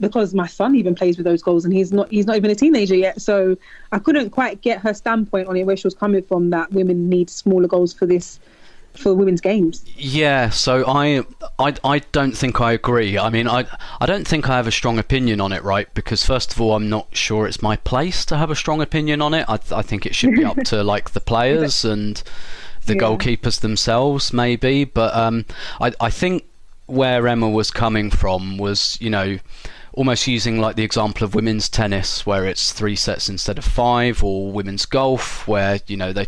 because 0.00 0.34
my 0.34 0.46
son 0.46 0.74
even 0.74 0.94
plays 0.94 1.16
with 1.16 1.24
those 1.24 1.42
goals 1.42 1.64
and 1.64 1.72
he's 1.72 1.92
not 1.92 2.10
he's 2.10 2.26
not 2.26 2.36
even 2.36 2.50
a 2.50 2.56
teenager 2.56 2.96
yet 2.96 3.20
so 3.22 3.56
i 3.92 4.00
couldn't 4.00 4.30
quite 4.30 4.60
get 4.60 4.80
her 4.80 4.92
standpoint 4.92 5.46
on 5.46 5.56
it 5.56 5.64
where 5.64 5.76
she 5.76 5.86
was 5.86 5.94
coming 5.94 6.22
from 6.24 6.50
that 6.50 6.70
women 6.72 7.08
need 7.08 7.30
smaller 7.30 7.68
goals 7.68 7.92
for 7.92 8.04
this 8.04 8.40
for 8.94 9.14
women's 9.14 9.40
games. 9.40 9.84
Yeah, 9.96 10.50
so 10.50 10.84
I, 10.86 11.24
I, 11.58 11.74
I 11.84 11.98
don't 12.12 12.36
think 12.36 12.60
I 12.60 12.72
agree. 12.72 13.18
I 13.18 13.30
mean, 13.30 13.48
I, 13.48 13.66
I 14.00 14.06
don't 14.06 14.26
think 14.26 14.48
I 14.48 14.56
have 14.56 14.66
a 14.66 14.72
strong 14.72 14.98
opinion 14.98 15.40
on 15.40 15.52
it, 15.52 15.62
right? 15.62 15.92
Because 15.94 16.24
first 16.24 16.52
of 16.52 16.60
all, 16.60 16.74
I'm 16.74 16.88
not 16.88 17.16
sure 17.16 17.46
it's 17.46 17.62
my 17.62 17.76
place 17.76 18.24
to 18.26 18.36
have 18.36 18.50
a 18.50 18.56
strong 18.56 18.80
opinion 18.80 19.22
on 19.22 19.34
it. 19.34 19.46
I, 19.48 19.58
I 19.72 19.82
think 19.82 20.06
it 20.06 20.14
should 20.14 20.34
be 20.34 20.44
up 20.44 20.58
to 20.64 20.82
like 20.84 21.10
the 21.10 21.20
players 21.20 21.84
and 21.84 22.22
the 22.86 22.94
yeah. 22.94 23.00
goalkeepers 23.00 23.60
themselves, 23.60 24.32
maybe. 24.32 24.84
But 24.84 25.14
um, 25.14 25.46
I, 25.80 25.92
I 26.00 26.10
think 26.10 26.44
where 26.86 27.26
Emma 27.26 27.48
was 27.48 27.70
coming 27.70 28.10
from 28.10 28.58
was, 28.58 28.98
you 29.00 29.10
know, 29.10 29.38
almost 29.94 30.26
using 30.26 30.58
like 30.58 30.76
the 30.76 30.82
example 30.82 31.24
of 31.24 31.34
women's 31.34 31.68
tennis 31.68 32.24
where 32.24 32.46
it's 32.46 32.72
three 32.72 32.96
sets 32.96 33.28
instead 33.28 33.58
of 33.58 33.64
five 33.64 34.24
or 34.24 34.50
women's 34.50 34.86
golf 34.86 35.46
where 35.46 35.80
you 35.86 35.96
know 35.96 36.12
they 36.12 36.26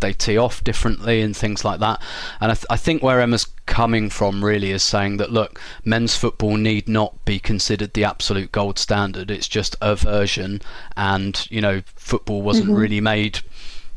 they 0.00 0.12
tee 0.12 0.36
off 0.36 0.62
differently 0.62 1.20
and 1.20 1.36
things 1.36 1.64
like 1.64 1.80
that. 1.80 2.00
And 2.40 2.52
I, 2.52 2.54
th- 2.54 2.66
I, 2.70 2.76
think 2.76 3.02
where 3.02 3.20
Emma's 3.20 3.46
coming 3.66 4.10
from 4.10 4.44
really 4.44 4.70
is 4.70 4.82
saying 4.82 5.16
that 5.18 5.32
look, 5.32 5.60
men's 5.84 6.16
football 6.16 6.56
need 6.56 6.88
not 6.88 7.24
be 7.24 7.38
considered 7.38 7.94
the 7.94 8.04
absolute 8.04 8.52
gold 8.52 8.78
standard. 8.78 9.30
It's 9.30 9.48
just 9.48 9.76
a 9.80 9.96
version, 9.96 10.60
and 10.96 11.46
you 11.50 11.60
know, 11.60 11.82
football 11.94 12.42
wasn't 12.42 12.68
mm-hmm. 12.68 12.76
really 12.76 13.00
made 13.00 13.40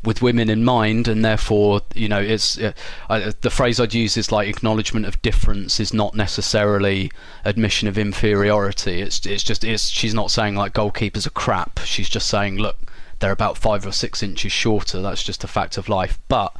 with 0.02 0.22
women 0.22 0.48
in 0.48 0.64
mind, 0.64 1.08
and 1.08 1.24
therefore, 1.24 1.82
you 1.94 2.08
know, 2.08 2.20
it's 2.20 2.58
uh, 2.58 2.72
I, 3.08 3.32
the 3.40 3.50
phrase 3.50 3.78
I'd 3.78 3.92
use 3.92 4.16
is 4.16 4.32
like 4.32 4.48
acknowledgement 4.48 5.06
of 5.06 5.20
difference 5.20 5.78
is 5.78 5.92
not 5.92 6.14
necessarily 6.14 7.10
admission 7.44 7.86
of 7.88 7.98
inferiority. 7.98 9.02
It's 9.02 9.24
it's 9.26 9.42
just 9.42 9.62
it's 9.64 9.88
she's 9.88 10.14
not 10.14 10.30
saying 10.30 10.56
like 10.56 10.72
goalkeepers 10.72 11.26
are 11.26 11.30
crap. 11.30 11.80
She's 11.84 12.08
just 12.08 12.28
saying 12.28 12.56
look, 12.56 12.78
they're 13.20 13.32
about 13.32 13.56
five 13.56 13.86
or 13.86 13.92
six 13.92 14.22
inches 14.22 14.52
shorter. 14.52 15.00
That's 15.00 15.22
just 15.22 15.44
a 15.44 15.48
fact 15.48 15.78
of 15.78 15.88
life. 15.88 16.18
But 16.28 16.54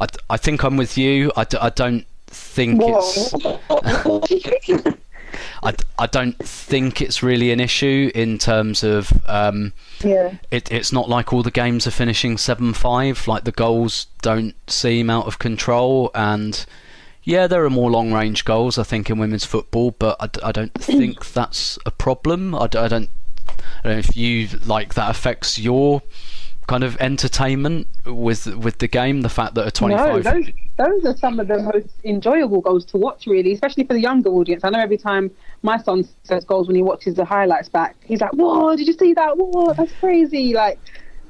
I, 0.00 0.06
I 0.30 0.36
think 0.36 0.64
I'm 0.64 0.76
with 0.76 0.96
you. 0.96 1.30
I, 1.36 1.46
I 1.60 1.70
don't 1.70 2.06
think 2.26 2.80
Whoa. 2.80 3.00
it's. 3.04 4.94
I, 5.62 5.74
I 5.98 6.06
don't 6.06 6.38
think 6.38 7.02
it's 7.02 7.22
really 7.22 7.50
an 7.50 7.60
issue 7.60 8.10
in 8.14 8.38
terms 8.38 8.82
of 8.82 9.12
um, 9.28 9.72
yeah. 10.02 10.36
It, 10.50 10.70
it's 10.72 10.92
not 10.92 11.08
like 11.08 11.32
all 11.32 11.42
the 11.42 11.50
games 11.50 11.86
are 11.86 11.92
finishing 11.92 12.38
seven 12.38 12.72
five. 12.72 13.26
Like 13.28 13.44
the 13.44 13.52
goals 13.52 14.06
don't 14.22 14.54
seem 14.70 15.10
out 15.10 15.26
of 15.26 15.38
control, 15.38 16.10
and 16.14 16.64
yeah, 17.24 17.46
there 17.46 17.64
are 17.64 17.70
more 17.70 17.90
long 17.90 18.12
range 18.12 18.44
goals 18.44 18.78
I 18.78 18.84
think 18.84 19.10
in 19.10 19.18
women's 19.18 19.44
football, 19.44 19.94
but 19.98 20.16
I, 20.20 20.48
I 20.48 20.52
don't 20.52 20.74
think 20.82 21.32
that's 21.32 21.78
a 21.84 21.90
problem. 21.90 22.54
I, 22.54 22.68
I 22.74 22.88
don't 22.88 23.10
I 23.50 23.88
don't 23.88 23.92
know 23.94 23.98
if 23.98 24.16
you 24.16 24.48
like 24.66 24.94
that 24.94 25.10
affects 25.10 25.58
your 25.58 26.02
kind 26.68 26.84
of 26.84 26.96
entertainment 27.00 27.88
with 28.04 28.46
with 28.46 28.78
the 28.78 28.86
game. 28.86 29.22
The 29.22 29.28
fact 29.28 29.54
that 29.56 29.66
a 29.66 29.70
twenty 29.70 29.96
five. 29.96 30.24
No, 30.24 30.32
those, 30.32 30.50
those 30.76 31.04
are 31.06 31.16
some 31.16 31.40
of 31.40 31.48
the 31.48 31.58
most 31.58 31.88
enjoyable 32.04 32.60
goals 32.60 32.84
to 32.86 32.98
watch, 32.98 33.26
really, 33.26 33.52
especially 33.52 33.84
for 33.84 33.94
the 33.94 34.00
younger 34.00 34.28
audience. 34.28 34.62
I 34.62 34.70
know 34.70 34.78
every 34.78 34.98
time 34.98 35.30
my 35.62 35.78
son 35.78 36.06
says 36.22 36.44
goals 36.44 36.68
when 36.68 36.76
he 36.76 36.82
watches 36.82 37.16
the 37.16 37.24
highlights 37.24 37.68
back, 37.68 37.96
he's 38.04 38.20
like, 38.20 38.32
"Whoa, 38.34 38.76
did 38.76 38.86
you 38.86 38.92
see 38.92 39.14
that? 39.14 39.36
Whoa, 39.36 39.72
that's 39.72 39.92
crazy!" 39.98 40.52
Like 40.54 40.78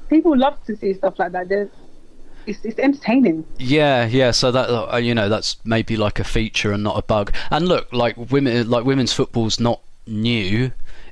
people 0.09 0.37
love 0.37 0.63
to 0.65 0.75
see 0.75 0.93
stuff 0.93 1.17
like 1.17 1.31
that. 1.31 1.49
it's, 2.45 2.65
it's 2.65 2.79
entertaining. 2.79 3.45
Yeah, 3.57 4.05
yeah. 4.05 4.31
So 4.31 4.51
that 4.51 4.69
uh, 4.69 4.97
you 4.97 5.15
know 5.15 5.29
that's 5.29 5.57
maybe 5.65 5.97
like 5.97 6.19
a 6.19 6.23
feature 6.23 6.71
and 6.73 6.83
not 6.83 6.97
a 6.97 7.01
bug. 7.01 7.33
And 7.49 7.67
look, 7.67 7.91
like 7.93 8.17
women, 8.17 8.69
like 8.69 8.85
women's 8.85 9.13
football's 9.13 9.59
not 9.59 9.81
new 10.05 10.71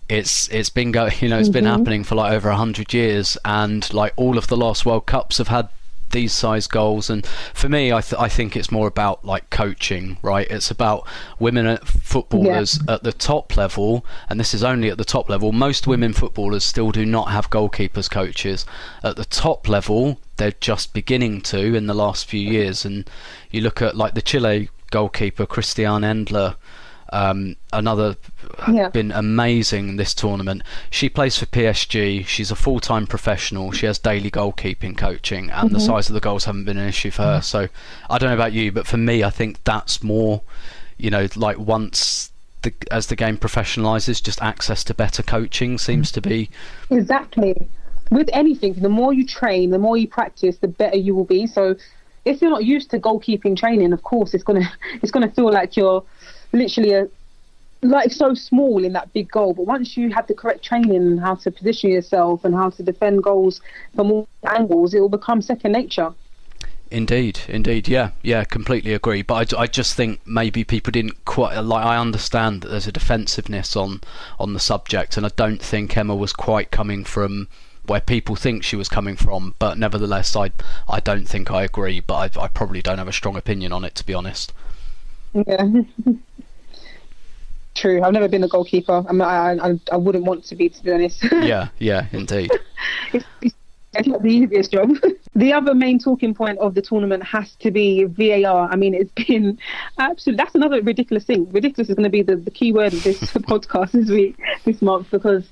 it's 0.10 0.48
it's 0.50 0.70
been 0.70 0.92
going 0.92 1.12
you 1.20 1.30
know 1.30 1.38
it's 1.38 1.50
mm-hmm. 1.50 1.54
been 1.54 1.66
happening 1.66 2.04
for 2.04 2.16
like 2.16 2.32
over 2.32 2.50
a 2.50 2.56
hundred 2.56 2.94
years 2.94 3.38
and 3.46 3.94
like 3.94 4.14
all 4.16 4.38
of 4.38 4.48
the 4.48 4.58
last 4.58 4.86
World 4.86 5.06
Cups 5.06 5.38
have 5.38 5.50
had 5.50 5.70
these 6.12 6.32
size 6.32 6.68
goals 6.68 7.10
and 7.10 7.26
for 7.54 7.68
me 7.68 7.92
I, 7.92 8.00
th- 8.00 8.20
I 8.20 8.30
think 8.30 8.56
it's 8.56 8.72
more 8.72 8.88
about 8.88 9.26
like 9.26 9.50
coaching 9.50 10.18
right 10.22 10.48
it's 10.50 10.72
about 10.72 11.06
women 11.38 11.78
footballers 11.84 12.80
yeah. 12.88 12.96
at 12.96 13.04
the 13.04 13.12
top 13.12 13.58
level 13.58 14.06
and 14.30 14.40
this 14.40 14.54
is 14.54 14.64
only 14.64 14.90
at 14.90 14.98
the 14.98 15.04
top 15.04 15.30
level 15.30 15.52
most 15.52 15.86
women 15.86 16.14
footballers 16.14 16.64
still 16.64 16.92
do 16.92 17.06
not 17.06 17.32
have 17.32 17.50
goalkeepers 17.50 18.10
coaches 18.10 18.66
at 19.04 19.18
the 19.18 19.26
top 19.26 19.68
level 19.68 20.18
they're 20.38 20.54
just 20.62 20.94
beginning 20.94 21.42
to 21.42 21.76
in 21.76 21.88
the 21.88 21.94
last 21.94 22.26
few 22.26 22.40
years 22.40 22.86
and 22.86 23.10
you 23.52 23.60
look 23.60 23.82
at 23.82 23.98
like 23.98 24.14
the 24.14 24.22
Chile 24.22 24.70
goalkeeper 24.92 25.46
Christiane 25.46 26.04
Endler 26.04 26.56
um, 27.10 27.56
another 27.72 28.18
yeah. 28.72 28.90
been 28.90 29.12
amazing 29.12 29.96
this 29.96 30.14
tournament. 30.14 30.64
She 30.90 31.10
plays 31.10 31.38
for 31.38 31.46
PSG. 31.46 32.26
She's 32.26 32.52
a 32.52 32.56
full-time 32.56 33.08
professional. 33.08 33.72
She 33.72 33.86
has 33.86 34.00
daily 34.00 34.32
goalkeeping 34.32 34.98
coaching, 34.98 35.50
and 35.50 35.70
mm-hmm. 35.70 35.74
the 35.74 35.80
size 35.80 36.10
of 36.10 36.14
the 36.14 36.20
goals 36.20 36.46
haven't 36.46 36.66
been 36.66 36.78
an 36.78 36.88
issue 36.88 37.12
for 37.12 37.24
her. 37.24 37.42
So 37.42 37.68
I 38.10 38.18
don't 38.18 38.30
know 38.30 38.36
about 38.36 38.54
you, 38.54 38.72
but 38.72 38.88
for 38.88 38.98
me, 38.98 39.24
I 39.24 39.30
think 39.30 39.64
that's 39.64 40.04
more, 40.04 40.42
you 40.98 41.10
know, 41.10 41.28
like 41.36 41.58
once 41.58 42.32
the 42.64 42.74
as 42.92 43.08
the 43.08 43.16
game 43.16 43.38
professionalizes, 43.38 44.22
just 44.22 44.42
access 44.42 44.84
to 44.86 44.94
better 44.94 45.24
coaching 45.24 45.78
seems 45.78 46.12
to 46.12 46.22
be 46.22 46.50
exactly. 46.90 47.68
With 48.10 48.30
anything, 48.32 48.74
the 48.76 48.88
more 48.88 49.14
you 49.14 49.26
train, 49.26 49.72
the 49.72 49.80
more 49.80 49.98
you 49.98 50.08
practice, 50.08 50.58
the 50.58 50.70
better 50.70 50.96
you 50.96 51.14
will 51.14 51.26
be. 51.26 51.46
So, 51.46 51.76
if 52.24 52.42
you're 52.42 52.52
not 52.52 52.64
used 52.64 52.90
to 52.92 53.00
goalkeeping 53.00 53.58
training, 53.58 53.92
of 53.92 54.04
course, 54.04 54.34
it's 54.34 54.44
gonna 54.44 54.72
it's 55.02 55.12
gonna 55.12 55.32
feel 55.32 55.52
like 55.52 55.76
you're 55.76 56.04
literally 56.52 56.94
a 56.94 57.08
like 57.84 58.12
so 58.12 58.34
small 58.34 58.84
in 58.84 58.94
that 58.94 59.12
big 59.14 59.30
goal. 59.30 59.54
But 59.54 59.66
once 59.66 59.96
you 59.98 60.12
have 60.12 60.28
the 60.28 60.34
correct 60.34 60.64
training 60.64 60.96
and 60.96 61.20
how 61.20 61.36
to 61.36 61.52
position 61.52 61.92
yourself 61.92 62.44
and 62.44 62.56
how 62.56 62.70
to 62.72 62.84
defend 62.84 63.24
goals 63.24 63.62
from 63.96 64.12
all 64.12 64.28
angles, 64.48 64.94
it 64.94 65.00
will 65.00 65.10
become 65.10 65.42
second 65.42 65.74
nature. 65.74 66.14
Indeed, 66.90 67.42
indeed, 67.50 67.90
yeah, 67.90 68.12
yeah, 68.22 68.46
completely 68.46 68.94
agree. 68.94 69.22
But 69.22 69.54
I, 69.54 69.64
I 69.64 69.68
just 69.68 69.96
think 69.96 70.26
maybe 70.26 70.64
people 70.64 70.92
didn't 70.92 71.26
quite 71.26 71.60
like. 71.60 71.86
I 71.86 71.98
understand 71.98 72.62
that 72.62 72.70
there's 72.70 72.88
a 72.88 72.94
defensiveness 72.94 73.76
on 73.76 74.02
on 74.40 74.54
the 74.54 74.60
subject, 74.60 75.18
and 75.18 75.26
I 75.26 75.30
don't 75.36 75.62
think 75.62 75.98
Emma 75.98 76.16
was 76.16 76.32
quite 76.32 76.72
coming 76.72 77.04
from 77.04 77.50
where 77.86 78.00
people 78.00 78.36
think 78.38 78.64
she 78.64 78.78
was 78.78 78.88
coming 78.88 79.18
from. 79.18 79.56
But 79.60 79.78
nevertheless, 79.78 80.34
I 80.36 80.52
I 80.88 81.02
don't 81.02 81.28
think 81.28 81.52
I 81.52 81.64
agree. 81.64 82.00
But 82.00 82.38
I, 82.38 82.44
I 82.44 82.48
probably 82.48 82.82
don't 82.82 83.00
have 83.00 83.10
a 83.10 83.14
strong 83.14 83.36
opinion 83.36 83.74
on 83.74 83.84
it, 83.84 83.94
to 83.96 84.06
be 84.06 84.14
honest. 84.14 84.54
Yeah. 85.34 85.66
True. 87.76 88.02
I've 88.02 88.14
never 88.14 88.28
been 88.28 88.44
a 88.44 88.48
goalkeeper. 88.48 89.04
I, 89.08 89.12
mean, 89.12 89.22
I, 89.22 89.54
I, 89.54 89.80
I 89.92 89.98
wouldn't 89.98 90.26
want 90.26 90.46
to 90.46 90.56
be, 90.56 90.70
to 90.70 90.84
be 90.84 90.92
honest. 90.92 91.24
yeah, 91.32 91.70
yeah, 91.78 92.08
indeed. 92.12 92.52
it's, 93.14 93.56
it's 93.94 94.08
not 94.08 94.24
the 94.24 94.30
easiest 94.30 94.72
job. 94.72 94.90
the 95.36 95.54
other 95.54 95.76
main 95.76 96.00
talking 96.00 96.34
point 96.34 96.58
of 96.58 96.74
the 96.74 96.82
tournament 96.82 97.24
has 97.24 97.54
to 97.60 97.70
be 97.70 98.06
VAR. 98.06 98.68
I 98.72 98.76
mean, 98.76 98.96
it's 98.96 99.12
been 99.28 99.60
absolutely. 100.00 100.44
That's 100.44 100.56
another 100.56 100.82
ridiculous 100.82 101.24
thing. 101.24 101.52
Ridiculous 101.52 101.90
is 101.90 101.96
going 101.96 102.04
to 102.06 102.10
be 102.10 102.24
the, 102.24 102.36
the 102.36 102.52
key 102.52 102.74
word 102.74 102.94
of 102.94 103.04
this 103.04 103.20
podcast 103.20 103.92
this 103.92 104.10
week, 104.10 104.38
this 104.66 104.82
month, 104.82 105.12
because 105.12 105.48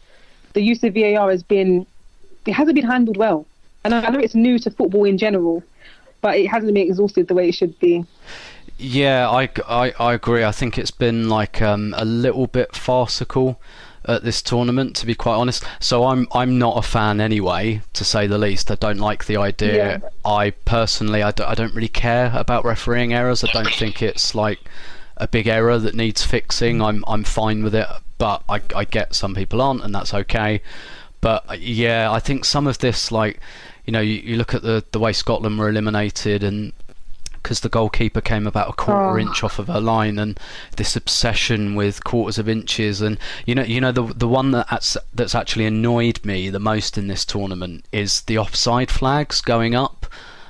the 0.53 0.61
use 0.61 0.83
of 0.83 0.95
VAR 0.95 1.29
has 1.29 1.43
been. 1.43 1.85
It 2.47 2.53
hasn't 2.53 2.75
been 2.75 2.85
handled 2.85 3.17
well. 3.17 3.45
And 3.83 3.93
I 3.93 4.09
know 4.09 4.19
it's 4.19 4.35
new 4.35 4.57
to 4.59 4.71
football 4.71 5.03
in 5.05 5.17
general, 5.19 5.63
but 6.21 6.37
it 6.37 6.47
hasn't 6.47 6.73
been 6.73 6.87
exhausted 6.87 7.27
the 7.27 7.35
way 7.35 7.49
it 7.49 7.53
should 7.53 7.77
be. 7.79 8.03
Yeah, 8.77 9.29
I, 9.29 9.49
I, 9.67 9.93
I 9.99 10.13
agree. 10.13 10.43
I 10.43 10.51
think 10.51 10.77
it's 10.77 10.91
been 10.91 11.29
like 11.29 11.61
um, 11.61 11.93
a 11.97 12.05
little 12.05 12.47
bit 12.47 12.75
farcical 12.75 13.59
at 14.07 14.23
this 14.23 14.41
tournament, 14.41 14.95
to 14.97 15.05
be 15.05 15.15
quite 15.15 15.35
honest. 15.35 15.63
So 15.79 16.05
I'm 16.05 16.27
I'm 16.33 16.59
not 16.59 16.77
a 16.77 16.81
fan 16.81 17.19
anyway, 17.21 17.81
to 17.93 18.03
say 18.03 18.27
the 18.27 18.37
least. 18.37 18.69
I 18.69 18.75
don't 18.75 18.99
like 18.99 19.25
the 19.25 19.37
idea. 19.37 20.01
Yeah. 20.03 20.09
I 20.23 20.51
personally, 20.51 21.23
I 21.23 21.31
d- 21.31 21.43
I 21.43 21.55
don't 21.55 21.73
really 21.73 21.87
care 21.87 22.31
about 22.35 22.65
refereeing 22.65 23.13
errors. 23.13 23.43
I 23.43 23.47
don't 23.51 23.73
think 23.73 24.01
it's 24.01 24.35
like 24.35 24.59
a 25.17 25.27
big 25.27 25.47
error 25.47 25.77
that 25.79 25.95
needs 25.95 26.23
fixing, 26.23 26.81
I'm 26.81 27.03
I'm 27.07 27.23
fine 27.23 27.63
with 27.63 27.73
it. 27.75 27.87
But 28.17 28.43
I 28.49 28.61
I 28.75 28.85
get 28.85 29.15
some 29.15 29.33
people 29.35 29.61
aren't, 29.61 29.83
and 29.83 29.95
that's 29.95 30.13
okay. 30.13 30.61
But 31.21 31.45
uh, 31.49 31.53
yeah, 31.53 32.11
I 32.11 32.19
think 32.19 32.45
some 32.45 32.67
of 32.67 32.79
this 32.79 33.11
like 33.11 33.39
you 33.85 33.91
know, 33.91 34.01
you, 34.01 34.15
you 34.15 34.35
look 34.37 34.53
at 34.53 34.61
the 34.63 34.83
the 34.91 34.99
way 34.99 35.13
Scotland 35.13 35.57
were 35.57 35.69
eliminated 35.69 36.43
and 36.43 36.73
because 37.45 37.59
the 37.59 37.69
goalkeeper 37.69 38.21
came 38.21 38.47
about 38.47 38.69
a 38.69 38.73
quarter 38.73 39.19
Oh. 39.19 39.21
inch 39.21 39.43
off 39.43 39.59
of 39.59 39.67
her 39.67 39.79
line, 39.79 40.17
and 40.17 40.39
this 40.77 40.95
obsession 40.95 41.75
with 41.75 42.03
quarters 42.03 42.39
of 42.39 42.49
inches, 42.49 43.01
and 43.01 43.19
you 43.45 43.53
know, 43.53 43.61
you 43.61 43.79
know, 43.79 43.91
the 43.91 44.01
the 44.01 44.27
one 44.27 44.49
that 44.49 44.65
that's, 44.71 44.97
that's 45.13 45.35
actually 45.35 45.67
annoyed 45.67 46.25
me 46.25 46.49
the 46.49 46.59
most 46.59 46.97
in 46.97 47.05
this 47.05 47.23
tournament 47.23 47.85
is 47.91 48.21
the 48.21 48.39
offside 48.39 48.89
flags 48.89 49.41
going 49.41 49.75
up 49.75 50.07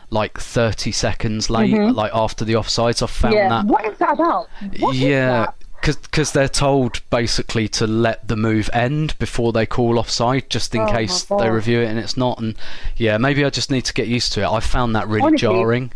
like 0.09 0.39
30 0.39 0.93
seconds 0.93 1.49
late, 1.49 1.73
mm-hmm. 1.73 1.93
like 1.93 2.11
after 2.13 2.45
the 2.45 2.53
offsides. 2.53 3.03
I 3.03 3.07
found 3.07 3.33
yeah. 3.33 3.49
that 3.49 3.65
What 3.65 3.85
is 3.85 3.97
that 3.97 4.13
about? 4.13 4.47
What 4.79 4.95
yeah, 4.95 5.47
because 5.81 6.31
they're 6.31 6.47
told 6.47 7.01
basically 7.09 7.67
to 7.67 7.85
let 7.85 8.25
the 8.25 8.37
move 8.37 8.69
end 8.71 9.19
before 9.19 9.51
they 9.51 9.65
call 9.65 9.99
offside, 9.99 10.49
just 10.49 10.73
in 10.73 10.81
Oh 10.81 10.91
case 10.93 11.23
they 11.23 11.49
review 11.49 11.81
it 11.81 11.87
and 11.87 11.99
it's 11.99 12.15
not. 12.15 12.39
And 12.39 12.55
yeah, 12.95 13.17
maybe 13.17 13.43
I 13.43 13.49
just 13.49 13.69
need 13.69 13.83
to 13.83 13.93
get 13.93 14.07
used 14.07 14.31
to 14.33 14.43
it. 14.43 14.47
I 14.47 14.61
found 14.61 14.95
that 14.95 15.09
really 15.09 15.23
Honestly, 15.23 15.39
jarring. 15.39 15.91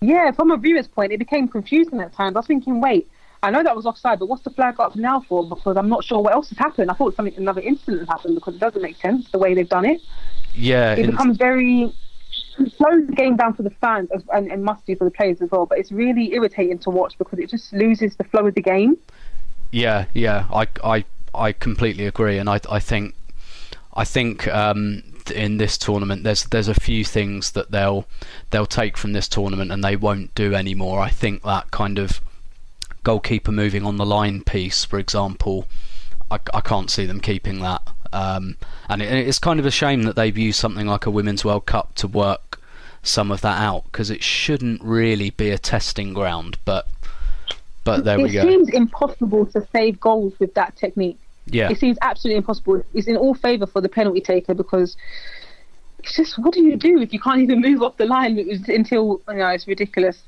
Yeah, 0.00 0.30
from 0.30 0.50
a 0.50 0.56
viewer's 0.56 0.86
point, 0.86 1.12
it 1.12 1.18
became 1.18 1.48
confusing 1.48 2.00
at 2.00 2.12
times. 2.12 2.36
I 2.36 2.38
was 2.38 2.46
thinking, 2.46 2.80
wait, 2.80 3.10
I 3.42 3.50
know 3.50 3.62
that 3.62 3.74
was 3.74 3.86
offside, 3.86 4.18
but 4.18 4.26
what's 4.26 4.42
the 4.42 4.50
flag 4.50 4.80
up 4.80 4.96
now 4.96 5.20
for? 5.20 5.48
Because 5.48 5.76
I'm 5.76 5.88
not 5.88 6.04
sure 6.04 6.20
what 6.20 6.34
else 6.34 6.48
has 6.50 6.58
happened. 6.58 6.90
I 6.90 6.94
thought 6.94 7.14
something 7.14 7.36
another 7.36 7.60
incident 7.60 8.00
has 8.00 8.08
happened 8.08 8.34
because 8.34 8.54
it 8.54 8.60
doesn't 8.60 8.82
make 8.82 8.96
sense 8.96 9.30
the 9.30 9.38
way 9.38 9.54
they've 9.54 9.68
done 9.68 9.84
it. 9.84 10.00
Yeah, 10.54 10.94
It 10.94 11.06
becomes 11.06 11.36
very 11.36 11.92
it 12.58 12.72
slows 12.76 13.06
the 13.06 13.12
game 13.12 13.36
down 13.36 13.54
for 13.54 13.62
the 13.62 13.70
fans 13.70 14.10
as, 14.12 14.22
and, 14.32 14.50
and 14.50 14.64
must 14.64 14.84
do 14.86 14.96
for 14.96 15.04
the 15.04 15.10
players 15.10 15.40
as 15.40 15.50
well. 15.50 15.66
But 15.66 15.78
it's 15.78 15.92
really 15.92 16.32
irritating 16.34 16.78
to 16.80 16.90
watch 16.90 17.16
because 17.18 17.38
it 17.38 17.48
just 17.48 17.72
loses 17.72 18.16
the 18.16 18.24
flow 18.24 18.46
of 18.46 18.54
the 18.54 18.62
game. 18.62 18.96
Yeah, 19.70 20.06
yeah, 20.14 20.46
I, 20.52 20.66
I, 20.82 21.04
I 21.34 21.52
completely 21.52 22.06
agree, 22.06 22.38
and 22.38 22.48
I, 22.48 22.60
I 22.70 22.80
think, 22.80 23.14
I 23.94 24.04
think 24.04 24.48
um, 24.48 25.02
in 25.30 25.58
this 25.58 25.78
tournament, 25.78 26.24
there's 26.24 26.44
there's 26.44 26.68
a 26.68 26.74
few 26.74 27.04
things 27.04 27.52
that 27.52 27.70
they'll 27.70 28.06
they'll 28.50 28.66
take 28.66 28.96
from 28.96 29.12
this 29.12 29.28
tournament 29.28 29.70
and 29.70 29.82
they 29.82 29.96
won't 29.96 30.34
do 30.34 30.54
anymore. 30.54 31.00
I 31.00 31.10
think 31.10 31.42
that 31.42 31.70
kind 31.70 31.98
of 31.98 32.20
goalkeeper 33.02 33.52
moving 33.52 33.84
on 33.84 33.96
the 33.96 34.06
line 34.06 34.42
piece, 34.42 34.84
for 34.84 34.98
example, 34.98 35.66
I, 36.30 36.38
I 36.52 36.60
can't 36.60 36.90
see 36.90 37.06
them 37.06 37.20
keeping 37.20 37.60
that. 37.60 37.82
Um, 38.12 38.56
and 38.88 39.02
it, 39.02 39.10
it's 39.10 39.38
kind 39.38 39.60
of 39.60 39.66
a 39.66 39.70
shame 39.70 40.02
that 40.04 40.16
they've 40.16 40.36
used 40.36 40.58
something 40.58 40.86
like 40.86 41.06
a 41.06 41.10
Women's 41.10 41.44
World 41.44 41.66
Cup 41.66 41.94
to 41.96 42.06
work 42.06 42.60
some 43.02 43.30
of 43.30 43.40
that 43.42 43.60
out 43.60 43.84
because 43.84 44.10
it 44.10 44.22
shouldn't 44.22 44.82
really 44.82 45.30
be 45.30 45.50
a 45.50 45.58
testing 45.58 46.12
ground. 46.12 46.58
But 46.64 46.88
but 47.84 48.04
there 48.04 48.18
it 48.18 48.22
we 48.22 48.30
go. 48.30 48.40
It 48.42 48.48
seems 48.48 48.68
impossible 48.70 49.46
to 49.46 49.66
save 49.72 49.98
goals 50.00 50.34
with 50.38 50.52
that 50.54 50.76
technique. 50.76 51.18
Yeah. 51.50 51.70
It 51.70 51.78
seems 51.78 51.96
absolutely 52.02 52.38
impossible. 52.38 52.82
It's 52.94 53.06
in 53.08 53.16
all 53.16 53.34
favour 53.34 53.66
for 53.66 53.80
the 53.80 53.88
penalty 53.88 54.20
taker 54.20 54.54
because 54.54 54.96
it's 56.00 56.14
just 56.16 56.38
what 56.38 56.54
do 56.54 56.62
you 56.62 56.76
do 56.76 57.00
if 57.00 57.12
you 57.12 57.20
can't 57.20 57.40
even 57.40 57.60
move 57.60 57.82
off 57.82 57.96
the 57.96 58.06
line 58.06 58.38
until 58.68 59.20
you 59.28 59.34
know 59.34 59.48
it's 59.48 59.66
ridiculous. 59.66 60.22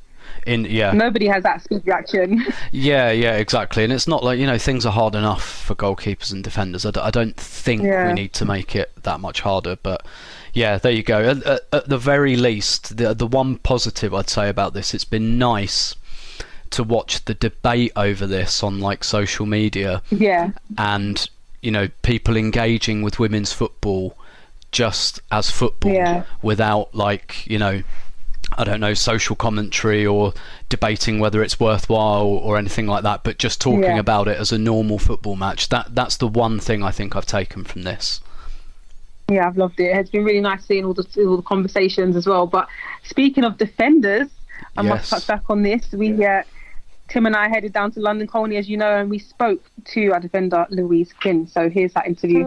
In 0.47 0.65
yeah. 0.65 0.93
Nobody 0.93 1.27
has 1.27 1.43
that 1.43 1.63
speed 1.63 1.83
reaction. 1.87 2.45
Yeah, 2.73 3.11
yeah, 3.11 3.37
exactly. 3.37 3.83
And 3.85 3.93
it's 3.93 4.07
not 4.07 4.23
like, 4.23 4.39
you 4.39 4.47
know, 4.47 4.59
things 4.59 4.87
are 4.87 4.93
hard 4.93 5.15
enough 5.15 5.43
for 5.43 5.75
goalkeepers 5.75 6.33
and 6.33 6.45
defenders. 6.45 6.87
I, 6.87 6.91
d- 6.93 7.01
I 7.01 7.11
don't 7.11 7.37
think 7.37 7.83
Yeah. 7.83 8.09
we 8.09 8.13
need 8.13 8.33
to 8.35 8.45
make 8.45 8.77
it 8.77 8.93
that 9.03 9.19
much 9.19 9.41
harder. 9.41 9.77
But 9.83 10.07
yeah, 10.53 10.79
there 10.79 10.93
you 10.93 11.03
go. 11.03 11.21
At, 11.31 11.43
at, 11.45 11.61
at 11.73 11.89
the 11.89 11.99
very 11.99 12.37
least, 12.37 12.97
the, 12.99 13.13
the 13.15 13.27
one 13.27 13.57
positive 13.57 14.15
I'd 14.15 14.29
say 14.29 14.49
about 14.49 14.73
this, 14.73 14.95
it's 14.95 15.05
been 15.05 15.37
nice 15.39 15.97
to 16.71 16.83
watch 16.85 17.25
the 17.25 17.35
debate 17.35 17.93
over 17.97 18.27
this 18.27 18.63
on 18.63 18.81
like 18.81 19.03
social 19.05 19.47
media 19.47 20.03
yeah, 20.11 20.51
and, 20.79 21.29
you 21.63 21.71
know, 21.71 21.89
people 22.03 22.37
engaging 22.37 23.03
with 23.03 23.19
women's 23.19 23.53
football 23.53 24.17
just 24.73 25.21
as 25.33 25.51
football 25.51 25.93
Yeah. 25.93 26.23
without 26.43 26.95
like, 26.95 27.45
you 27.47 27.59
know, 27.59 27.83
I 28.57 28.65
don't 28.65 28.81
know, 28.81 28.95
social 28.95 29.37
commentary 29.37 30.07
or 30.07 30.33
debating 30.69 31.19
whether 31.19 31.43
it's 31.43 31.59
worthwhile 31.61 32.27
or 32.27 32.57
anything 32.57 32.87
like 32.87 33.03
that, 33.03 33.23
but 33.25 33.39
just 33.39 33.61
talking 33.61 33.83
Yeah. 33.83 33.99
about 33.99 34.29
it 34.29 34.39
as 34.39 34.53
a 34.53 34.59
normal 34.59 34.99
football 34.99 35.37
match. 35.37 35.69
That 35.69 35.95
that's 35.95 36.17
the 36.17 36.29
one 36.29 36.59
thing 36.61 36.83
I 36.83 36.91
think 36.93 37.15
I've 37.17 37.27
taken 37.27 37.65
from 37.65 37.83
this. 37.83 38.21
yeah, 39.29 39.47
I've 39.47 39.57
loved 39.57 39.79
it. 39.79 39.97
It's 39.97 40.11
been 40.11 40.25
really 40.25 40.41
nice 40.41 40.65
seeing 40.65 40.85
all 40.85 40.95
the 40.95 41.07
all 41.19 41.37
the 41.37 41.43
conversations 41.43 42.17
as 42.17 42.27
well. 42.27 42.47
But 42.47 42.69
speaking 43.05 43.45
of 43.45 43.59
defenders, 43.59 44.29
I 44.77 44.83
must 44.83 45.09
touch 45.11 45.27
back 45.27 45.43
on 45.49 45.63
this. 45.63 45.93
We 45.93 46.25
uh, 46.25 46.43
Tim 47.11 47.27
and 47.27 47.35
I 47.35 47.49
headed 47.49 47.73
down 47.73 47.91
to 47.93 48.01
London 48.01 48.29
Colney, 48.29 48.57
as 48.57 48.69
you 48.69 48.77
know, 48.77 48.99
and 48.99 49.11
we 49.11 49.19
spoke 49.19 49.69
to 49.87 50.13
our 50.13 50.21
defender 50.21 50.65
Louise 50.71 51.13
Quinn. 51.13 51.49
So 51.49 51.69
here's 51.69 51.93
that 51.95 52.07
interview. 52.07 52.47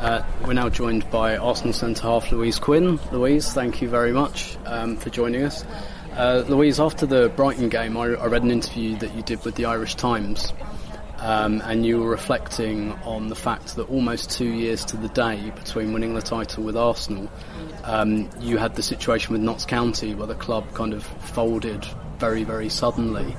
Uh, 0.00 0.26
we're 0.44 0.52
now 0.52 0.68
joined 0.68 1.08
by 1.12 1.36
Arsenal 1.36 1.72
centre 1.72 2.02
half 2.02 2.32
Louise 2.32 2.58
Quinn. 2.58 2.98
Louise, 3.12 3.52
thank 3.52 3.80
you 3.80 3.88
very 3.88 4.10
much 4.10 4.56
um, 4.66 4.96
for 4.96 5.10
joining 5.10 5.44
us. 5.44 5.64
Uh, 6.16 6.42
Louise, 6.48 6.80
after 6.80 7.06
the 7.06 7.28
Brighton 7.36 7.68
game, 7.68 7.96
I, 7.96 8.06
I 8.16 8.26
read 8.26 8.42
an 8.42 8.50
interview 8.50 8.96
that 8.98 9.14
you 9.14 9.22
did 9.22 9.44
with 9.44 9.54
the 9.54 9.66
Irish 9.66 9.94
Times, 9.94 10.52
um, 11.22 11.62
and 11.64 11.86
you 11.86 12.00
were 12.00 12.10
reflecting 12.10 12.92
on 13.04 13.28
the 13.28 13.36
fact 13.36 13.76
that 13.76 13.88
almost 13.88 14.30
two 14.32 14.48
years 14.48 14.84
to 14.86 14.96
the 14.96 15.08
day 15.08 15.52
between 15.54 15.92
winning 15.92 16.14
the 16.14 16.20
title 16.20 16.64
with 16.64 16.76
Arsenal, 16.76 17.30
um, 17.84 18.28
you 18.40 18.58
had 18.58 18.74
the 18.74 18.82
situation 18.82 19.32
with 19.32 19.40
Notts 19.40 19.64
County 19.64 20.16
where 20.16 20.26
the 20.26 20.34
club 20.34 20.74
kind 20.74 20.92
of 20.92 21.04
folded 21.04 21.86
very, 22.18 22.42
very 22.42 22.68
suddenly. 22.68 23.36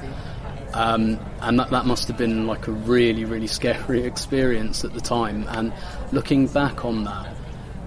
Um, 0.73 1.19
and 1.41 1.59
that, 1.59 1.71
that 1.71 1.85
must 1.85 2.07
have 2.07 2.17
been 2.17 2.47
like 2.47 2.67
a 2.67 2.71
really, 2.71 3.25
really 3.25 3.47
scary 3.47 4.03
experience 4.05 4.85
at 4.85 4.93
the 4.93 5.01
time. 5.01 5.45
And 5.49 5.73
looking 6.13 6.47
back 6.47 6.85
on 6.85 7.03
that, 7.03 7.35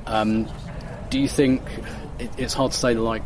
um, 0.07 0.47
do 1.09 1.18
you 1.18 1.26
think 1.26 1.62
it, 2.18 2.30
it's 2.36 2.53
hard 2.53 2.72
to 2.72 2.78
say 2.78 2.92
like, 2.92 3.24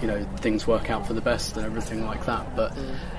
you 0.00 0.06
know, 0.08 0.24
things 0.36 0.66
work 0.66 0.90
out 0.90 1.06
for 1.06 1.14
the 1.14 1.20
best 1.20 1.56
and 1.56 1.64
everything 1.64 2.04
like 2.04 2.26
that, 2.26 2.54
but 2.56 2.72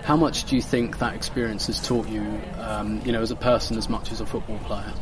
how 0.03 0.15
much 0.15 0.45
do 0.45 0.55
you 0.55 0.61
think 0.61 0.99
that 0.99 1.13
experience 1.15 1.67
has 1.67 1.85
taught 1.85 2.07
you, 2.07 2.21
um, 2.59 3.01
you 3.05 3.11
know, 3.11 3.21
as 3.21 3.31
a 3.31 3.35
person 3.35 3.77
as 3.77 3.89
much 3.89 4.11
as 4.11 4.21
a 4.21 4.25
football 4.25 4.59
player? 4.59 4.93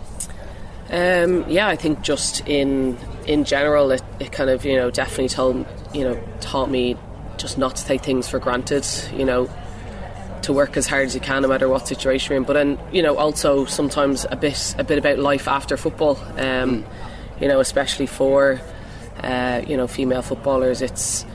Um, 0.90 1.50
yeah, 1.50 1.68
I 1.68 1.76
think 1.76 2.02
just 2.02 2.48
in 2.48 2.98
in 3.26 3.44
general, 3.44 3.92
it, 3.92 4.04
it 4.20 4.32
kind 4.32 4.50
of 4.50 4.64
you 4.66 4.76
know 4.76 4.92
definitely 4.92 5.30
told 5.30 5.66
you 5.94 6.04
know 6.04 6.24
taught 6.42 6.70
me 6.70 6.96
just 7.38 7.58
not 7.58 7.76
to 7.78 7.86
take 7.86 8.04
things 8.04 8.28
for 8.28 8.40
granted. 8.40 8.86
You 9.14 9.26
know, 9.26 9.50
to 10.44 10.54
work 10.54 10.78
as 10.78 10.86
hard 10.86 11.08
as 11.08 11.16
you 11.16 11.22
can, 11.22 11.42
no 11.42 11.48
matter 11.48 11.68
what 11.68 11.88
situation 11.88 12.32
you're 12.34 12.38
in. 12.38 12.46
But 12.46 12.54
then 12.54 12.80
you 12.92 13.02
know 13.02 13.18
also 13.18 13.66
sometimes 13.66 14.28
a 14.30 14.36
bit 14.36 14.76
a 14.78 14.84
bit 14.84 15.00
about 15.00 15.18
life 15.18 15.48
after 15.48 15.76
football. 15.78 16.18
Um, 16.38 16.86
You 17.42 17.50
know, 17.50 17.60
especially 17.60 18.06
for 18.06 18.62
uh, 19.22 19.62
you 19.68 19.76
know 19.76 19.88
female 19.88 20.22
footballers, 20.22 20.82
it's 20.82 21.26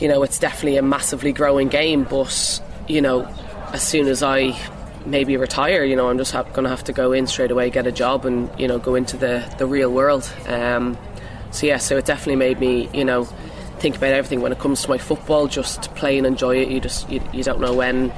you 0.00 0.08
know 0.08 0.22
it's 0.22 0.38
definitely 0.38 0.78
a 0.78 0.82
massively 0.82 1.32
growing 1.32 1.68
game. 1.68 2.04
But 2.04 2.60
you 2.88 3.00
know, 3.00 3.28
as 3.72 3.82
soon 3.82 4.08
as 4.08 4.22
I 4.22 4.58
maybe 5.06 5.36
retire, 5.36 5.84
you 5.84 5.96
know, 5.96 6.08
I'm 6.08 6.18
just 6.18 6.32
ha- 6.32 6.42
going 6.42 6.64
to 6.64 6.70
have 6.70 6.84
to 6.84 6.92
go 6.92 7.12
in 7.12 7.26
straight 7.26 7.50
away, 7.50 7.70
get 7.70 7.86
a 7.86 7.92
job, 7.92 8.26
and 8.26 8.50
you 8.58 8.68
know, 8.68 8.78
go 8.78 8.94
into 8.94 9.16
the 9.16 9.44
the 9.58 9.66
real 9.66 9.92
world. 9.92 10.30
Um, 10.46 10.98
so 11.50 11.66
yeah, 11.66 11.78
so 11.78 11.96
it 11.96 12.04
definitely 12.04 12.36
made 12.36 12.60
me, 12.60 12.88
you 12.92 13.04
know, 13.04 13.24
think 13.78 13.96
about 13.96 14.12
everything 14.12 14.40
when 14.40 14.52
it 14.52 14.58
comes 14.58 14.82
to 14.82 14.88
my 14.88 14.98
football. 14.98 15.46
Just 15.46 15.94
play 15.94 16.16
and 16.16 16.26
enjoy 16.26 16.56
it. 16.56 16.68
You 16.68 16.80
just 16.80 17.08
you, 17.10 17.20
you 17.32 17.42
don't 17.42 17.60
know 17.60 17.74
when 17.74 18.12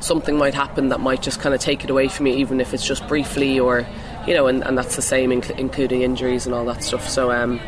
something 0.00 0.36
might 0.36 0.54
happen 0.54 0.90
that 0.90 1.00
might 1.00 1.20
just 1.22 1.40
kind 1.40 1.54
of 1.54 1.60
take 1.60 1.82
it 1.82 1.90
away 1.90 2.08
from 2.08 2.26
you, 2.26 2.34
even 2.34 2.60
if 2.60 2.72
it's 2.72 2.86
just 2.86 3.06
briefly, 3.08 3.58
or 3.58 3.86
you 4.26 4.34
know, 4.34 4.46
and, 4.46 4.64
and 4.64 4.76
that's 4.78 4.96
the 4.96 5.02
same, 5.02 5.30
inc- 5.30 5.58
including 5.58 6.02
injuries 6.02 6.46
and 6.46 6.54
all 6.54 6.64
that 6.66 6.84
stuff. 6.84 7.08
So 7.08 7.32
um, 7.32 7.60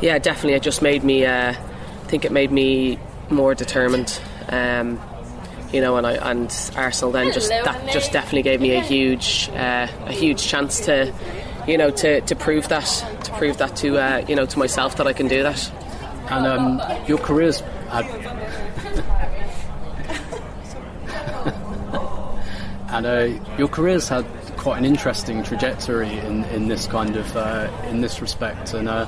yeah, 0.00 0.18
definitely, 0.18 0.54
it 0.54 0.62
just 0.62 0.82
made 0.82 1.02
me. 1.02 1.24
Uh, 1.24 1.54
think 2.06 2.24
it 2.24 2.32
made 2.32 2.50
me 2.50 2.98
more 3.30 3.54
determined. 3.54 4.18
Um, 4.48 5.00
you 5.72 5.80
know, 5.80 5.96
and 5.96 6.06
I 6.06 6.12
and 6.30 6.72
Arsenal 6.76 7.12
then 7.12 7.32
just 7.32 7.48
that 7.48 7.92
just 7.92 8.12
definitely 8.12 8.42
gave 8.42 8.60
me 8.60 8.76
a 8.76 8.80
huge 8.80 9.50
uh, 9.52 9.88
a 10.06 10.12
huge 10.12 10.46
chance 10.46 10.80
to, 10.86 11.12
you 11.66 11.76
know, 11.76 11.90
to, 11.90 12.20
to 12.20 12.36
prove 12.36 12.68
that 12.68 12.86
to 13.24 13.32
prove 13.32 13.58
that 13.58 13.76
to 13.76 13.98
uh, 13.98 14.24
you 14.28 14.36
know 14.36 14.46
to 14.46 14.58
myself 14.58 14.96
that 14.96 15.06
I 15.06 15.12
can 15.12 15.28
do 15.28 15.42
that. 15.42 15.70
And 16.30 16.46
um, 16.46 16.82
your 17.06 17.18
career's 17.18 17.60
had. 17.90 18.06
and 22.90 23.06
uh, 23.06 23.56
your 23.58 23.68
career's 23.68 24.08
had 24.08 24.26
quite 24.56 24.78
an 24.78 24.84
interesting 24.84 25.44
trajectory 25.44 26.18
in, 26.18 26.44
in 26.46 26.66
this 26.66 26.86
kind 26.86 27.16
of 27.16 27.36
uh, 27.36 27.70
in 27.88 28.00
this 28.00 28.20
respect, 28.20 28.74
and 28.74 28.88
uh, 28.88 29.06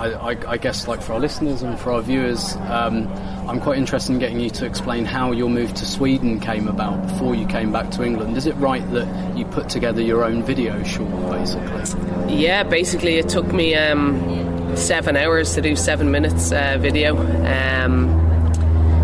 I, 0.00 0.36
I, 0.52 0.56
guess 0.56 0.88
like 0.88 1.02
for 1.02 1.12
our 1.12 1.20
listeners 1.20 1.62
and 1.62 1.78
for 1.78 1.92
our 1.92 2.00
viewers, 2.00 2.56
um, 2.68 3.06
I'm 3.46 3.60
quite 3.60 3.76
interested 3.76 4.12
in 4.12 4.18
getting 4.18 4.40
you 4.40 4.48
to 4.50 4.64
explain 4.64 5.04
how 5.04 5.32
your 5.32 5.50
move 5.50 5.74
to 5.74 5.84
Sweden 5.84 6.40
came 6.40 6.68
about 6.68 7.06
before 7.06 7.34
you 7.34 7.46
came 7.46 7.70
back 7.70 7.90
to 7.92 8.02
England. 8.02 8.36
Is 8.38 8.46
it 8.46 8.54
right 8.56 8.88
that 8.92 9.36
you 9.36 9.44
put 9.44 9.68
together 9.68 10.00
your 10.00 10.24
own 10.24 10.42
video 10.42 10.82
short, 10.84 11.10
basically? 11.30 12.34
Yeah, 12.34 12.62
basically 12.62 13.16
it 13.18 13.28
took 13.28 13.52
me 13.52 13.74
um, 13.74 14.74
seven 14.74 15.16
hours 15.18 15.54
to 15.54 15.60
do 15.60 15.76
seven 15.76 16.10
minutes 16.10 16.50
uh, 16.50 16.78
video. 16.80 17.18
Um, 17.18 18.08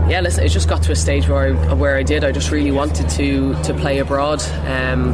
yeah, 0.08 0.20
listen, 0.22 0.44
it 0.44 0.48
just 0.48 0.68
got 0.68 0.82
to 0.84 0.92
a 0.92 0.96
stage 0.96 1.28
where 1.28 1.54
I, 1.54 1.74
where 1.74 1.96
I 1.96 2.04
did. 2.04 2.24
I 2.24 2.32
just 2.32 2.50
really 2.50 2.70
wanted 2.70 3.10
to 3.10 3.54
to 3.64 3.74
play 3.74 3.98
abroad, 3.98 4.40
um, 4.64 5.12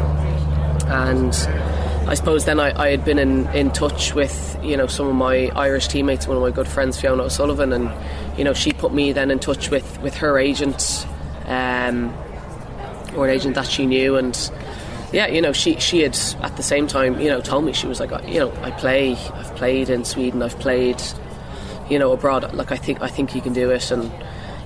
and 0.87 1.35
I 2.07 2.15
suppose 2.15 2.45
then 2.45 2.59
I, 2.59 2.79
I, 2.79 2.91
had 2.91 3.05
been 3.05 3.19
in, 3.19 3.47
in 3.49 3.71
touch 3.71 4.13
with 4.13 4.59
you 4.63 4.77
know 4.77 4.87
some 4.87 5.07
of 5.07 5.15
my 5.15 5.51
Irish 5.55 5.87
teammates, 5.87 6.27
one 6.27 6.37
of 6.37 6.43
my 6.43 6.51
good 6.51 6.67
friends, 6.67 7.01
Fiona 7.01 7.23
O'Sullivan, 7.23 7.73
and 7.73 7.91
you 8.37 8.45
know 8.45 8.53
she 8.53 8.73
put 8.73 8.93
me 8.93 9.13
then 9.13 9.31
in 9.31 9.39
touch 9.39 9.71
with 9.71 10.01
with 10.03 10.17
her 10.17 10.37
agent, 10.37 11.07
um, 11.47 12.13
or 13.17 13.27
an 13.27 13.31
agent 13.31 13.55
that 13.55 13.67
she 13.67 13.87
knew, 13.87 14.17
and 14.17 14.51
yeah, 15.13 15.29
you 15.29 15.41
know 15.41 15.53
she 15.53 15.79
she 15.79 16.01
had 16.01 16.19
at 16.43 16.57
the 16.57 16.63
same 16.63 16.89
time 16.89 17.21
you 17.21 17.29
know 17.29 17.41
told 17.41 17.65
me 17.65 17.73
she 17.73 17.87
was 17.87 18.01
like 18.01 18.11
you 18.29 18.41
know 18.41 18.53
I 18.63 18.73
play 18.73 19.13
I've 19.13 19.55
played 19.55 19.89
in 19.89 20.05
Sweden, 20.05 20.43
I've 20.43 20.59
played 20.59 21.01
you 21.89 22.01
know 22.01 22.13
abroad. 22.13 22.53
Like 22.53 22.73
I 22.73 22.77
think 22.77 23.01
I 23.01 23.09
think 23.09 23.35
you 23.35 23.41
can 23.41 23.53
do 23.53 23.71
it, 23.71 23.93
and 23.93 24.11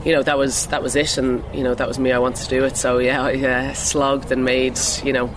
you 0.07 0.13
know 0.13 0.23
that 0.23 0.39
was 0.39 0.67
that 0.69 0.83
was 0.83 0.97
it, 0.97 1.19
and 1.19 1.45
you 1.55 1.63
know 1.63 1.75
that 1.75 1.87
was 1.87 1.99
me. 1.99 2.13
I 2.13 2.19
wanted 2.19 2.45
to 2.45 2.49
do 2.49 2.65
it, 2.65 2.79
so 2.79 2.99
yeah, 2.99 3.23
I 3.23 3.35
uh, 3.35 3.75
slogged 3.75 4.33
and 4.33 4.43
made 4.43 4.79
you 5.05 5.13
know 5.13 5.31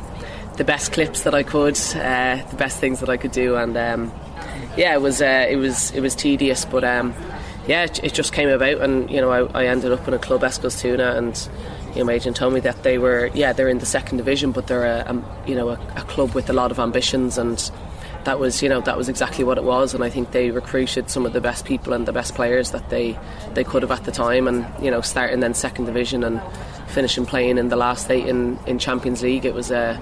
the 0.59 0.65
best 0.65 0.91
clips 0.91 1.23
that 1.23 1.33
I 1.33 1.41
could, 1.41 1.79
uh, 1.95 2.43
the 2.49 2.55
best 2.57 2.79
things 2.79 2.99
that 2.99 3.07
I 3.07 3.15
could 3.15 3.31
do, 3.31 3.55
and 3.55 3.77
um, 3.77 4.11
yeah, 4.75 4.93
it 4.93 5.01
was 5.01 5.21
uh, 5.21 5.47
it 5.49 5.55
was 5.55 5.91
it 5.91 6.01
was 6.01 6.13
tedious, 6.15 6.65
but 6.65 6.83
um, 6.83 7.15
yeah, 7.65 7.85
it, 7.85 8.03
it, 8.03 8.13
just 8.13 8.33
came 8.33 8.49
about, 8.49 8.81
and 8.81 9.09
you 9.09 9.21
know, 9.21 9.31
I, 9.31 9.61
I 9.61 9.67
ended 9.67 9.93
up 9.93 10.05
in 10.05 10.13
a 10.13 10.19
club 10.19 10.41
Eskilstuna, 10.41 11.15
and 11.15 11.49
you 11.93 11.99
know, 11.99 12.03
my 12.03 12.13
agent 12.13 12.35
told 12.35 12.53
me 12.53 12.59
that 12.59 12.83
they 12.83 12.97
were 12.97 13.31
yeah 13.33 13.53
they're 13.53 13.69
in 13.69 13.79
the 13.79 13.85
second 13.85 14.17
division, 14.17 14.51
but 14.51 14.67
they're 14.67 14.83
a, 14.83 15.09
a 15.09 15.49
you 15.49 15.55
know 15.55 15.69
a, 15.69 15.79
a 15.95 16.01
club 16.01 16.35
with 16.35 16.49
a 16.49 16.53
lot 16.53 16.71
of 16.71 16.79
ambitions 16.79 17.37
and 17.37 17.71
that 18.25 18.37
was 18.37 18.61
you 18.61 18.67
know 18.67 18.81
that 18.81 18.97
was 18.97 19.07
exactly 19.07 19.45
what 19.45 19.57
it 19.57 19.63
was 19.63 19.93
and 19.93 20.03
I 20.03 20.09
think 20.09 20.31
they 20.31 20.51
recruited 20.51 21.09
some 21.09 21.25
of 21.25 21.31
the 21.31 21.39
best 21.39 21.63
people 21.63 21.93
and 21.93 22.05
the 22.05 22.11
best 22.11 22.35
players 22.35 22.71
that 22.71 22.89
they 22.89 23.17
they 23.53 23.63
could 23.63 23.81
have 23.81 23.91
at 23.91 24.03
the 24.03 24.11
time 24.11 24.45
and 24.45 24.67
you 24.83 24.91
know 24.91 24.99
starting 24.99 25.39
then 25.39 25.53
second 25.53 25.85
division 25.85 26.25
and 26.25 26.41
finishing 26.89 27.25
playing 27.25 27.57
in 27.57 27.69
the 27.69 27.77
last 27.77 28.11
eight 28.11 28.27
in, 28.27 28.59
in 28.67 28.77
Champions 28.77 29.23
League 29.23 29.45
it 29.45 29.53
was 29.53 29.71
a 29.71 29.99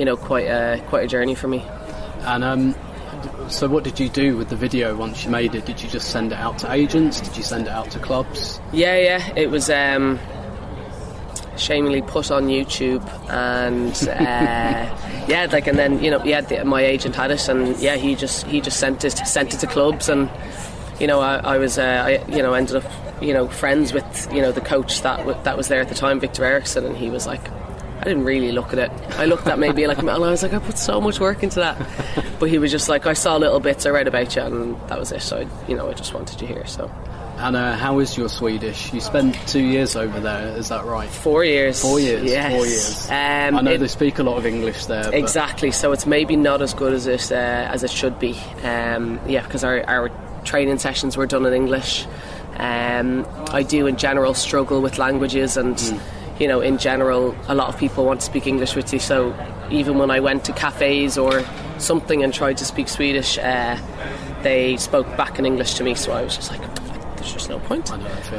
you 0.00 0.06
know 0.06 0.16
quite 0.16 0.46
a 0.46 0.82
quite 0.88 1.04
a 1.04 1.06
journey 1.06 1.34
for 1.34 1.46
me. 1.46 1.62
And 2.22 2.42
um, 2.42 2.74
so, 3.48 3.68
what 3.68 3.84
did 3.84 4.00
you 4.00 4.08
do 4.08 4.38
with 4.38 4.48
the 4.48 4.56
video 4.56 4.96
once 4.96 5.24
you 5.24 5.30
made 5.30 5.54
it? 5.54 5.66
Did 5.66 5.82
you 5.82 5.90
just 5.90 6.10
send 6.10 6.32
it 6.32 6.38
out 6.38 6.56
to 6.60 6.72
agents? 6.72 7.20
Did 7.20 7.36
you 7.36 7.42
send 7.42 7.66
it 7.66 7.70
out 7.70 7.90
to 7.90 7.98
clubs? 7.98 8.60
Yeah, 8.72 8.96
yeah. 8.96 9.32
It 9.36 9.50
was 9.50 9.68
um, 9.68 10.18
shamefully 11.58 12.00
put 12.00 12.30
on 12.30 12.48
YouTube, 12.48 13.06
and 13.28 13.92
uh, 14.08 15.26
yeah, 15.28 15.46
like, 15.52 15.66
and 15.66 15.78
then 15.78 16.02
you 16.02 16.10
know, 16.10 16.24
yeah, 16.24 16.40
the, 16.40 16.64
my 16.64 16.82
agent 16.82 17.14
had 17.14 17.30
it, 17.30 17.46
and 17.50 17.78
yeah, 17.78 17.96
he 17.96 18.14
just 18.14 18.46
he 18.46 18.62
just 18.62 18.80
sent 18.80 19.04
it 19.04 19.10
sent 19.10 19.52
it 19.52 19.58
to 19.58 19.66
clubs, 19.66 20.08
and 20.08 20.30
you 20.98 21.08
know, 21.08 21.20
I, 21.20 21.36
I 21.36 21.58
was 21.58 21.78
uh, 21.78 21.82
I 22.06 22.24
you 22.34 22.42
know 22.42 22.54
ended 22.54 22.76
up 22.76 23.22
you 23.22 23.34
know 23.34 23.48
friends 23.48 23.92
with 23.92 24.32
you 24.32 24.40
know 24.40 24.50
the 24.50 24.62
coach 24.62 25.02
that 25.02 25.44
that 25.44 25.58
was 25.58 25.68
there 25.68 25.82
at 25.82 25.90
the 25.90 25.94
time, 25.94 26.20
Victor 26.20 26.46
Eriksson, 26.46 26.86
and 26.86 26.96
he 26.96 27.10
was 27.10 27.26
like 27.26 27.50
I 28.00 28.04
didn't 28.04 28.24
really 28.24 28.50
look 28.50 28.72
at 28.72 28.78
it. 28.78 28.90
I 29.18 29.26
looked 29.26 29.46
at 29.46 29.58
maybe 29.58 29.86
like, 29.86 29.98
and 29.98 30.08
I 30.08 30.16
was 30.18 30.42
like, 30.42 30.54
I 30.54 30.58
put 30.58 30.78
so 30.78 31.02
much 31.02 31.20
work 31.20 31.42
into 31.42 31.56
that. 31.56 31.76
But 32.38 32.48
he 32.48 32.56
was 32.56 32.70
just 32.70 32.88
like, 32.88 33.04
I 33.04 33.12
saw 33.12 33.36
little 33.36 33.60
bits, 33.60 33.84
I 33.84 33.90
read 33.90 34.08
about 34.08 34.34
you, 34.34 34.40
and 34.40 34.80
that 34.88 34.98
was 34.98 35.12
it. 35.12 35.20
So, 35.20 35.40
I, 35.40 35.68
you 35.68 35.76
know, 35.76 35.90
I 35.90 35.92
just 35.92 36.14
wanted 36.14 36.40
you 36.40 36.46
here. 36.46 36.66
So. 36.66 36.90
And 37.36 37.56
uh, 37.56 37.76
how 37.76 37.98
is 37.98 38.16
your 38.16 38.30
Swedish? 38.30 38.90
You 38.94 39.00
spent 39.00 39.34
two 39.46 39.62
years 39.62 39.96
over 39.96 40.18
there, 40.18 40.56
is 40.56 40.70
that 40.70 40.86
right? 40.86 41.10
Four 41.10 41.44
years. 41.44 41.82
Four 41.82 42.00
years. 42.00 42.24
Yes. 42.24 42.52
Four 42.52 42.66
years. 42.66 43.06
Um, 43.08 43.58
I 43.58 43.60
know 43.60 43.72
it, 43.72 43.78
they 43.78 43.88
speak 43.88 44.18
a 44.18 44.22
lot 44.22 44.38
of 44.38 44.46
English 44.46 44.86
there. 44.86 45.14
Exactly. 45.14 45.68
But. 45.68 45.76
So 45.76 45.92
it's 45.92 46.06
maybe 46.06 46.36
not 46.36 46.62
as 46.62 46.72
good 46.72 46.94
as 46.94 47.06
it 47.06 47.30
uh, 47.30 47.34
as 47.34 47.84
it 47.84 47.90
should 47.90 48.18
be. 48.18 48.32
Um, 48.62 49.20
yeah, 49.26 49.42
because 49.42 49.62
our, 49.62 49.84
our 49.84 50.10
training 50.44 50.78
sessions 50.78 51.18
were 51.18 51.26
done 51.26 51.44
in 51.44 51.52
English. 51.52 52.06
Um, 52.56 53.26
I 53.50 53.62
do 53.62 53.86
in 53.86 53.96
general 53.98 54.32
struggle 54.32 54.80
with 54.80 54.96
languages 54.96 55.58
and. 55.58 55.76
Mm 55.76 56.00
you 56.40 56.48
know, 56.48 56.60
in 56.60 56.78
general, 56.78 57.36
a 57.48 57.54
lot 57.54 57.68
of 57.68 57.78
people 57.78 58.06
want 58.06 58.20
to 58.20 58.26
speak 58.26 58.46
English 58.46 58.74
with 58.74 58.92
you. 58.92 58.98
So 58.98 59.34
even 59.70 59.98
when 59.98 60.10
I 60.10 60.20
went 60.20 60.44
to 60.46 60.52
cafes 60.52 61.18
or 61.18 61.44
something 61.78 62.24
and 62.24 62.32
tried 62.32 62.56
to 62.56 62.64
speak 62.64 62.88
Swedish, 62.88 63.38
uh, 63.38 63.78
they 64.42 64.78
spoke 64.78 65.06
back 65.18 65.38
in 65.38 65.44
English 65.44 65.74
to 65.74 65.84
me. 65.84 65.94
So 65.94 66.12
I 66.12 66.22
was 66.22 66.34
just 66.34 66.50
like, 66.50 66.60
there's 67.16 67.32
just 67.34 67.50
no 67.50 67.58
point. 67.58 67.92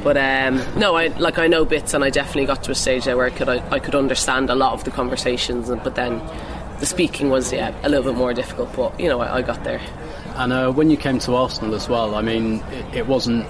But 0.03 0.17
um, 0.17 0.59
no, 0.79 0.95
I 0.95 1.07
like 1.07 1.37
I 1.37 1.45
know 1.45 1.63
bits, 1.63 1.93
and 1.93 2.03
I 2.03 2.09
definitely 2.09 2.47
got 2.47 2.63
to 2.63 2.71
a 2.71 2.75
stage 2.75 3.05
there 3.05 3.15
where 3.15 3.27
I 3.27 3.29
could 3.29 3.47
I, 3.47 3.63
I 3.69 3.77
could 3.77 3.93
understand 3.93 4.49
a 4.49 4.55
lot 4.55 4.73
of 4.73 4.83
the 4.83 4.91
conversations, 4.91 5.69
and, 5.69 5.81
but 5.83 5.93
then 5.93 6.19
the 6.79 6.87
speaking 6.87 7.29
was 7.29 7.53
yeah 7.53 7.71
a 7.83 7.89
little 7.89 8.11
bit 8.11 8.17
more 8.17 8.33
difficult. 8.33 8.75
But 8.75 8.99
you 8.99 9.09
know, 9.09 9.21
I, 9.21 9.37
I 9.37 9.41
got 9.43 9.63
there. 9.63 9.79
And 10.35 10.51
uh, 10.51 10.71
when 10.71 10.89
you 10.89 10.97
came 10.97 11.19
to 11.19 11.35
Arsenal 11.35 11.75
as 11.75 11.87
well, 11.87 12.15
I 12.15 12.21
mean, 12.21 12.63
it, 12.71 12.95
it 12.95 13.07
wasn't 13.07 13.45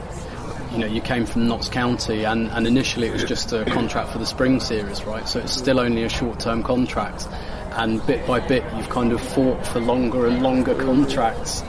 you 0.71 0.77
know 0.77 0.87
you 0.87 1.01
came 1.01 1.25
from 1.25 1.47
Notts 1.47 1.69
County 1.69 2.23
and, 2.25 2.49
and 2.51 2.65
initially 2.65 3.07
it 3.07 3.13
was 3.13 3.23
just 3.23 3.51
a 3.51 3.65
contract 3.65 4.11
for 4.11 4.17
the 4.17 4.25
spring 4.25 4.59
series 4.59 5.03
right? 5.03 5.27
So 5.27 5.39
it's 5.39 5.53
still 5.53 5.79
only 5.79 6.03
a 6.03 6.09
short 6.09 6.39
term 6.39 6.63
contract. 6.63 7.27
And 7.73 8.05
bit 8.05 8.27
by 8.27 8.39
bit 8.39 8.63
you've 8.75 8.89
kind 8.89 9.13
of 9.13 9.21
fought 9.21 9.65
for 9.65 9.79
longer 9.79 10.27
and 10.27 10.43
longer 10.43 10.75
contracts. 10.75 11.63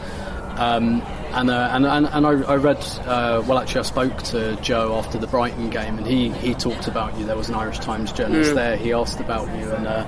Um, 0.57 1.01
and, 1.33 1.49
uh, 1.49 1.71
and, 1.73 1.87
and 1.87 2.07
and 2.07 2.27
I, 2.27 2.31
I 2.43 2.57
read 2.57 2.85
uh, 3.07 3.43
well 3.47 3.59
actually 3.59 3.81
I 3.81 3.85
spoke 3.85 4.23
to 4.25 4.57
Joe 4.57 4.97
after 4.97 5.19
the 5.19 5.27
Brighton 5.27 5.71
game 5.71 5.99
and 5.99 6.07
he, 6.07 6.31
he 6.31 6.55
talked 6.55 6.89
about 6.89 7.19
you. 7.19 7.25
There 7.25 7.37
was 7.37 7.49
an 7.49 7.55
Irish 7.55 7.79
Times 7.79 8.13
journalist 8.13 8.53
mm. 8.53 8.57
there. 8.57 8.77
He 8.77 8.93
asked 8.93 9.21
about 9.21 9.47
you 9.59 9.71
and 9.73 9.87
uh, 9.87 10.07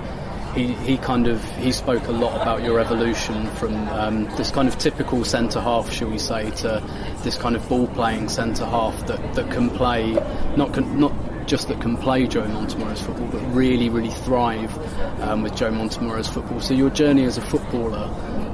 he, 0.55 0.68
he 0.74 0.96
kind 0.96 1.26
of 1.26 1.42
he 1.57 1.72
spoke 1.72 2.07
a 2.07 2.12
lot 2.12 2.40
about 2.40 2.62
your 2.62 2.78
evolution 2.78 3.46
from 3.57 3.74
um, 3.88 4.24
this 4.36 4.50
kind 4.50 4.68
of 4.68 4.78
typical 4.78 5.24
centre 5.24 5.61
half, 5.61 5.92
shall 5.92 6.09
we 6.09 6.18
say, 6.18 6.50
to 6.50 6.82
this 7.22 7.36
kind 7.36 7.57
of 7.57 7.68
ball 7.68 7.88
playing 7.88 8.28
centre 8.28 8.64
half 8.64 9.07
that, 9.07 9.34
that 9.34 9.50
can 9.50 9.70
play 9.70 10.12
not 10.57 10.72
can, 10.72 10.98
not 10.98 11.12
just 11.46 11.68
that 11.68 11.80
can 11.80 11.96
play 11.96 12.26
Joe 12.26 12.46
Montemurro's 12.46 13.02
football, 13.02 13.26
but 13.28 13.40
really 13.55 13.88
really 13.88 14.11
thrive 14.11 14.76
um, 15.20 15.42
with 15.42 15.57
Joe 15.57 15.70
Montemurro's 15.70 16.28
football. 16.28 16.61
So 16.61 16.74
your 16.74 16.90
journey 16.90 17.24
as 17.24 17.36
a 17.36 17.42
footballer 17.42 18.09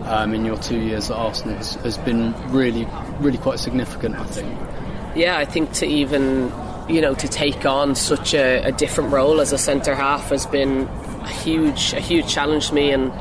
um, 0.07 0.32
in 0.34 0.44
your 0.44 0.57
two 0.57 0.80
years 0.80 1.11
at 1.11 1.16
Arsenal 1.16 1.57
has, 1.57 1.74
has 1.76 1.98
been 1.98 2.34
really 2.51 2.86
really 3.20 3.38
quite 3.38 3.59
significant, 3.59 4.16
I 4.16 4.24
think. 4.24 4.59
Yeah, 5.14 5.36
I 5.36 5.44
think 5.44 5.72
to 5.74 5.86
even 5.86 6.51
you 6.88 7.03
know 7.03 7.14
to 7.14 7.28
take 7.28 7.66
on 7.66 7.94
such 7.94 8.32
a, 8.32 8.62
a 8.64 8.72
different 8.72 9.12
role 9.12 9.40
as 9.40 9.53
a 9.53 9.59
centre 9.59 9.94
half 9.94 10.30
has 10.30 10.46
been 10.46 10.88
a 11.22 11.28
huge 11.28 11.92
a 11.92 12.00
huge 12.00 12.28
challenge 12.28 12.68
to 12.68 12.74
me 12.74 12.90
and 12.90 13.12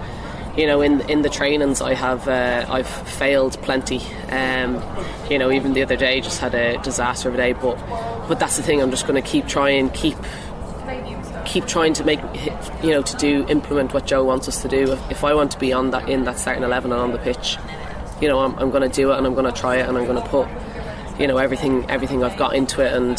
you 0.58 0.66
know 0.66 0.82
in 0.82 1.02
in 1.10 1.22
the 1.22 1.30
trainings 1.30 1.82
I 1.82 1.94
have 1.94 2.28
uh, 2.28 2.66
I've 2.70 2.88
failed 2.88 3.62
plenty. 3.62 4.02
Um, 4.30 4.82
you 5.30 5.38
know 5.38 5.52
even 5.52 5.74
the 5.74 5.84
other 5.84 5.96
day 5.96 6.22
just 6.22 6.40
had 6.40 6.56
a 6.56 6.78
disaster 6.80 7.30
of 7.30 7.36
a 7.36 7.38
day 7.38 7.54
but 7.54 7.76
but 8.28 8.40
that's 8.40 8.58
the 8.58 8.64
thing 8.64 8.82
I'm 8.82 8.92
just 8.92 9.08
going 9.08 9.22
to 9.22 9.28
keep 9.28 9.48
trying 9.48 9.90
keep 9.92 10.18
keep 11.46 11.66
trying 11.66 11.94
to 11.94 12.04
make 12.04 12.20
you 12.84 12.92
know 12.92 13.02
to 13.02 13.18
do 13.18 13.46
implement 13.48 13.94
what 13.94 14.06
Joe 14.06 14.24
wants 14.24 14.48
us 14.48 14.62
to 14.62 14.68
do. 14.68 14.94
If 15.10 15.24
I 15.24 15.34
want 15.34 15.52
to 15.52 15.60
be 15.60 15.74
on 15.74 15.92
that 15.92 16.10
in 16.10 16.26
that 16.26 16.40
starting 16.40 16.64
11 16.64 16.92
and 16.92 17.02
on 17.02 17.12
the 17.12 17.18
pitch 17.20 17.58
you 18.22 18.28
know 18.28 18.40
I'm, 18.40 18.58
I'm 18.60 18.70
going 18.70 18.90
to 18.90 18.96
do 18.96 19.12
it 19.12 19.18
and 19.18 19.26
I'm 19.26 19.34
going 19.34 19.52
to 19.52 19.60
try 19.60 19.78
it 19.78 19.88
and 19.88 19.98
I'm 19.98 20.06
going 20.06 20.22
to 20.22 20.30
put 20.30 20.48
you 21.20 21.28
know 21.28 21.38
everything 21.38 21.90
everything 21.90 22.24
I've 22.24 22.38
got 22.38 22.56
into 22.56 22.82
it 22.82 22.94
and 22.94 23.18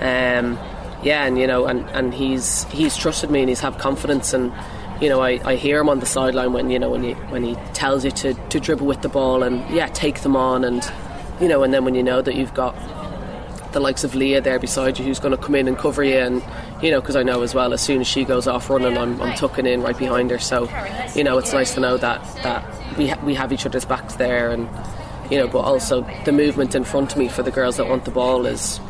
um, 0.00 0.58
yeah, 1.02 1.24
and 1.24 1.38
you 1.38 1.46
know, 1.46 1.66
and, 1.66 1.88
and 1.90 2.14
he's 2.14 2.64
he's 2.64 2.96
trusted 2.96 3.30
me 3.30 3.40
and 3.40 3.48
he's 3.48 3.60
had 3.60 3.78
confidence 3.78 4.32
and 4.32 4.52
you 5.00 5.08
know, 5.08 5.20
I, 5.20 5.40
I 5.44 5.56
hear 5.56 5.80
him 5.80 5.88
on 5.88 5.98
the 5.98 6.06
sideline 6.06 6.52
when 6.52 6.70
you 6.70 6.78
know 6.78 6.90
when 6.90 7.02
he 7.02 7.12
when 7.12 7.42
he 7.42 7.56
tells 7.74 8.04
you 8.04 8.12
to, 8.12 8.34
to 8.34 8.60
dribble 8.60 8.86
with 8.86 9.02
the 9.02 9.08
ball 9.08 9.42
and 9.42 9.68
yeah, 9.74 9.88
take 9.88 10.20
them 10.20 10.36
on 10.36 10.64
and 10.64 10.88
you 11.40 11.48
know, 11.48 11.64
and 11.64 11.74
then 11.74 11.84
when 11.84 11.96
you 11.96 12.04
know 12.04 12.22
that 12.22 12.36
you've 12.36 12.54
got 12.54 12.76
the 13.72 13.80
likes 13.80 14.04
of 14.04 14.14
Leah 14.14 14.40
there 14.40 14.58
beside 14.58 14.98
you 14.98 15.04
who's 15.04 15.18
going 15.18 15.36
to 15.36 15.42
come 15.42 15.54
in 15.54 15.66
and 15.66 15.76
cover 15.78 16.04
you 16.04 16.18
and 16.18 16.42
you 16.82 16.90
know 16.90 17.00
because 17.00 17.16
I 17.16 17.22
know 17.22 17.42
as 17.42 17.54
well 17.54 17.72
as 17.72 17.80
soon 17.80 18.02
as 18.02 18.06
she 18.06 18.22
goes 18.22 18.46
off 18.46 18.68
running 18.68 18.96
I'm, 18.98 19.20
I'm 19.20 19.34
tucking 19.34 19.66
in 19.66 19.82
right 19.82 19.96
behind 19.96 20.30
her. 20.30 20.38
So 20.38 20.68
you 21.16 21.24
know 21.24 21.38
it's 21.38 21.52
nice 21.52 21.74
to 21.74 21.80
know 21.80 21.96
that 21.96 22.22
that 22.42 22.96
we, 22.96 23.08
ha- 23.08 23.20
we 23.24 23.34
have 23.34 23.52
each 23.52 23.66
other's 23.66 23.84
backs 23.84 24.14
there 24.14 24.50
and 24.50 24.68
you 25.30 25.38
know 25.38 25.46
but 25.46 25.60
also 25.60 26.02
the 26.24 26.32
movement 26.32 26.74
in 26.74 26.84
front 26.84 27.12
of 27.12 27.18
me 27.18 27.28
for 27.28 27.42
the 27.42 27.50
girls 27.50 27.76
that 27.76 27.88
want 27.88 28.04
the 28.04 28.10
ball 28.10 28.46
is 28.46 28.80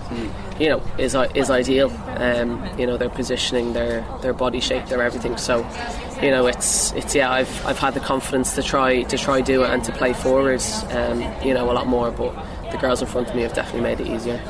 you 0.59 0.69
know 0.69 0.83
is 0.99 1.17
is 1.35 1.51
ideal. 1.51 1.91
Um, 2.17 2.69
you 2.79 2.87
know 2.87 2.97
their 2.97 3.09
positioning, 3.09 3.73
their 3.73 4.07
their 4.21 4.33
body 4.33 4.61
shape, 4.61 4.87
their 4.87 5.03
everything. 5.03 5.37
So 5.37 5.67
you 6.23 6.31
know 6.31 6.47
it's 6.47 6.93
it's 6.93 7.15
yeah 7.15 7.31
I've 7.31 7.67
I've 7.67 7.79
had 7.79 7.95
the 7.95 8.01
confidence 8.01 8.55
to 8.55 8.63
try 8.63 9.03
to 9.03 9.19
try 9.19 9.41
do 9.41 9.65
it 9.65 9.71
and 9.71 9.83
to 9.85 9.93
play 9.93 10.13
forwards. 10.13 10.85
Um, 10.91 11.21
you 11.45 11.55
know 11.55 11.71
a 11.71 11.73
lot 11.73 11.87
more, 11.87 12.11
but 12.11 12.33
the 12.71 12.79
girls 12.79 13.03
in 13.03 13.09
front 13.09 13.29
of 13.29 13.35
me 13.35 13.43
have 13.43 13.55
definitely 13.55 13.83
made 13.83 14.01
it 14.01 14.07
easier. 14.07 14.41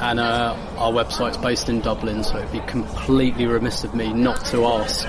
And 0.00 0.18
uh, 0.18 0.56
our 0.76 0.92
website's 0.92 1.36
based 1.36 1.68
in 1.68 1.80
Dublin, 1.80 2.24
so 2.24 2.36
it'd 2.38 2.50
be 2.50 2.60
completely 2.60 3.46
remiss 3.46 3.84
of 3.84 3.94
me 3.94 4.12
not 4.12 4.44
to 4.46 4.64
ask 4.64 5.06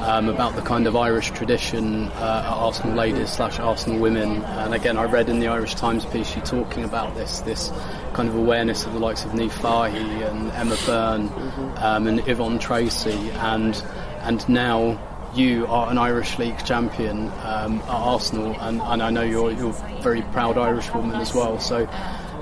um, 0.00 0.28
about 0.28 0.54
the 0.56 0.62
kind 0.62 0.86
of 0.86 0.96
Irish 0.96 1.30
tradition 1.30 2.08
uh, 2.08 2.42
at 2.46 2.52
Arsenal 2.52 2.96
ladies 2.96 3.30
slash 3.30 3.58
Arsenal 3.58 3.98
women. 4.00 4.42
And 4.44 4.74
again, 4.74 4.96
I 4.96 5.04
read 5.04 5.28
in 5.28 5.40
the 5.40 5.48
Irish 5.48 5.74
Times 5.74 6.04
piece 6.06 6.34
you 6.34 6.42
talking 6.42 6.84
about 6.84 7.14
this 7.14 7.40
this 7.40 7.70
kind 8.12 8.28
of 8.28 8.34
awareness 8.34 8.86
of 8.86 8.92
the 8.92 8.98
likes 8.98 9.24
of 9.24 9.32
Niamh 9.32 9.50
Fahey 9.50 10.22
and 10.22 10.50
Emma 10.52 10.76
Byrne 10.86 11.28
um, 11.76 12.06
and 12.06 12.28
Yvonne 12.28 12.58
Tracy, 12.58 13.30
and 13.32 13.82
and 14.22 14.48
now 14.48 14.98
you 15.34 15.66
are 15.66 15.90
an 15.90 15.98
Irish 15.98 16.38
League 16.38 16.64
champion 16.64 17.28
um, 17.44 17.80
at 17.80 17.90
Arsenal, 17.90 18.56
and, 18.60 18.80
and 18.80 19.02
I 19.02 19.10
know 19.10 19.22
you're 19.22 19.52
you're 19.52 19.70
a 19.70 20.02
very 20.02 20.22
proud 20.22 20.56
Irish 20.58 20.92
woman 20.94 21.20
as 21.20 21.34
well. 21.34 21.58
So 21.58 21.88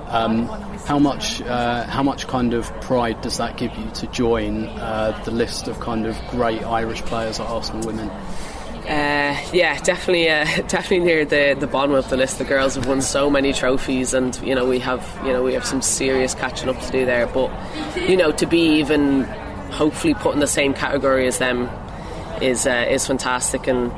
Um, 0.08 0.46
how 0.86 1.00
much, 1.00 1.42
uh, 1.42 1.84
how 1.84 2.02
much 2.04 2.28
kind 2.28 2.54
of 2.54 2.72
pride 2.80 3.20
does 3.20 3.38
that 3.38 3.56
give 3.56 3.76
you 3.76 3.90
to 3.90 4.06
join 4.06 4.66
uh, 4.66 5.20
the 5.24 5.32
list 5.32 5.66
of 5.66 5.80
kind 5.80 6.06
of 6.06 6.16
great 6.30 6.62
Irish 6.62 7.02
players 7.02 7.40
at 7.40 7.46
Arsenal 7.46 7.84
Women? 7.84 8.08
Uh, 8.08 9.36
yeah, 9.52 9.76
definitely, 9.80 10.30
uh, 10.30 10.44
definitely 10.68 11.00
near 11.00 11.24
the, 11.24 11.56
the 11.58 11.66
bottom 11.66 11.92
of 11.92 12.08
the 12.08 12.16
list. 12.16 12.38
The 12.38 12.44
girls 12.44 12.76
have 12.76 12.86
won 12.86 13.02
so 13.02 13.28
many 13.28 13.52
trophies, 13.52 14.14
and 14.14 14.36
you 14.44 14.54
know 14.54 14.64
we 14.64 14.78
have 14.78 15.04
you 15.24 15.32
know 15.32 15.42
we 15.42 15.54
have 15.54 15.66
some 15.66 15.82
serious 15.82 16.36
catching 16.36 16.68
up 16.68 16.80
to 16.80 16.92
do 16.92 17.04
there. 17.04 17.26
But 17.26 17.50
you 18.08 18.16
know 18.16 18.30
to 18.30 18.46
be 18.46 18.78
even 18.78 19.24
hopefully 19.72 20.14
put 20.14 20.34
in 20.34 20.40
the 20.40 20.46
same 20.46 20.72
category 20.72 21.26
as 21.26 21.38
them 21.38 21.68
is 22.40 22.64
uh, 22.64 22.86
is 22.88 23.04
fantastic. 23.04 23.66
And 23.66 23.92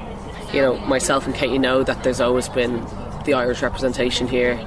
you 0.54 0.62
know 0.62 0.78
myself 0.86 1.26
and 1.26 1.34
Katie 1.34 1.58
know 1.58 1.82
that 1.82 2.02
there's 2.02 2.22
always 2.22 2.48
been 2.48 2.82
the 3.26 3.34
Irish 3.34 3.60
representation 3.60 4.26
here 4.26 4.58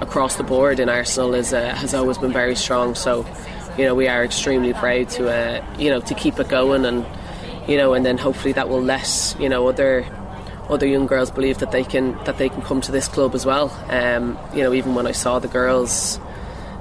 across 0.00 0.36
the 0.36 0.42
board 0.42 0.80
in 0.80 0.88
Arsenal 0.88 1.34
is 1.34 1.52
uh, 1.52 1.74
has 1.74 1.94
always 1.94 2.18
been 2.18 2.32
very 2.32 2.56
strong. 2.56 2.94
So 2.94 3.26
you 3.78 3.84
know 3.84 3.94
we 3.94 4.08
are 4.08 4.24
extremely 4.24 4.72
proud 4.72 5.08
to 5.10 5.30
uh, 5.30 5.64
you 5.78 5.90
know 5.90 6.00
to 6.00 6.14
keep 6.14 6.38
it 6.38 6.48
going 6.48 6.84
and 6.84 7.06
you 7.70 7.76
know, 7.76 7.94
and 7.94 8.04
then 8.04 8.18
hopefully 8.18 8.52
that 8.54 8.68
will 8.68 8.82
let 8.82 9.36
you 9.38 9.48
know 9.48 9.68
other 9.68 10.04
other 10.68 10.86
young 10.86 11.06
girls 11.06 11.30
believe 11.30 11.58
that 11.58 11.70
they 11.70 11.84
can 11.84 12.12
that 12.24 12.36
they 12.36 12.48
can 12.48 12.62
come 12.62 12.80
to 12.80 12.92
this 12.92 13.06
club 13.06 13.34
as 13.34 13.46
well. 13.46 13.70
Um, 13.88 14.38
you 14.54 14.62
know, 14.62 14.72
even 14.72 14.94
when 14.94 15.06
I 15.06 15.12
saw 15.12 15.38
the 15.38 15.48
girls, 15.48 16.18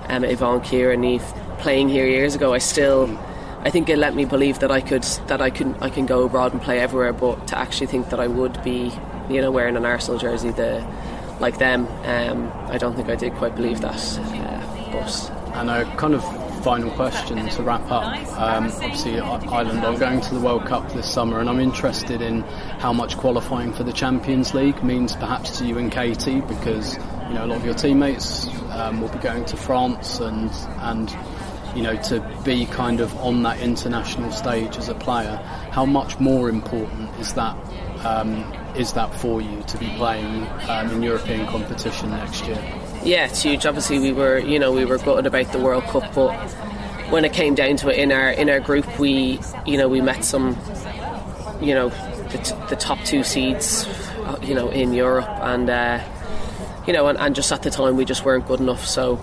um, 0.07 0.23
Yvonne, 0.23 0.63
Ciara, 0.63 0.93
and 0.93 1.05
Eve 1.05 1.23
playing 1.59 1.89
here 1.89 2.07
years 2.07 2.35
ago, 2.35 2.53
I 2.53 2.57
still. 2.57 3.17
I 3.61 3.69
think 3.69 3.89
it 3.89 3.97
let 3.97 4.15
me 4.15 4.23
believe 4.23 4.59
that 4.59 4.71
I 4.71 4.79
could 4.79 5.03
that 5.27 5.41
I 5.41 5.49
can 5.49 5.75
I 5.81 5.89
can 5.89 6.05
go 6.05 6.23
abroad 6.23 6.53
and 6.53 6.61
play 6.61 6.79
everywhere, 6.79 7.11
but 7.11 7.47
to 7.49 7.59
actually 7.59 7.87
think 7.87 8.09
that 8.09 8.19
I 8.19 8.27
would 8.27 8.63
be, 8.63 8.89
you 9.29 9.41
know, 9.41 9.51
wearing 9.51 9.75
an 9.75 9.85
Arsenal 9.85 10.17
jersey 10.17 10.51
the 10.51 10.79
like 11.39 11.57
them, 11.57 11.87
um, 12.05 12.51
I 12.69 12.77
don't 12.77 12.95
think 12.95 13.09
I 13.09 13.15
did 13.15 13.33
quite 13.33 13.55
believe 13.55 13.81
that. 13.81 14.19
Uh, 14.19 14.91
but 14.91 15.31
and 15.55 15.69
a 15.69 15.85
kind 15.97 16.13
of 16.13 16.23
final 16.63 16.91
question 16.91 17.47
to 17.49 17.63
wrap 17.63 17.89
up. 17.89 18.15
Um, 18.37 18.65
obviously, 18.65 19.19
Ireland 19.19 19.83
are 19.83 19.97
going 19.97 20.21
to 20.21 20.33
the 20.33 20.39
World 20.39 20.65
Cup 20.65 20.91
this 20.91 21.11
summer, 21.11 21.39
and 21.39 21.49
I'm 21.49 21.59
interested 21.59 22.21
in 22.21 22.41
how 22.79 22.93
much 22.93 23.17
qualifying 23.17 23.73
for 23.73 23.83
the 23.83 23.93
Champions 23.93 24.53
League 24.53 24.83
means 24.83 25.15
perhaps 25.15 25.57
to 25.59 25.65
you 25.65 25.77
and 25.77 25.91
Katie, 25.91 26.41
because 26.41 26.97
you 27.27 27.33
know 27.33 27.45
a 27.45 27.47
lot 27.47 27.57
of 27.57 27.65
your 27.65 27.73
teammates 27.73 28.47
um, 28.71 29.01
will 29.01 29.09
be 29.09 29.19
going 29.19 29.45
to 29.45 29.57
France, 29.57 30.19
and 30.19 30.51
and 30.79 31.15
you 31.75 31.83
know 31.83 31.95
to 32.03 32.19
be 32.43 32.65
kind 32.65 32.99
of 32.99 33.15
on 33.17 33.43
that 33.43 33.59
international 33.61 34.31
stage 34.31 34.77
as 34.77 34.89
a 34.89 34.95
player. 34.95 35.37
How 35.71 35.85
much 35.85 36.19
more 36.19 36.49
important 36.49 37.09
is 37.19 37.33
that? 37.33 37.55
Um, 38.05 38.43
is 38.75 38.93
that 38.93 39.13
for 39.15 39.41
you 39.41 39.63
to 39.63 39.77
be 39.77 39.89
playing 39.97 40.47
um, 40.69 40.91
in 40.91 41.03
European 41.03 41.47
competition 41.47 42.09
next 42.11 42.45
year? 42.45 42.57
Yeah, 43.03 43.25
it's 43.25 43.41
huge. 43.41 43.65
Obviously, 43.65 43.99
we 43.99 44.11
were, 44.11 44.39
you 44.39 44.59
know, 44.59 44.71
we 44.71 44.85
were 44.85 44.97
gutted 44.97 45.25
about 45.25 45.51
the 45.51 45.59
World 45.59 45.83
Cup, 45.85 46.13
but 46.13 46.33
when 47.09 47.25
it 47.25 47.33
came 47.33 47.55
down 47.55 47.77
to 47.77 47.89
it 47.89 47.97
in 47.97 48.11
our 48.11 48.29
in 48.29 48.49
our 48.49 48.59
group, 48.59 48.99
we, 48.99 49.39
you 49.65 49.77
know, 49.77 49.87
we 49.87 50.01
met 50.01 50.23
some, 50.23 50.57
you 51.61 51.73
know, 51.73 51.89
the, 52.29 52.37
t- 52.37 52.55
the 52.69 52.75
top 52.75 52.99
two 53.05 53.23
seeds, 53.23 53.87
uh, 54.25 54.37
you 54.41 54.53
know, 54.53 54.69
in 54.69 54.93
Europe, 54.93 55.29
and 55.41 55.69
uh, 55.69 56.03
you 56.85 56.93
know, 56.93 57.07
and, 57.07 57.17
and, 57.17 57.35
just 57.35 57.51
at 57.51 57.63
the 57.63 57.69
time 57.69 57.95
we 57.95 58.05
just 58.05 58.25
weren't 58.25 58.47
good 58.47 58.59
enough. 58.59 58.85
So, 58.85 59.19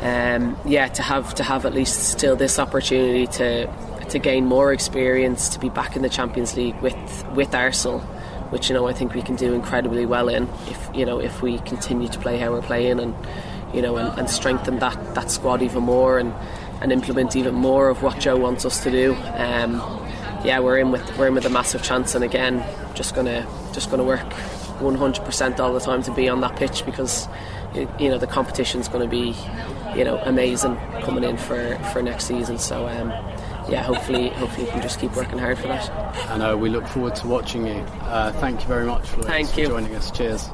um, 0.00 0.58
yeah, 0.66 0.88
to 0.88 1.02
have 1.02 1.34
to 1.36 1.42
have 1.42 1.64
at 1.64 1.74
least 1.74 2.10
still 2.10 2.36
this 2.36 2.58
opportunity 2.58 3.26
to 3.38 3.66
to 4.10 4.18
gain 4.18 4.46
more 4.46 4.72
experience, 4.72 5.48
to 5.50 5.58
be 5.58 5.68
back 5.68 5.96
in 5.96 6.02
the 6.02 6.08
Champions 6.08 6.56
League 6.56 6.78
with 6.80 7.26
with 7.34 7.54
Arsenal 7.54 8.04
which 8.52 8.68
you 8.68 8.74
know 8.74 8.86
I 8.86 8.92
think 8.92 9.14
we 9.14 9.22
can 9.22 9.36
do 9.36 9.52
incredibly 9.54 10.06
well 10.06 10.28
in 10.28 10.48
if 10.68 10.90
you 10.94 11.04
know 11.04 11.18
if 11.18 11.42
we 11.42 11.58
continue 11.60 12.08
to 12.08 12.18
play 12.18 12.38
how 12.38 12.52
we're 12.52 12.62
playing 12.62 13.00
and 13.00 13.14
you 13.74 13.82
know 13.82 13.96
and, 13.96 14.18
and 14.18 14.30
strengthen 14.30 14.78
that 14.78 15.14
that 15.14 15.30
squad 15.30 15.62
even 15.62 15.82
more 15.82 16.18
and 16.18 16.32
and 16.80 16.92
implement 16.92 17.34
even 17.36 17.54
more 17.54 17.88
of 17.88 18.02
what 18.02 18.18
Joe 18.18 18.36
wants 18.36 18.64
us 18.64 18.82
to 18.82 18.90
do. 18.90 19.14
Um, 19.34 19.74
yeah, 20.44 20.58
we're 20.58 20.78
in 20.78 20.90
with 20.90 21.16
we're 21.16 21.28
in 21.28 21.34
with 21.34 21.46
a 21.46 21.50
massive 21.50 21.82
chance, 21.82 22.14
and 22.14 22.24
again, 22.24 22.64
just 22.94 23.14
gonna 23.14 23.46
just 23.72 23.90
gonna 23.90 24.04
work 24.04 24.28
100% 24.80 25.60
all 25.60 25.72
the 25.72 25.80
time 25.80 26.02
to 26.02 26.12
be 26.12 26.28
on 26.28 26.40
that 26.40 26.56
pitch 26.56 26.84
because 26.84 27.28
you 27.74 28.08
know 28.08 28.18
the 28.18 28.26
competition's 28.26 28.88
going 28.88 29.02
to 29.02 29.08
be 29.08 29.34
you 29.96 30.04
know 30.04 30.18
amazing 30.24 30.76
coming 31.02 31.24
in 31.24 31.36
for 31.36 31.76
for 31.92 32.02
next 32.02 32.26
season. 32.26 32.58
So 32.58 32.88
um, 32.88 33.10
yeah, 33.68 33.82
hopefully, 33.82 34.28
hopefully, 34.30 34.66
we 34.66 34.72
can 34.72 34.82
just 34.82 35.00
keep 35.00 35.14
working 35.14 35.38
hard 35.38 35.58
for 35.58 35.68
that. 35.68 35.90
I 36.30 36.36
know 36.38 36.56
we 36.56 36.68
look 36.68 36.86
forward 36.86 37.14
to 37.16 37.26
watching 37.26 37.66
you. 37.66 37.80
Uh, 38.02 38.32
thank 38.40 38.60
you 38.60 38.66
very 38.66 38.86
much, 38.86 39.12
Louise, 39.12 39.26
thank 39.26 39.48
for 39.50 39.64
joining 39.64 39.94
us. 39.94 40.10
Cheers. 40.10 40.48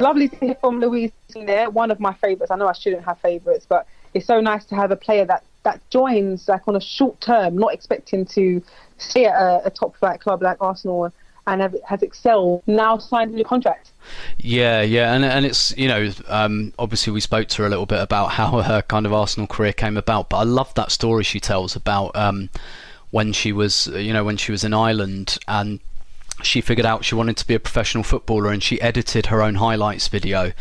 Lovely 0.00 0.28
to 0.28 0.36
hear 0.36 0.56
from 0.60 0.80
Louise 0.80 1.12
there. 1.34 1.70
One 1.70 1.90
of 1.90 2.00
my 2.00 2.12
favourites. 2.14 2.50
I 2.50 2.56
know 2.56 2.66
I 2.66 2.72
shouldn't 2.72 3.04
have 3.04 3.18
favourites, 3.20 3.66
but 3.68 3.86
it's 4.12 4.26
so 4.26 4.40
nice 4.40 4.64
to 4.66 4.74
have 4.74 4.90
a 4.90 4.96
player 4.96 5.24
that 5.26 5.44
that 5.62 5.80
joins 5.90 6.46
like 6.48 6.66
on 6.68 6.76
a 6.76 6.80
short 6.80 7.20
term, 7.20 7.56
not 7.56 7.72
expecting 7.72 8.24
to 8.26 8.62
stay 8.98 9.24
at 9.26 9.34
a, 9.34 9.66
a 9.66 9.70
top 9.70 9.96
flight 9.96 10.20
club 10.20 10.42
like 10.42 10.58
Arsenal 10.60 11.12
and 11.46 11.60
have, 11.60 11.74
has 11.86 12.02
excelled. 12.02 12.62
Now 12.66 12.98
signed 12.98 13.32
a 13.32 13.34
new 13.34 13.44
contract. 13.44 13.92
Yeah, 14.38 14.82
yeah, 14.82 15.14
and 15.14 15.24
and 15.24 15.46
it's 15.46 15.76
you 15.76 15.88
know 15.88 16.10
um, 16.28 16.72
obviously 16.78 17.12
we 17.12 17.20
spoke 17.20 17.48
to 17.48 17.62
her 17.62 17.66
a 17.66 17.70
little 17.70 17.86
bit 17.86 18.00
about 18.00 18.30
how 18.32 18.62
her 18.62 18.82
kind 18.82 19.06
of 19.06 19.12
Arsenal 19.12 19.46
career 19.46 19.72
came 19.72 19.96
about, 19.96 20.30
but 20.30 20.38
I 20.38 20.44
love 20.44 20.72
that 20.74 20.90
story 20.90 21.24
she 21.24 21.40
tells 21.40 21.76
about 21.76 22.14
um, 22.16 22.50
when 23.10 23.32
she 23.32 23.52
was 23.52 23.86
you 23.86 24.12
know 24.12 24.24
when 24.24 24.36
she 24.36 24.52
was 24.52 24.64
in 24.64 24.74
Ireland 24.74 25.38
and 25.48 25.80
she 26.42 26.60
figured 26.60 26.86
out 26.86 27.04
she 27.04 27.14
wanted 27.14 27.36
to 27.36 27.46
be 27.46 27.54
a 27.54 27.60
professional 27.60 28.02
footballer 28.02 28.50
and 28.50 28.62
she 28.62 28.80
edited 28.80 29.26
her 29.26 29.40
own 29.40 29.54
highlights 29.54 30.08
video 30.08 30.52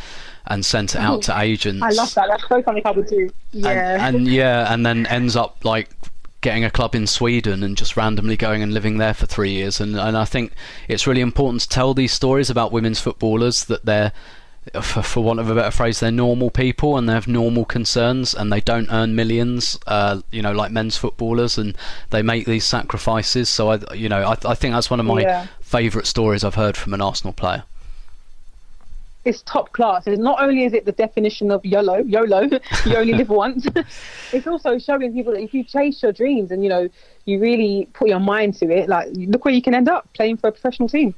and 0.45 0.65
sent 0.65 0.93
it 0.93 0.99
out 0.99 1.21
to 1.23 1.39
agents. 1.39 1.81
I 1.81 1.89
love 1.89 2.13
that. 2.15 2.27
That's 2.27 2.47
so 2.47 2.61
something 2.61 2.85
I 2.85 2.91
would 2.91 3.07
do. 3.07 3.29
Yeah. 3.51 4.05
And, 4.05 4.17
and 4.17 4.27
yeah, 4.27 4.71
and 4.73 4.85
then 4.85 5.05
ends 5.05 5.35
up 5.35 5.63
like 5.63 5.89
getting 6.43 6.63
a 6.63 6.69
club 6.69 6.93
in 6.93 7.07
Sweden 7.07 7.63
and 7.63 7.75
just 7.75 7.97
randomly 7.97 8.37
going 8.37 8.61
and 8.61 8.73
living 8.73 8.99
there 8.99 9.15
for 9.15 9.25
three 9.25 9.51
years. 9.51 9.81
And, 9.81 9.95
and 9.95 10.15
I 10.15 10.25
think 10.25 10.53
it's 10.87 11.07
really 11.07 11.21
important 11.21 11.61
to 11.61 11.69
tell 11.69 11.95
these 11.95 12.13
stories 12.13 12.51
about 12.51 12.71
women's 12.71 12.99
footballers 12.99 13.65
that 13.65 13.85
they're, 13.85 14.11
for, 14.81 15.01
for 15.01 15.23
want 15.23 15.39
of 15.39 15.49
a 15.49 15.55
better 15.55 15.71
phrase, 15.71 15.99
they're 15.99 16.11
normal 16.11 16.51
people 16.51 16.97
and 16.97 17.09
they 17.09 17.13
have 17.13 17.27
normal 17.27 17.65
concerns 17.65 18.35
and 18.35 18.51
they 18.53 18.61
don't 18.61 18.91
earn 18.91 19.15
millions, 19.15 19.79
uh, 19.87 20.21
you 20.31 20.41
know, 20.43 20.51
like 20.51 20.71
men's 20.71 20.97
footballers, 20.97 21.57
and 21.57 21.75
they 22.11 22.21
make 22.21 22.45
these 22.45 22.65
sacrifices. 22.65 23.49
So 23.49 23.71
I, 23.71 23.93
you 23.93 24.07
know, 24.07 24.21
I, 24.21 24.37
I 24.45 24.53
think 24.53 24.73
that's 24.75 24.91
one 24.91 24.99
of 24.99 25.05
my 25.07 25.21
yeah. 25.21 25.47
favourite 25.61 26.05
stories 26.05 26.43
I've 26.43 26.55
heard 26.55 26.77
from 26.77 26.93
an 26.93 27.01
Arsenal 27.01 27.33
player 27.33 27.63
it's 29.25 29.41
top 29.43 29.71
class. 29.71 30.05
It's 30.05 30.19
not 30.19 30.41
only 30.41 30.65
is 30.65 30.73
it 30.73 30.85
the 30.85 30.91
definition 30.91 31.51
of 31.51 31.65
YOLO, 31.65 31.97
YOLO, 31.99 32.41
you 32.85 32.95
only 32.95 33.13
live 33.13 33.29
once. 33.29 33.65
it's 34.33 34.47
also 34.47 34.77
showing 34.77 35.13
people 35.13 35.33
that 35.33 35.41
if 35.41 35.53
you 35.53 35.63
chase 35.63 36.01
your 36.03 36.11
dreams 36.11 36.51
and 36.51 36.63
you 36.63 36.69
know 36.69 36.89
you 37.25 37.39
really 37.39 37.87
put 37.93 38.09
your 38.09 38.19
mind 38.19 38.55
to 38.55 38.69
it, 38.69 38.89
like 38.89 39.09
look 39.13 39.45
where 39.45 39.53
you 39.53 39.61
can 39.61 39.73
end 39.73 39.87
up 39.87 40.11
playing 40.13 40.37
for 40.37 40.47
a 40.47 40.51
professional 40.51 40.89
team. 40.89 41.15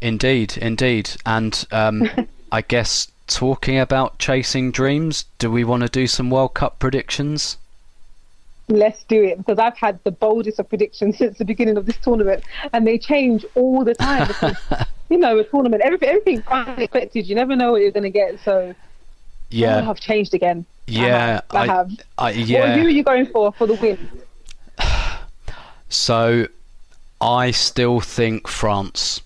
Indeed, 0.00 0.56
indeed, 0.56 1.10
and 1.26 1.66
um, 1.70 2.08
I 2.52 2.62
guess 2.62 3.08
talking 3.26 3.78
about 3.78 4.18
chasing 4.18 4.70
dreams, 4.70 5.24
do 5.38 5.50
we 5.50 5.64
want 5.64 5.82
to 5.82 5.88
do 5.88 6.06
some 6.06 6.30
World 6.30 6.54
Cup 6.54 6.78
predictions? 6.78 7.56
Let's 8.68 9.02
do 9.04 9.22
it 9.24 9.38
because 9.38 9.58
I've 9.58 9.76
had 9.76 10.02
the 10.04 10.12
boldest 10.12 10.60
of 10.60 10.68
predictions 10.68 11.18
since 11.18 11.38
the 11.38 11.44
beginning 11.44 11.76
of 11.76 11.86
this 11.86 11.96
tournament, 11.96 12.44
and 12.72 12.86
they 12.86 12.98
change 12.98 13.44
all 13.56 13.84
the 13.84 13.94
time. 13.94 14.28
Because, 14.28 14.56
you 15.10 15.18
know, 15.18 15.38
a 15.38 15.44
tournament, 15.44 15.82
everything, 15.84 16.08
everything's 16.08 16.46
unexpected. 16.46 17.26
You 17.26 17.34
never 17.34 17.56
know 17.56 17.72
what 17.72 17.82
you're 17.82 17.90
going 17.90 18.04
to 18.04 18.10
get. 18.10 18.38
So, 18.44 18.74
yeah, 19.50 19.90
I've 19.90 20.00
changed 20.00 20.32
again. 20.32 20.64
Yeah, 20.86 21.40
I 21.50 21.66
have. 21.66 21.68
I, 21.68 21.74
have. 21.74 21.90
I, 22.18 22.30
yeah. 22.30 22.76
who 22.76 22.86
are 22.86 22.90
you 22.90 23.02
going 23.02 23.26
for 23.26 23.52
for 23.52 23.66
the 23.66 23.74
win? 23.74 24.08
So, 25.92 26.46
I 27.20 27.50
still 27.50 27.98
think 27.98 28.46
France. 28.46 29.22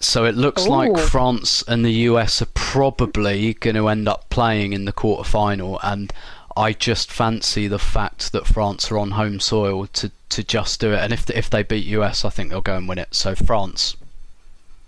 So 0.00 0.26
it 0.26 0.34
looks 0.36 0.66
Ooh. 0.66 0.70
like 0.70 0.98
France 0.98 1.64
and 1.66 1.82
the 1.82 1.92
US 2.10 2.42
are 2.42 2.48
probably 2.52 3.54
going 3.54 3.76
to 3.76 3.88
end 3.88 4.06
up 4.06 4.28
playing 4.28 4.74
in 4.74 4.84
the 4.84 4.92
quarter 4.92 5.28
final, 5.28 5.80
and 5.82 6.12
I 6.54 6.74
just 6.74 7.10
fancy 7.10 7.68
the 7.68 7.78
fact 7.78 8.32
that 8.32 8.46
France 8.46 8.92
are 8.92 8.98
on 8.98 9.12
home 9.12 9.40
soil 9.40 9.86
to, 9.86 10.12
to 10.28 10.44
just 10.44 10.78
do 10.80 10.92
it. 10.92 10.98
And 10.98 11.12
if 11.12 11.28
if 11.30 11.48
they 11.48 11.62
beat 11.62 11.86
US, 11.86 12.24
I 12.24 12.28
think 12.28 12.50
they'll 12.50 12.60
go 12.60 12.76
and 12.76 12.86
win 12.86 12.98
it. 12.98 13.14
So 13.14 13.34
France. 13.34 13.96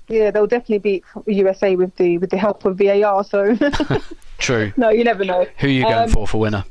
Yeah, 0.09 0.31
they'll 0.31 0.47
definitely 0.47 0.79
beat 0.79 1.05
USA 1.27 1.77
with 1.77 1.95
the 1.97 2.19
with 2.19 2.31
the 2.31 2.39
help 2.39 2.65
of 2.65 2.79
VAR. 2.79 3.25
So. 3.25 3.57
True. 4.39 4.73
no, 4.77 4.91
you 4.91 5.05
never 5.05 5.25
know. 5.25 5.47
Who 5.59 5.67
are 5.67 5.71
you 5.71 5.83
going 5.83 5.95
um, 5.95 6.09
for 6.11 6.27
for 6.27 6.39
winner? 6.39 6.65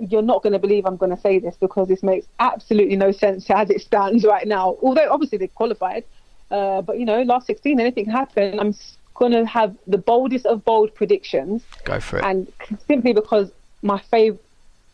You're 0.00 0.22
not 0.22 0.42
going 0.42 0.52
to 0.52 0.58
believe 0.58 0.86
I'm 0.86 0.96
going 0.96 1.14
to 1.14 1.20
say 1.20 1.38
this 1.38 1.56
because 1.56 1.88
this 1.88 2.02
makes 2.02 2.26
absolutely 2.38 2.96
no 2.96 3.10
sense 3.10 3.50
as 3.50 3.68
it 3.68 3.80
stands 3.80 4.24
right 4.24 4.46
now. 4.46 4.76
Although 4.80 5.10
obviously 5.10 5.38
they 5.38 5.48
qualified, 5.48 6.04
uh, 6.50 6.82
but 6.82 6.98
you 6.98 7.04
know, 7.04 7.22
last 7.22 7.46
16, 7.46 7.80
anything 7.80 8.06
happened. 8.06 8.60
I'm 8.60 8.74
going 9.14 9.32
to 9.32 9.44
have 9.44 9.76
the 9.88 9.98
boldest 9.98 10.46
of 10.46 10.64
bold 10.64 10.94
predictions. 10.94 11.64
Go 11.84 11.98
for 11.98 12.18
it. 12.18 12.24
And 12.24 12.50
simply 12.86 13.12
because 13.12 13.50
my 13.82 13.98
favorite, 13.98 14.42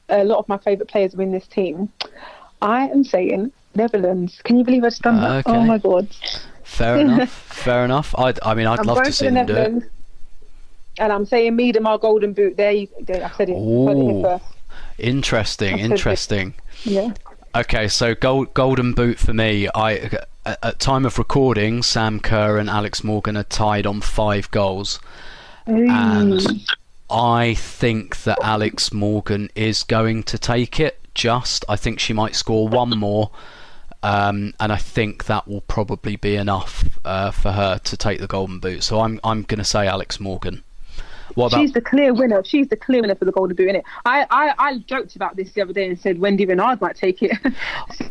a 0.08 0.24
lot 0.24 0.38
of 0.38 0.48
my 0.48 0.56
favorite 0.58 0.88
players 0.88 1.14
are 1.14 1.22
in 1.22 1.32
this 1.32 1.46
team. 1.46 1.90
I 2.62 2.88
am 2.88 3.04
saying 3.04 3.52
Netherlands. 3.74 4.40
Can 4.42 4.58
you 4.58 4.64
believe 4.64 4.84
I've 4.84 4.96
done 5.00 5.20
that? 5.20 5.46
Okay. 5.46 5.56
Oh 5.56 5.64
my 5.64 5.78
god. 5.78 6.08
Fair 6.64 6.98
enough. 6.98 7.30
Fair 7.30 7.84
enough. 7.84 8.14
I, 8.18 8.34
I 8.42 8.54
mean, 8.54 8.66
I'd 8.66 8.80
I'm 8.80 8.86
love 8.86 9.04
to 9.04 9.12
see 9.12 9.28
them 9.28 9.46
do 9.46 9.54
it. 9.54 9.90
and 10.98 11.12
I'm 11.12 11.26
saying 11.26 11.56
Miedema 11.56 12.00
golden 12.00 12.32
boot. 12.32 12.56
There, 12.56 12.72
you, 12.72 12.88
there 13.00 13.24
I 13.24 13.30
said 13.36 13.50
it. 13.50 13.54
Ooh. 13.54 14.40
Interesting, 14.98 15.78
it. 15.78 15.84
interesting. 15.84 16.54
Yeah. 16.84 17.12
Okay, 17.54 17.86
so 17.86 18.14
gold, 18.14 18.52
golden 18.54 18.94
boot 18.94 19.18
for 19.18 19.32
me. 19.32 19.68
I 19.74 20.10
at, 20.44 20.58
at 20.62 20.78
time 20.80 21.04
of 21.06 21.18
recording, 21.18 21.82
Sam 21.82 22.18
Kerr 22.18 22.58
and 22.58 22.68
Alex 22.68 23.04
Morgan 23.04 23.36
are 23.36 23.44
tied 23.44 23.86
on 23.86 24.00
five 24.00 24.50
goals, 24.50 24.98
and 25.66 26.40
I 27.10 27.54
think 27.54 28.22
that 28.24 28.38
Alex 28.42 28.92
Morgan 28.92 29.50
is 29.54 29.82
going 29.82 30.24
to 30.24 30.38
take 30.38 30.80
it. 30.80 30.98
Just, 31.14 31.64
I 31.68 31.76
think 31.76 32.00
she 32.00 32.12
might 32.12 32.34
score 32.34 32.66
one 32.68 32.90
more, 32.98 33.30
um, 34.04 34.52
and 34.60 34.70
I 34.70 34.76
think 34.76 35.24
that 35.26 35.48
will 35.48 35.62
probably 35.62 36.16
be 36.16 36.36
enough 36.36 36.84
uh, 37.04 37.30
for 37.30 37.52
her 37.52 37.78
to 37.78 37.96
take 37.96 38.20
the 38.20 38.26
golden 38.26 38.58
boot. 38.60 38.84
So 38.84 39.00
I'm 39.00 39.18
I'm 39.24 39.42
going 39.42 39.58
to 39.58 39.64
say 39.64 39.86
Alex 39.86 40.20
Morgan. 40.20 40.62
What 41.34 41.46
about 41.48 41.62
She's 41.62 41.72
the 41.72 41.80
clear 41.80 42.12
winner. 42.14 42.44
She's 42.44 42.68
the 42.68 42.76
clear 42.76 43.00
winner 43.00 43.14
for 43.16 43.24
the 43.24 43.32
golden 43.32 43.56
boot, 43.56 43.68
innit? 43.68 43.82
I, 44.04 44.26
I, 44.30 44.54
I 44.58 44.78
joked 44.78 45.16
about 45.16 45.34
this 45.36 45.52
the 45.52 45.62
other 45.62 45.72
day 45.72 45.86
and 45.88 45.98
said 45.98 46.18
Wendie 46.18 46.46
Renard 46.46 46.80
might 46.80 46.96
take 46.96 47.22
it. 47.22 47.32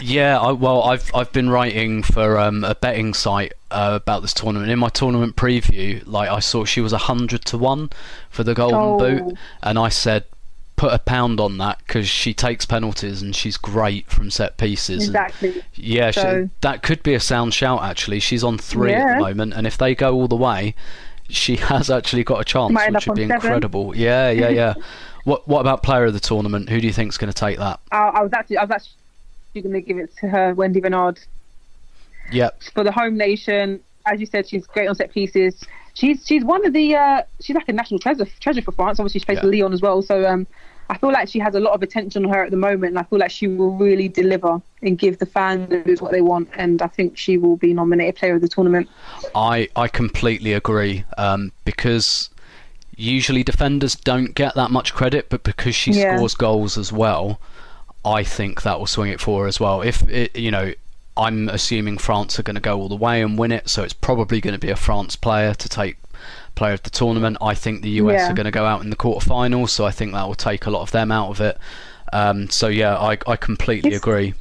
Yeah, 0.00 0.40
I, 0.40 0.52
well, 0.52 0.84
I've 0.84 1.14
I've 1.14 1.30
been 1.32 1.50
writing 1.50 2.02
for 2.02 2.38
um, 2.38 2.64
a 2.64 2.74
betting 2.74 3.12
site 3.12 3.52
uh, 3.70 3.98
about 4.00 4.22
this 4.22 4.32
tournament. 4.32 4.70
In 4.70 4.78
my 4.78 4.88
tournament 4.88 5.36
preview, 5.36 6.02
like 6.06 6.30
I 6.30 6.38
saw 6.40 6.64
she 6.64 6.80
was 6.80 6.94
a 6.94 6.98
hundred 6.98 7.44
to 7.46 7.58
one 7.58 7.90
for 8.30 8.42
the 8.42 8.54
golden 8.54 8.78
Oh. 8.80 8.98
boot, 8.98 9.36
and 9.62 9.78
I 9.78 9.90
said 9.90 10.24
put 10.78 10.94
a 10.94 10.98
pound 10.98 11.40
on 11.40 11.58
that 11.58 11.78
because 11.86 12.08
she 12.08 12.32
takes 12.32 12.64
penalties 12.64 13.20
and 13.20 13.36
she's 13.36 13.56
great 13.58 14.06
from 14.06 14.30
set 14.30 14.56
pieces. 14.56 15.08
And 15.08 15.16
exactly. 15.16 15.62
yeah, 15.74 16.10
So- 16.12 16.44
she, 16.44 16.50
that 16.62 16.82
could 16.82 17.02
be 17.02 17.12
a 17.14 17.20
sound 17.20 17.52
shout. 17.52 17.82
Actually, 17.82 18.20
she's 18.20 18.42
on 18.44 18.56
three 18.56 18.94
at 18.94 19.16
the 19.16 19.20
moment, 19.20 19.52
and 19.54 19.66
if 19.66 19.76
they 19.76 19.94
go 19.94 20.14
all 20.14 20.28
the 20.28 20.36
way, 20.36 20.74
she 21.28 21.56
has 21.72 21.90
actually 21.90 22.24
got 22.24 22.40
a 22.40 22.44
chance, 22.44 22.72
Might 22.72 22.92
which 22.92 23.06
would 23.06 23.16
be 23.16 23.24
on 23.24 23.28
seven. 23.28 23.44
incredible. 23.46 23.94
Yeah, 23.96 24.30
yeah, 24.30 24.48
yeah. 24.48 24.74
what 25.24 25.46
what 25.46 25.60
about 25.60 25.82
player 25.82 26.04
of 26.06 26.14
the 26.14 26.20
tournament? 26.20 26.70
Who 26.70 26.80
do 26.80 26.86
you 26.86 26.92
think's 26.92 27.18
going 27.18 27.30
to 27.32 27.38
take 27.38 27.58
that? 27.58 27.80
I, 27.92 27.98
I 27.98 28.22
was 28.22 28.32
actually, 28.32 28.56
I 28.58 28.64
was 28.64 28.70
actually 28.70 29.60
going 29.62 29.74
to 29.74 29.80
give 29.82 29.98
it 29.98 30.16
to 30.20 30.28
her, 30.28 30.54
Wendie 30.54 30.82
Renard, 30.82 31.18
Yep. 32.32 32.62
for 32.74 32.84
the 32.84 32.92
home 32.92 33.16
nation. 33.16 33.80
As 34.06 34.20
you 34.20 34.26
said, 34.26 34.48
she's 34.48 34.66
great 34.66 34.88
on 34.88 34.94
set 34.94 35.12
pieces. 35.12 35.62
She's 35.94 36.24
she's 36.26 36.44
one 36.44 36.64
of 36.64 36.72
the 36.72 36.94
uh, 36.94 37.22
she's 37.40 37.56
like 37.56 37.68
a 37.68 37.72
national 37.72 37.98
treasure 38.00 38.26
treasure 38.40 38.62
for 38.62 38.72
France. 38.72 38.98
Obviously, 39.00 39.20
she 39.20 39.24
plays 39.26 39.36
Yeah. 39.36 39.42
for 39.42 39.48
Lyon 39.48 39.72
as 39.72 39.82
well. 39.82 40.00
So 40.00 40.26
um, 40.26 40.46
I 40.90 40.96
feel 40.96 41.12
like 41.12 41.28
she 41.28 41.38
has 41.38 41.54
a 41.54 41.60
lot 41.60 41.74
of 41.74 41.82
attention 41.82 42.24
on 42.24 42.32
her 42.32 42.42
at 42.44 42.50
the 42.50 42.56
moment, 42.56 42.90
and 42.90 42.98
I 42.98 43.02
feel 43.02 43.18
like 43.18 43.30
she 43.30 43.46
will 43.46 43.72
really 43.76 44.08
deliver 44.08 44.60
and 44.82 44.98
give 44.98 45.18
the 45.18 45.26
fans 45.26 46.00
what 46.00 46.12
they 46.12 46.22
want. 46.22 46.48
And 46.56 46.80
I 46.80 46.86
think 46.86 47.18
she 47.18 47.36
will 47.36 47.56
be 47.56 47.74
nominated 47.74 48.16
player 48.16 48.36
of 48.36 48.40
the 48.40 48.48
tournament. 48.48 48.88
I 49.34 49.68
I 49.76 49.88
completely 49.88 50.54
agree 50.54 51.04
um, 51.18 51.52
because 51.64 52.30
usually 52.96 53.44
defenders 53.44 53.94
don't 53.94 54.34
get 54.34 54.54
that 54.54 54.70
much 54.70 54.94
credit, 54.94 55.28
but 55.28 55.42
because 55.44 55.74
she 55.74 55.92
Yeah. 55.92 56.16
scores 56.16 56.34
goals 56.34 56.78
as 56.78 56.92
well, 56.92 57.38
I 58.04 58.24
think 58.24 58.62
that 58.62 58.78
will 58.78 58.86
swing 58.86 59.10
it 59.10 59.20
for 59.20 59.42
her 59.42 59.48
as 59.48 59.60
well. 59.60 59.82
If 59.82 60.02
it, 60.08 60.36
you 60.36 60.50
know, 60.50 60.72
I'm 61.16 61.48
assuming 61.48 61.98
France 61.98 62.38
are 62.38 62.42
going 62.42 62.54
to 62.56 62.60
go 62.60 62.78
all 62.80 62.88
the 62.88 62.96
way 62.96 63.22
and 63.22 63.38
win 63.38 63.52
it, 63.52 63.68
so 63.68 63.82
it's 63.82 63.92
probably 63.92 64.40
going 64.40 64.54
to 64.54 64.58
be 64.58 64.70
a 64.70 64.76
France 64.76 65.16
player 65.16 65.52
to 65.54 65.68
take 65.68 65.96
player 66.58 66.74
of 66.74 66.82
the 66.82 66.90
tournament. 66.90 67.36
I 67.40 67.54
think 67.54 67.82
the 67.82 67.90
US 68.02 68.20
Yeah. 68.20 68.30
are 68.30 68.34
going 68.34 68.44
to 68.52 68.58
go 68.62 68.66
out 68.66 68.82
in 68.84 68.90
the 68.90 68.96
quarterfinals, 68.96 69.70
so 69.70 69.84
I 69.86 69.90
think 69.98 70.12
that 70.12 70.26
will 70.26 70.34
take 70.50 70.66
a 70.66 70.70
lot 70.70 70.82
of 70.82 70.90
them 70.90 71.10
out 71.12 71.30
of 71.30 71.40
it. 71.40 71.56
Um, 72.12 72.48
so 72.50 72.66
yeah, 72.68 72.96
I 72.96 73.12
I 73.26 73.36
completely 73.36 73.88
It's- 73.88 74.02
agree. 74.02 74.34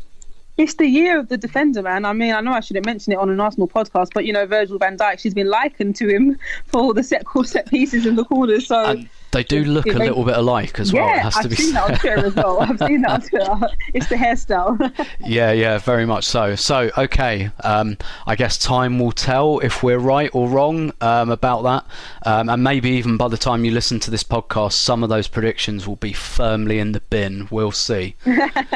It's 0.58 0.74
the 0.74 0.88
year 0.88 1.20
of 1.20 1.28
the 1.30 1.38
defender, 1.38 1.84
man. 1.84 2.04
I 2.04 2.14
mean, 2.14 2.34
I 2.34 2.42
know 2.42 2.52
I 2.52 2.62
shouldn't 2.62 2.88
mention 2.88 3.14
it 3.14 3.20
on 3.20 3.30
an 3.30 3.40
Arsenal 3.40 3.68
podcast, 3.68 4.10
but 4.16 4.26
you 4.26 4.34
know, 4.34 4.48
Virgil 4.48 4.80
van 4.80 4.98
Dijk, 4.98 5.20
she's 5.20 5.36
been 5.36 5.52
likened 5.60 5.96
to 5.98 6.08
him 6.08 6.36
for 6.66 6.80
all 6.82 6.94
the 6.96 7.04
set 7.04 7.24
set 7.46 7.70
pieces 7.70 8.08
in 8.08 8.16
the 8.16 8.26
corners. 8.26 8.66
So 8.66 8.84
And 8.84 9.08
they 9.38 9.44
do 9.44 9.64
look 9.66 9.86
a 9.86 10.00
little 10.00 10.24
bit 10.24 10.36
alike 10.36 10.80
as 10.80 10.92
well. 10.92 11.08
It 11.10 11.18
yeah, 11.18 11.22
has 11.22 11.36
to 11.36 11.40
I've 11.42 11.50
be 11.52 11.56
seen 11.58 11.74
that 11.76 11.92
on. 11.92 12.00
Twitter 12.00 12.26
as 12.26 12.34
well. 12.34 12.60
I've 12.60 12.80
seen 12.80 13.02
that 13.04 13.12
on 13.12 13.22
Twitter. 13.22 13.68
It's 13.94 14.08
the 14.08 14.16
hairstyle. 14.16 15.08
Yeah, 15.20 15.52
yeah, 15.52 15.78
very 15.78 16.06
much 16.06 16.26
so. 16.26 16.56
So, 16.56 16.90
okay, 16.98 17.52
um, 17.64 17.98
I 18.26 18.36
guess 18.36 18.58
time 18.58 19.00
will 19.00 19.12
tell 19.12 19.60
if 19.60 19.82
we're 19.84 20.00
right 20.00 20.30
or 20.34 20.50
wrong 20.50 20.92
um, 21.02 21.30
about 21.30 21.62
that. 21.64 21.86
Um, 22.26 22.50
and 22.50 22.64
maybe 22.64 22.90
even 22.92 23.16
by 23.16 23.28
the 23.28 23.38
time 23.38 23.64
you 23.64 23.72
listen 23.72 24.00
to 24.02 24.12
this 24.12 24.24
podcast, 24.24 24.74
some 24.74 25.04
of 25.04 25.10
those 25.10 25.28
predictions 25.28 25.88
will 25.88 25.96
be 25.96 26.14
firmly 26.14 26.80
in 26.80 26.92
the 26.92 27.00
bin. 27.00 27.48
We'll 27.52 27.72
see. 27.72 28.16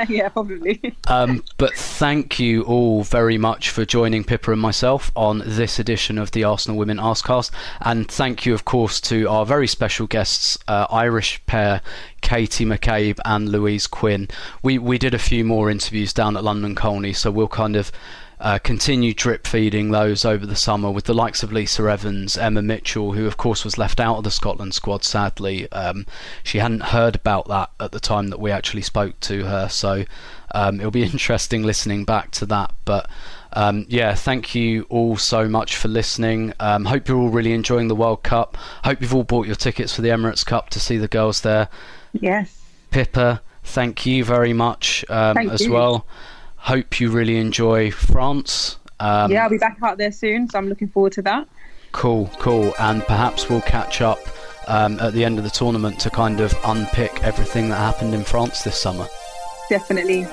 yeah, 0.09 0.30
probably. 0.30 0.95
Um, 1.07 1.43
but 1.57 1.74
thank 1.74 2.39
you 2.39 2.64
all 2.64 3.03
very 3.03 3.38
much 3.38 3.70
for 3.70 3.84
joining 3.84 4.24
Pippa 4.24 4.51
and 4.51 4.62
myself 4.62 5.12
on 5.16 5.41
this 5.45 5.80
edition 5.80 6.18
of 6.18 6.32
the 6.32 6.43
Arsenal 6.43 6.78
Women 6.78 6.97
Arsecast. 6.97 7.51
And 7.82 8.09
thank 8.09 8.45
you, 8.45 8.53
of 8.53 8.64
course, 8.66 9.01
to 9.01 9.28
our 9.28 9.45
very 9.45 9.68
special 9.68 10.07
guests, 10.07 10.51
uh, 10.68 10.88
Irish 10.89 11.41
pair 11.45 11.82
Katie 12.22 12.66
McCabe 12.66 13.20
and 13.26 13.49
Louise 13.49 13.88
Quinn. 13.88 14.28
We 14.62 14.78
we 14.78 14.97
did 14.97 15.14
a 15.14 15.20
few 15.20 15.43
more 15.43 15.70
interviews 15.70 16.14
down 16.14 16.38
at 16.38 16.43
London 16.43 16.76
Colney, 16.76 17.14
so 17.14 17.32
we'll 17.32 17.47
kind 17.47 17.76
of. 17.76 17.91
Uh, 18.43 18.58
continue 18.58 19.14
drip 19.14 19.45
feeding 19.45 19.91
those 19.91 20.26
over 20.26 20.47
the 20.47 20.56
summer 20.56 20.89
with 20.89 21.06
the 21.06 21.14
likes 21.14 21.43
of 21.43 21.52
Lisa 21.52 21.84
Evans, 21.84 22.36
Emma 22.36 22.64
Mitchell, 22.64 23.12
who 23.12 23.28
of 23.28 23.38
course 23.38 23.64
was 23.64 23.78
left 23.78 23.99
out 23.99 24.18
of 24.18 24.24
the 24.24 24.32
Scotland 24.32 24.74
squad. 24.74 25.04
Sadly, 25.04 25.72
um, 25.72 26.08
she 26.41 26.58
hadn't 26.58 26.86
heard 26.86 27.14
about 27.14 27.47
that 27.49 27.70
at 27.80 27.91
the 27.91 27.99
time 27.99 28.30
that 28.30 28.39
we 28.39 28.49
actually 28.49 28.82
spoke 28.82 29.20
to 29.20 29.43
her, 29.45 29.70
so 29.70 30.06
um, 30.56 30.80
it'll 30.80 30.89
be 30.89 31.04
interesting 31.12 31.62
listening 31.62 32.04
back 32.04 32.32
to 32.32 32.47
that. 32.47 32.74
But 32.84 33.08
um, 33.54 33.86
yeah, 33.89 34.16
thank 34.16 34.56
you 34.56 34.86
all 34.89 35.18
so 35.18 35.47
much 35.47 35.76
for 35.76 35.88
listening. 35.88 36.54
Um, 36.60 36.86
hope 36.86 37.08
you're 37.08 37.18
all 37.18 37.30
really 37.30 37.54
enjoying 37.54 37.88
the 37.88 37.95
World 37.95 38.24
Cup. 38.24 38.58
Hope 38.84 39.02
you've 39.02 39.14
all 39.14 39.24
bought 39.24 39.47
your 39.47 39.56
tickets 39.56 39.95
for 39.95 40.02
the 40.02 40.10
Emirates 40.10 40.45
Cup 40.45 40.70
to 40.72 40.80
see 40.80 40.97
the 40.97 41.08
girls 41.08 41.41
there. 41.41 41.68
Yes. 42.14 42.62
Pippa, 42.91 43.41
thank 43.64 44.06
you 44.06 44.24
very 44.24 44.54
much 44.54 45.06
um, 45.10 45.36
Thank 45.36 45.52
as 45.52 45.62
you. 45.62 45.72
well. 45.72 46.06
Hope 46.58 46.99
you 46.99 47.10
really 47.10 47.38
enjoy 47.38 47.91
France. 47.91 48.78
Um, 48.99 49.32
yeah, 49.32 49.43
I'll 49.43 49.49
be 49.49 49.58
back 49.58 49.78
out 49.82 49.97
there 49.97 50.12
soon, 50.12 50.49
so 50.49 50.60
I'm 50.60 50.70
looking 50.70 50.89
forward 50.89 51.14
to 51.14 51.22
that. 51.24 51.47
Cool, 51.91 52.30
cool. 52.39 52.74
And 52.80 53.04
perhaps 53.04 53.49
we'll 53.49 53.62
catch 53.62 54.02
up 54.02 54.20
um, 54.68 54.99
at 54.99 55.14
the 55.14 55.26
end 55.26 55.38
of 55.38 55.43
the 55.43 55.49
tournament 55.49 55.99
to 56.02 56.10
kind 56.10 56.39
of 56.39 56.54
unpick 56.66 57.24
everything 57.24 57.70
that 57.70 57.78
happened 57.78 58.14
in 58.14 58.24
France 58.24 58.64
this 58.64 58.80
summer. 58.80 59.08
Definitely. 59.70 60.28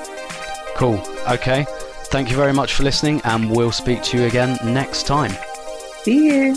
Cool. 0.74 1.02
Okay. 1.28 1.66
Thank 2.10 2.30
you 2.30 2.36
very 2.36 2.52
much 2.52 2.74
for 2.74 2.84
listening, 2.84 3.20
and 3.24 3.50
we'll 3.50 3.72
speak 3.72 4.02
to 4.04 4.18
you 4.18 4.24
again 4.24 4.58
next 4.64 5.06
time. 5.06 5.32
See 6.02 6.26
you. 6.26 6.56